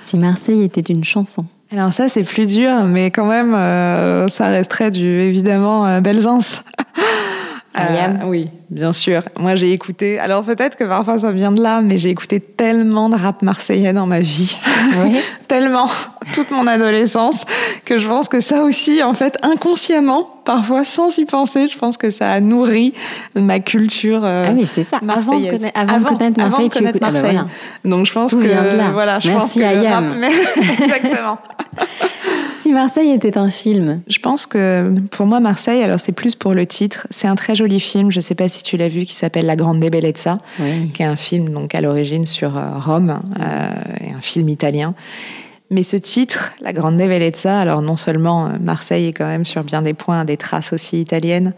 Si 0.00 0.16
Marseille 0.16 0.62
était 0.62 0.80
une 0.80 1.04
chanson. 1.04 1.44
Alors 1.70 1.92
ça, 1.92 2.08
c'est 2.08 2.24
plus 2.24 2.46
dur, 2.46 2.84
mais 2.84 3.10
quand 3.10 3.26
même, 3.26 3.52
euh, 3.52 4.28
ça 4.28 4.48
resterait 4.48 4.90
du, 4.90 5.04
évidemment, 5.04 5.86
euh, 5.86 6.00
Belzance. 6.00 6.62
Euh, 7.78 8.08
oui, 8.24 8.50
bien 8.70 8.92
sûr. 8.92 9.22
Moi, 9.38 9.56
j'ai 9.56 9.72
écouté. 9.72 10.18
Alors 10.18 10.42
peut-être 10.42 10.76
que 10.76 10.84
parfois 10.84 11.18
ça 11.18 11.32
vient 11.32 11.52
de 11.52 11.62
là, 11.62 11.80
mais 11.80 11.98
j'ai 11.98 12.10
écouté 12.10 12.40
tellement 12.40 13.08
de 13.08 13.16
rap 13.16 13.42
marseillais 13.42 13.92
dans 13.92 14.06
ma 14.06 14.20
vie, 14.20 14.58
oui. 15.04 15.18
tellement 15.48 15.88
toute 16.34 16.50
mon 16.50 16.66
adolescence 16.66 17.44
que 17.84 17.98
je 17.98 18.06
pense 18.06 18.28
que 18.28 18.40
ça 18.40 18.62
aussi, 18.62 19.02
en 19.02 19.14
fait, 19.14 19.38
inconsciemment, 19.42 20.28
parfois 20.44 20.84
sans 20.84 21.16
y 21.18 21.24
penser, 21.24 21.68
je 21.68 21.78
pense 21.78 21.96
que 21.96 22.10
ça 22.10 22.30
a 22.30 22.40
nourri 22.40 22.94
ma 23.34 23.60
culture. 23.60 24.24
Euh, 24.24 24.46
ah 24.48 24.52
oui, 24.54 24.66
c'est 24.66 24.84
ça. 24.84 24.98
Marseillaise. 25.02 25.66
Avant, 25.74 25.94
avant, 25.94 26.12
de 26.12 26.18
connaître 26.18 26.38
Marseille, 26.38 26.54
avant 26.56 26.68
de 26.68 26.72
connaître 26.72 26.98
Marseille. 27.00 27.36
Ah 27.38 27.42
ben 27.42 27.48
voilà. 27.82 27.96
Donc 27.96 28.06
je 28.06 28.12
pense 28.12 28.30
Tout 28.32 28.40
que 28.40 28.92
voilà, 28.92 29.18
je 29.18 29.28
Merci 29.28 29.40
pense 29.40 29.54
que 29.54 29.60
Ayam. 29.60 30.08
rap, 30.08 30.16
mais... 30.18 30.28
exactement. 30.84 31.38
Si 32.58 32.72
Marseille 32.72 33.12
était 33.12 33.38
un 33.38 33.50
film 33.50 34.00
Je 34.08 34.18
pense 34.18 34.46
que 34.46 34.92
pour 35.12 35.26
moi, 35.26 35.38
Marseille, 35.38 35.80
alors 35.80 36.00
c'est 36.00 36.10
plus 36.10 36.34
pour 36.34 36.54
le 36.54 36.66
titre. 36.66 37.06
C'est 37.08 37.28
un 37.28 37.36
très 37.36 37.54
joli 37.54 37.78
film, 37.78 38.10
je 38.10 38.18
ne 38.18 38.22
sais 38.22 38.34
pas 38.34 38.48
si 38.48 38.57
tu 38.62 38.76
l'as 38.76 38.88
vu, 38.88 39.04
qui 39.04 39.14
s'appelle 39.14 39.46
La 39.46 39.56
Grande 39.56 39.80
Bellezza, 39.80 40.38
oui. 40.60 40.90
qui 40.92 41.02
est 41.02 41.06
un 41.06 41.16
film 41.16 41.48
donc 41.50 41.74
à 41.74 41.80
l'origine 41.80 42.26
sur 42.26 42.52
Rome, 42.84 43.20
euh, 43.40 43.70
et 44.00 44.12
un 44.12 44.20
film 44.20 44.48
italien. 44.48 44.94
Mais 45.70 45.82
ce 45.82 45.96
titre, 45.96 46.52
La 46.60 46.72
Grande 46.72 46.96
Bellezza, 46.96 47.58
alors 47.58 47.82
non 47.82 47.96
seulement 47.96 48.50
Marseille 48.60 49.06
est 49.06 49.12
quand 49.12 49.26
même 49.26 49.44
sur 49.44 49.64
bien 49.64 49.82
des 49.82 49.94
points 49.94 50.24
des 50.24 50.36
traces 50.36 50.72
aussi 50.72 51.00
italiennes, 51.00 51.54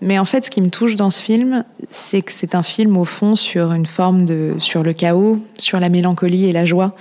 mais 0.00 0.18
en 0.18 0.24
fait, 0.24 0.46
ce 0.46 0.50
qui 0.50 0.62
me 0.62 0.70
touche 0.70 0.96
dans 0.96 1.10
ce 1.10 1.22
film, 1.22 1.64
c'est 1.90 2.22
que 2.22 2.32
c'est 2.32 2.54
un 2.54 2.62
film 2.62 2.96
au 2.96 3.04
fond 3.04 3.34
sur 3.34 3.72
une 3.72 3.86
forme 3.86 4.24
de, 4.24 4.54
sur 4.58 4.82
le 4.82 4.92
chaos, 4.92 5.38
sur 5.58 5.78
la 5.78 5.90
mélancolie 5.90 6.46
et 6.46 6.52
la 6.52 6.64
joie. 6.64 6.94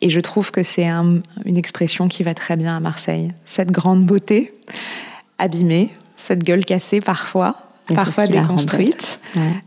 Et 0.00 0.10
je 0.10 0.18
trouve 0.18 0.50
que 0.50 0.64
c'est 0.64 0.86
un, 0.88 1.20
une 1.44 1.56
expression 1.56 2.08
qui 2.08 2.24
va 2.24 2.34
très 2.34 2.56
bien 2.56 2.76
à 2.76 2.80
Marseille. 2.80 3.32
Cette 3.46 3.70
grande 3.70 4.04
beauté, 4.04 4.52
abîmée, 5.38 5.90
cette 6.16 6.42
gueule 6.42 6.64
cassée 6.64 7.00
parfois, 7.00 7.54
parfois 7.94 8.26
déconstruite, 8.26 9.20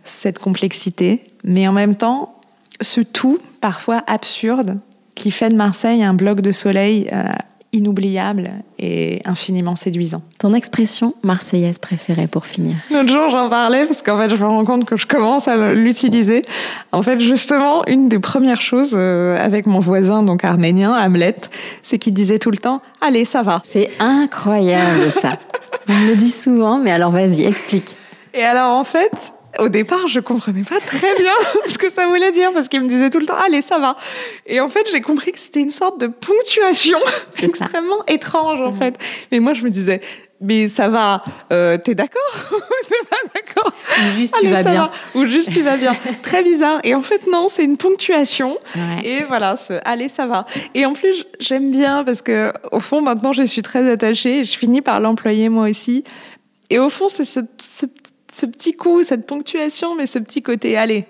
cette 0.04 0.40
complexité, 0.40 1.24
mais 1.44 1.68
en 1.68 1.74
même 1.74 1.96
temps, 1.96 2.36
ce 2.82 3.02
tout 3.02 3.40
parfois 3.62 4.04
absurde 4.08 4.78
qui 5.16 5.32
fait 5.32 5.50
de 5.50 5.56
Marseille 5.56 6.04
un 6.04 6.14
bloc 6.14 6.42
de 6.42 6.52
soleil 6.52 7.10
euh, 7.12 7.24
inoubliable 7.76 8.52
et 8.80 9.22
infiniment 9.26 9.76
séduisant. 9.76 10.22
Ton 10.40 10.54
expression 10.54 11.14
marseillaise 11.24 11.78
préférée 11.80 12.28
pour 12.28 12.46
finir 12.46 12.76
L'autre 12.92 13.10
jour, 13.10 13.30
j'en 13.30 13.50
parlais 13.50 13.86
parce 13.86 14.02
qu'en 14.02 14.18
fait, 14.18 14.30
je 14.30 14.36
me 14.36 14.48
rends 14.48 14.66
compte 14.66 14.86
que 14.86 14.98
je 14.98 15.06
commence 15.06 15.48
à 15.48 15.74
l'utiliser. 15.74 16.44
En 16.92 17.02
fait, 17.02 17.20
justement, 17.20 17.86
une 17.88 18.10
des 18.10 18.20
premières 18.20 18.62
choses 18.62 18.94
euh, 18.94 19.38
avec 19.44 19.68
mon 19.68 19.80
voisin, 19.80 20.24
donc 20.24 20.44
arménien, 20.44 20.94
Hamlet, 20.94 21.36
c'est 21.84 21.98
qu'il 21.98 22.14
disait 22.14 22.40
tout 22.40 22.52
le 22.52 22.58
temps 22.58 22.82
Allez, 23.02 23.26
ça 23.26 23.42
va. 23.42 23.62
C'est 23.66 23.90
incroyable 24.00 25.12
ça. 25.22 25.34
On 25.90 25.94
me 25.94 26.10
le 26.12 26.16
dit 26.16 26.32
souvent, 26.32 26.80
mais 26.80 26.92
alors 26.92 27.12
vas-y, 27.12 27.44
explique. 27.44 27.96
Et 28.36 28.44
alors, 28.44 28.74
en 28.74 28.84
fait, 28.84 29.12
au 29.60 29.70
départ, 29.70 30.08
je 30.08 30.20
comprenais 30.20 30.64
pas 30.64 30.80
très 30.80 31.16
bien 31.20 31.34
ce 31.66 31.78
que 31.78 31.90
ça 31.90 32.08
voulait 32.08 32.32
dire 32.32 32.52
parce 32.54 32.68
qu'il 32.68 32.82
me 32.82 32.88
disait 32.88 33.10
tout 33.10 33.20
le 33.20 33.26
temps 33.26 33.38
allez 33.46 33.62
ça 33.62 33.80
va. 33.80 33.96
Et 34.46 34.60
en 34.60 34.68
fait, 34.68 34.86
j'ai 34.92 35.02
compris 35.02 35.32
que 35.32 35.40
c'était 35.40 35.62
une 35.62 35.72
sorte 35.72 36.00
de 36.00 36.08
ponctuation 36.08 37.00
extrêmement 37.42 38.06
étrange 38.08 38.60
en 38.60 38.72
mhm. 38.72 38.78
fait. 38.78 38.98
Mais 39.32 39.40
moi, 39.40 39.54
je 39.54 39.64
me 39.64 39.70
disais 39.70 40.02
mais 40.42 40.68
ça 40.68 40.90
va, 40.90 41.24
euh, 41.54 41.78
t'es 41.78 41.96
d'accord 41.96 42.22
T'es 42.90 42.96
pas 43.10 43.16
d'accord 43.34 43.72
Ou 43.98 44.16
juste 44.18 44.36
tu 44.38 44.48
vas 44.48 44.64
bien. 44.64 44.92
Ou 45.16 45.26
juste 45.26 45.50
tu 45.50 45.62
vas 45.62 45.78
bien. 45.78 45.96
Très 46.24 46.44
bizarre. 46.44 46.82
Et 46.84 46.94
en 46.94 47.02
fait, 47.02 47.26
non, 47.32 47.48
c'est 47.50 47.64
une 47.64 47.78
ponctuation. 47.78 48.58
Et 49.06 49.24
voilà, 49.24 49.56
ce 49.56 49.74
allez, 49.86 50.10
ça 50.10 50.26
va. 50.28 50.46
Et 50.74 50.86
en 50.86 50.92
plus, 50.92 51.26
j'aime 51.40 51.72
bien 51.72 52.04
parce 52.04 52.22
que, 52.22 52.52
au 52.74 52.82
fond, 52.82 53.02
maintenant, 53.02 53.32
je 53.32 53.44
suis 53.44 53.62
très 53.62 53.90
attachée. 53.90 54.44
Je 54.44 54.58
finis 54.58 54.82
par 54.82 55.00
l'employer 55.00 55.48
moi 55.48 55.70
aussi. 55.70 56.04
Et 56.70 56.80
au 56.80 56.90
fond, 56.90 57.08
c'est 57.08 57.26
ce, 57.26 57.40
ce 57.58 57.86
ce 58.36 58.46
petit 58.46 58.74
coup, 58.74 59.02
cette 59.02 59.26
ponctuation, 59.26 59.96
mais 59.96 60.08
ce 60.08 60.20
petit 60.20 60.42
côté, 60.42 60.76
allez, 60.78 61.06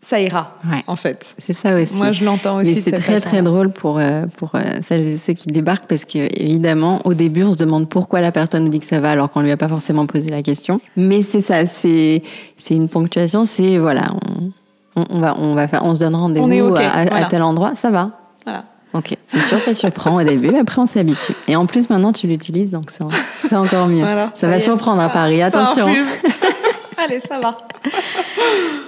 ça 0.00 0.20
ira, 0.20 0.58
en 0.86 0.96
fait. 0.96 1.34
C'est 1.38 1.52
ça 1.52 1.76
aussi. 1.76 1.94
Moi, 1.94 2.12
je 2.12 2.24
l'entends 2.24 2.56
aussi. 2.56 2.82
c'est 2.82 2.98
très, 2.98 3.20
très 3.20 3.42
drôle 3.42 3.70
pour, 3.70 3.98
euh, 3.98 4.24
pour 4.36 4.50
euh, 4.54 4.60
celles 4.82 5.06
et 5.06 5.16
ceux 5.16 5.32
qui 5.34 5.46
débarquent 5.46 5.86
parce 5.86 6.04
qu'évidemment, 6.04 7.00
au 7.04 7.14
début, 7.14 7.44
on 7.44 7.52
se 7.52 7.58
demande 7.58 7.88
pourquoi 7.88 8.20
la 8.20 8.32
personne 8.32 8.64
nous 8.64 8.70
dit 8.70 8.80
que 8.80 8.86
ça 8.86 8.98
va 8.98 9.12
alors 9.12 9.30
qu'on 9.30 9.40
lui 9.40 9.52
a 9.52 9.56
pas 9.56 9.68
forcément 9.68 10.04
posé 10.06 10.28
la 10.28 10.42
question. 10.42 10.80
Mais 10.96 11.22
c'est 11.22 11.40
ça, 11.40 11.64
c'est 11.64 12.22
une 12.70 12.88
ponctuation, 12.88 13.44
c'est 13.44 13.78
voilà, 13.78 14.12
on, 14.96 15.06
on, 15.08 15.20
va, 15.20 15.36
on, 15.38 15.54
va 15.54 15.68
faire, 15.68 15.84
on 15.84 15.94
se 15.94 16.00
donne 16.00 16.16
rendez-vous 16.16 16.74
à, 16.76 17.24
tel 17.30 17.42
endroit, 17.42 17.74
ça 17.76 17.90
va. 17.90 18.10
Voilà. 18.44 18.64
Ok, 18.92 19.16
c'est 19.26 19.38
sûr, 19.38 19.58
ça 19.58 19.74
surprend 19.74 20.16
au 20.16 20.22
début, 20.22 20.50
mais 20.50 20.60
après 20.60 20.82
on 20.82 20.86
s'habitue. 20.86 21.34
Et 21.48 21.56
en 21.56 21.66
plus, 21.66 21.88
maintenant, 21.88 22.12
tu 22.12 22.26
l'utilises, 22.26 22.72
donc 22.72 22.90
c'est 22.90 23.56
encore 23.56 23.86
mieux. 23.86 24.04
ça, 24.34 24.48
va 24.48 24.60
surprendre 24.60 25.00
à 25.00 25.08
Paris, 25.08 25.40
attention. 25.40 25.86
Allez, 27.04 27.20
ça 27.20 27.40
va. 27.40 27.58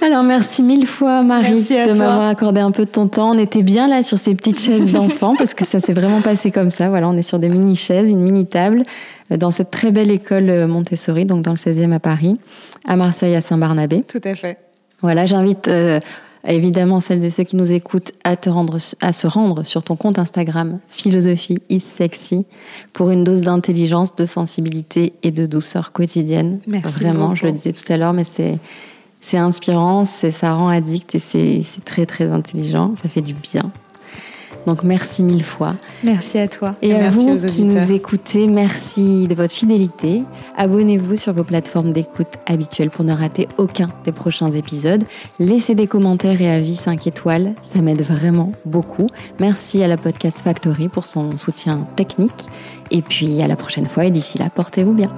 Alors, 0.01 0.23
merci 0.23 0.63
mille 0.63 0.87
fois, 0.87 1.23
Marie, 1.23 1.61
de 1.61 1.97
m'avoir 1.97 2.27
accordé 2.27 2.59
un 2.59 2.71
peu 2.71 2.85
de 2.85 2.89
ton 2.89 3.07
temps. 3.07 3.31
On 3.31 3.37
était 3.37 3.63
bien 3.63 3.87
là 3.87 4.03
sur 4.03 4.17
ces 4.17 4.35
petites 4.35 4.59
chaises 4.59 4.93
d'enfants 4.93 5.35
parce 5.37 5.53
que 5.53 5.65
ça 5.65 5.79
s'est 5.79 5.93
vraiment 5.93 6.21
passé 6.21 6.51
comme 6.51 6.69
ça. 6.69 6.89
Voilà, 6.89 7.09
on 7.09 7.17
est 7.17 7.21
sur 7.21 7.39
des 7.39 7.49
mini-chaises, 7.49 8.09
une 8.09 8.21
mini-table 8.21 8.83
euh, 9.31 9.37
dans 9.37 9.51
cette 9.51 9.71
très 9.71 9.91
belle 9.91 10.11
école 10.11 10.49
euh, 10.49 10.67
Montessori, 10.67 11.25
donc 11.25 11.43
dans 11.43 11.51
le 11.51 11.57
16e 11.57 11.91
à 11.91 11.99
Paris, 11.99 12.39
à 12.85 12.95
Marseille, 12.95 13.35
à 13.35 13.41
Saint-Barnabé. 13.41 14.03
Tout 14.07 14.21
à 14.23 14.35
fait. 14.35 14.57
Voilà, 15.01 15.25
j'invite 15.25 15.67
euh, 15.67 15.99
évidemment 16.53 16.99
celles 17.01 17.23
et 17.23 17.29
ceux 17.29 17.43
qui 17.43 17.55
nous 17.55 17.71
écoutent 17.71 18.11
à, 18.23 18.35
te 18.35 18.49
rendre, 18.49 18.77
à 19.01 19.13
se 19.13 19.27
rendre 19.27 19.65
sur 19.65 19.83
ton 19.83 19.95
compte 19.95 20.19
Instagram, 20.19 20.79
Philosophie 20.89 21.59
is 21.69 21.79
Sexy, 21.79 22.45
pour 22.93 23.11
une 23.11 23.23
dose 23.23 23.41
d'intelligence, 23.41 24.15
de 24.15 24.25
sensibilité 24.25 25.13
et 25.23 25.31
de 25.31 25.45
douceur 25.45 25.91
quotidienne. 25.91 26.59
Merci 26.67 27.03
Vraiment, 27.03 27.35
je 27.35 27.45
le 27.45 27.51
disais 27.51 27.73
tout 27.73 27.91
à 27.91 27.97
l'heure, 27.97 28.13
mais 28.13 28.23
c'est, 28.23 28.59
c'est 29.19 29.37
inspirant, 29.37 30.05
c'est, 30.05 30.31
ça 30.31 30.53
rend 30.53 30.69
addict 30.69 31.15
et 31.15 31.19
c'est 31.19 31.63
très 31.85 32.05
très 32.05 32.29
intelligent, 32.29 32.95
ça 33.01 33.09
fait 33.09 33.21
du 33.21 33.33
bien. 33.33 33.71
Donc 34.67 34.83
merci 34.83 35.23
mille 35.23 35.45
fois. 35.45 35.75
Merci 36.03 36.37
à 36.37 36.47
toi. 36.49 36.75
Et, 36.81 36.93
à 36.93 37.09
vous 37.09 37.37
qui 37.47 37.63
nous 37.63 37.91
écoutez, 37.93 38.47
merci 38.47 39.27
de 39.27 39.33
votre 39.33 39.53
fidélité. 39.53 40.23
Abonnez-vous 40.57 41.15
sur 41.15 41.31
vos 41.33 41.45
plateformes 41.45 41.93
d'écoute 41.93 42.27
habituelles 42.45 42.89
pour 42.89 43.05
ne 43.05 43.13
rater 43.13 43.47
aucun 43.57 43.87
des 44.03 44.11
prochains 44.11 44.51
épisodes. 44.51 45.05
Laissez 45.39 45.73
des 45.73 45.87
commentaires 45.87 46.41
et 46.41 46.51
avis 46.51 46.75
5 46.75 47.07
étoiles, 47.07 47.53
ça 47.63 47.81
m'aide 47.81 48.01
vraiment 48.01 48.51
beaucoup. 48.65 49.07
Merci 49.39 49.81
à 49.81 49.87
la 49.87 49.95
Podcast 49.95 50.41
Factory 50.41 50.89
pour 50.89 51.05
son 51.05 51.37
soutien 51.37 51.87
technique. 51.95 52.47
Et 52.91 53.01
puis 53.01 53.41
à 53.41 53.47
la 53.47 53.55
prochaine 53.55 53.87
fois 53.87 54.05
et 54.05 54.11
d'ici 54.11 54.37
là, 54.37 54.49
portez-vous 54.49 54.93
bien. 54.93 55.15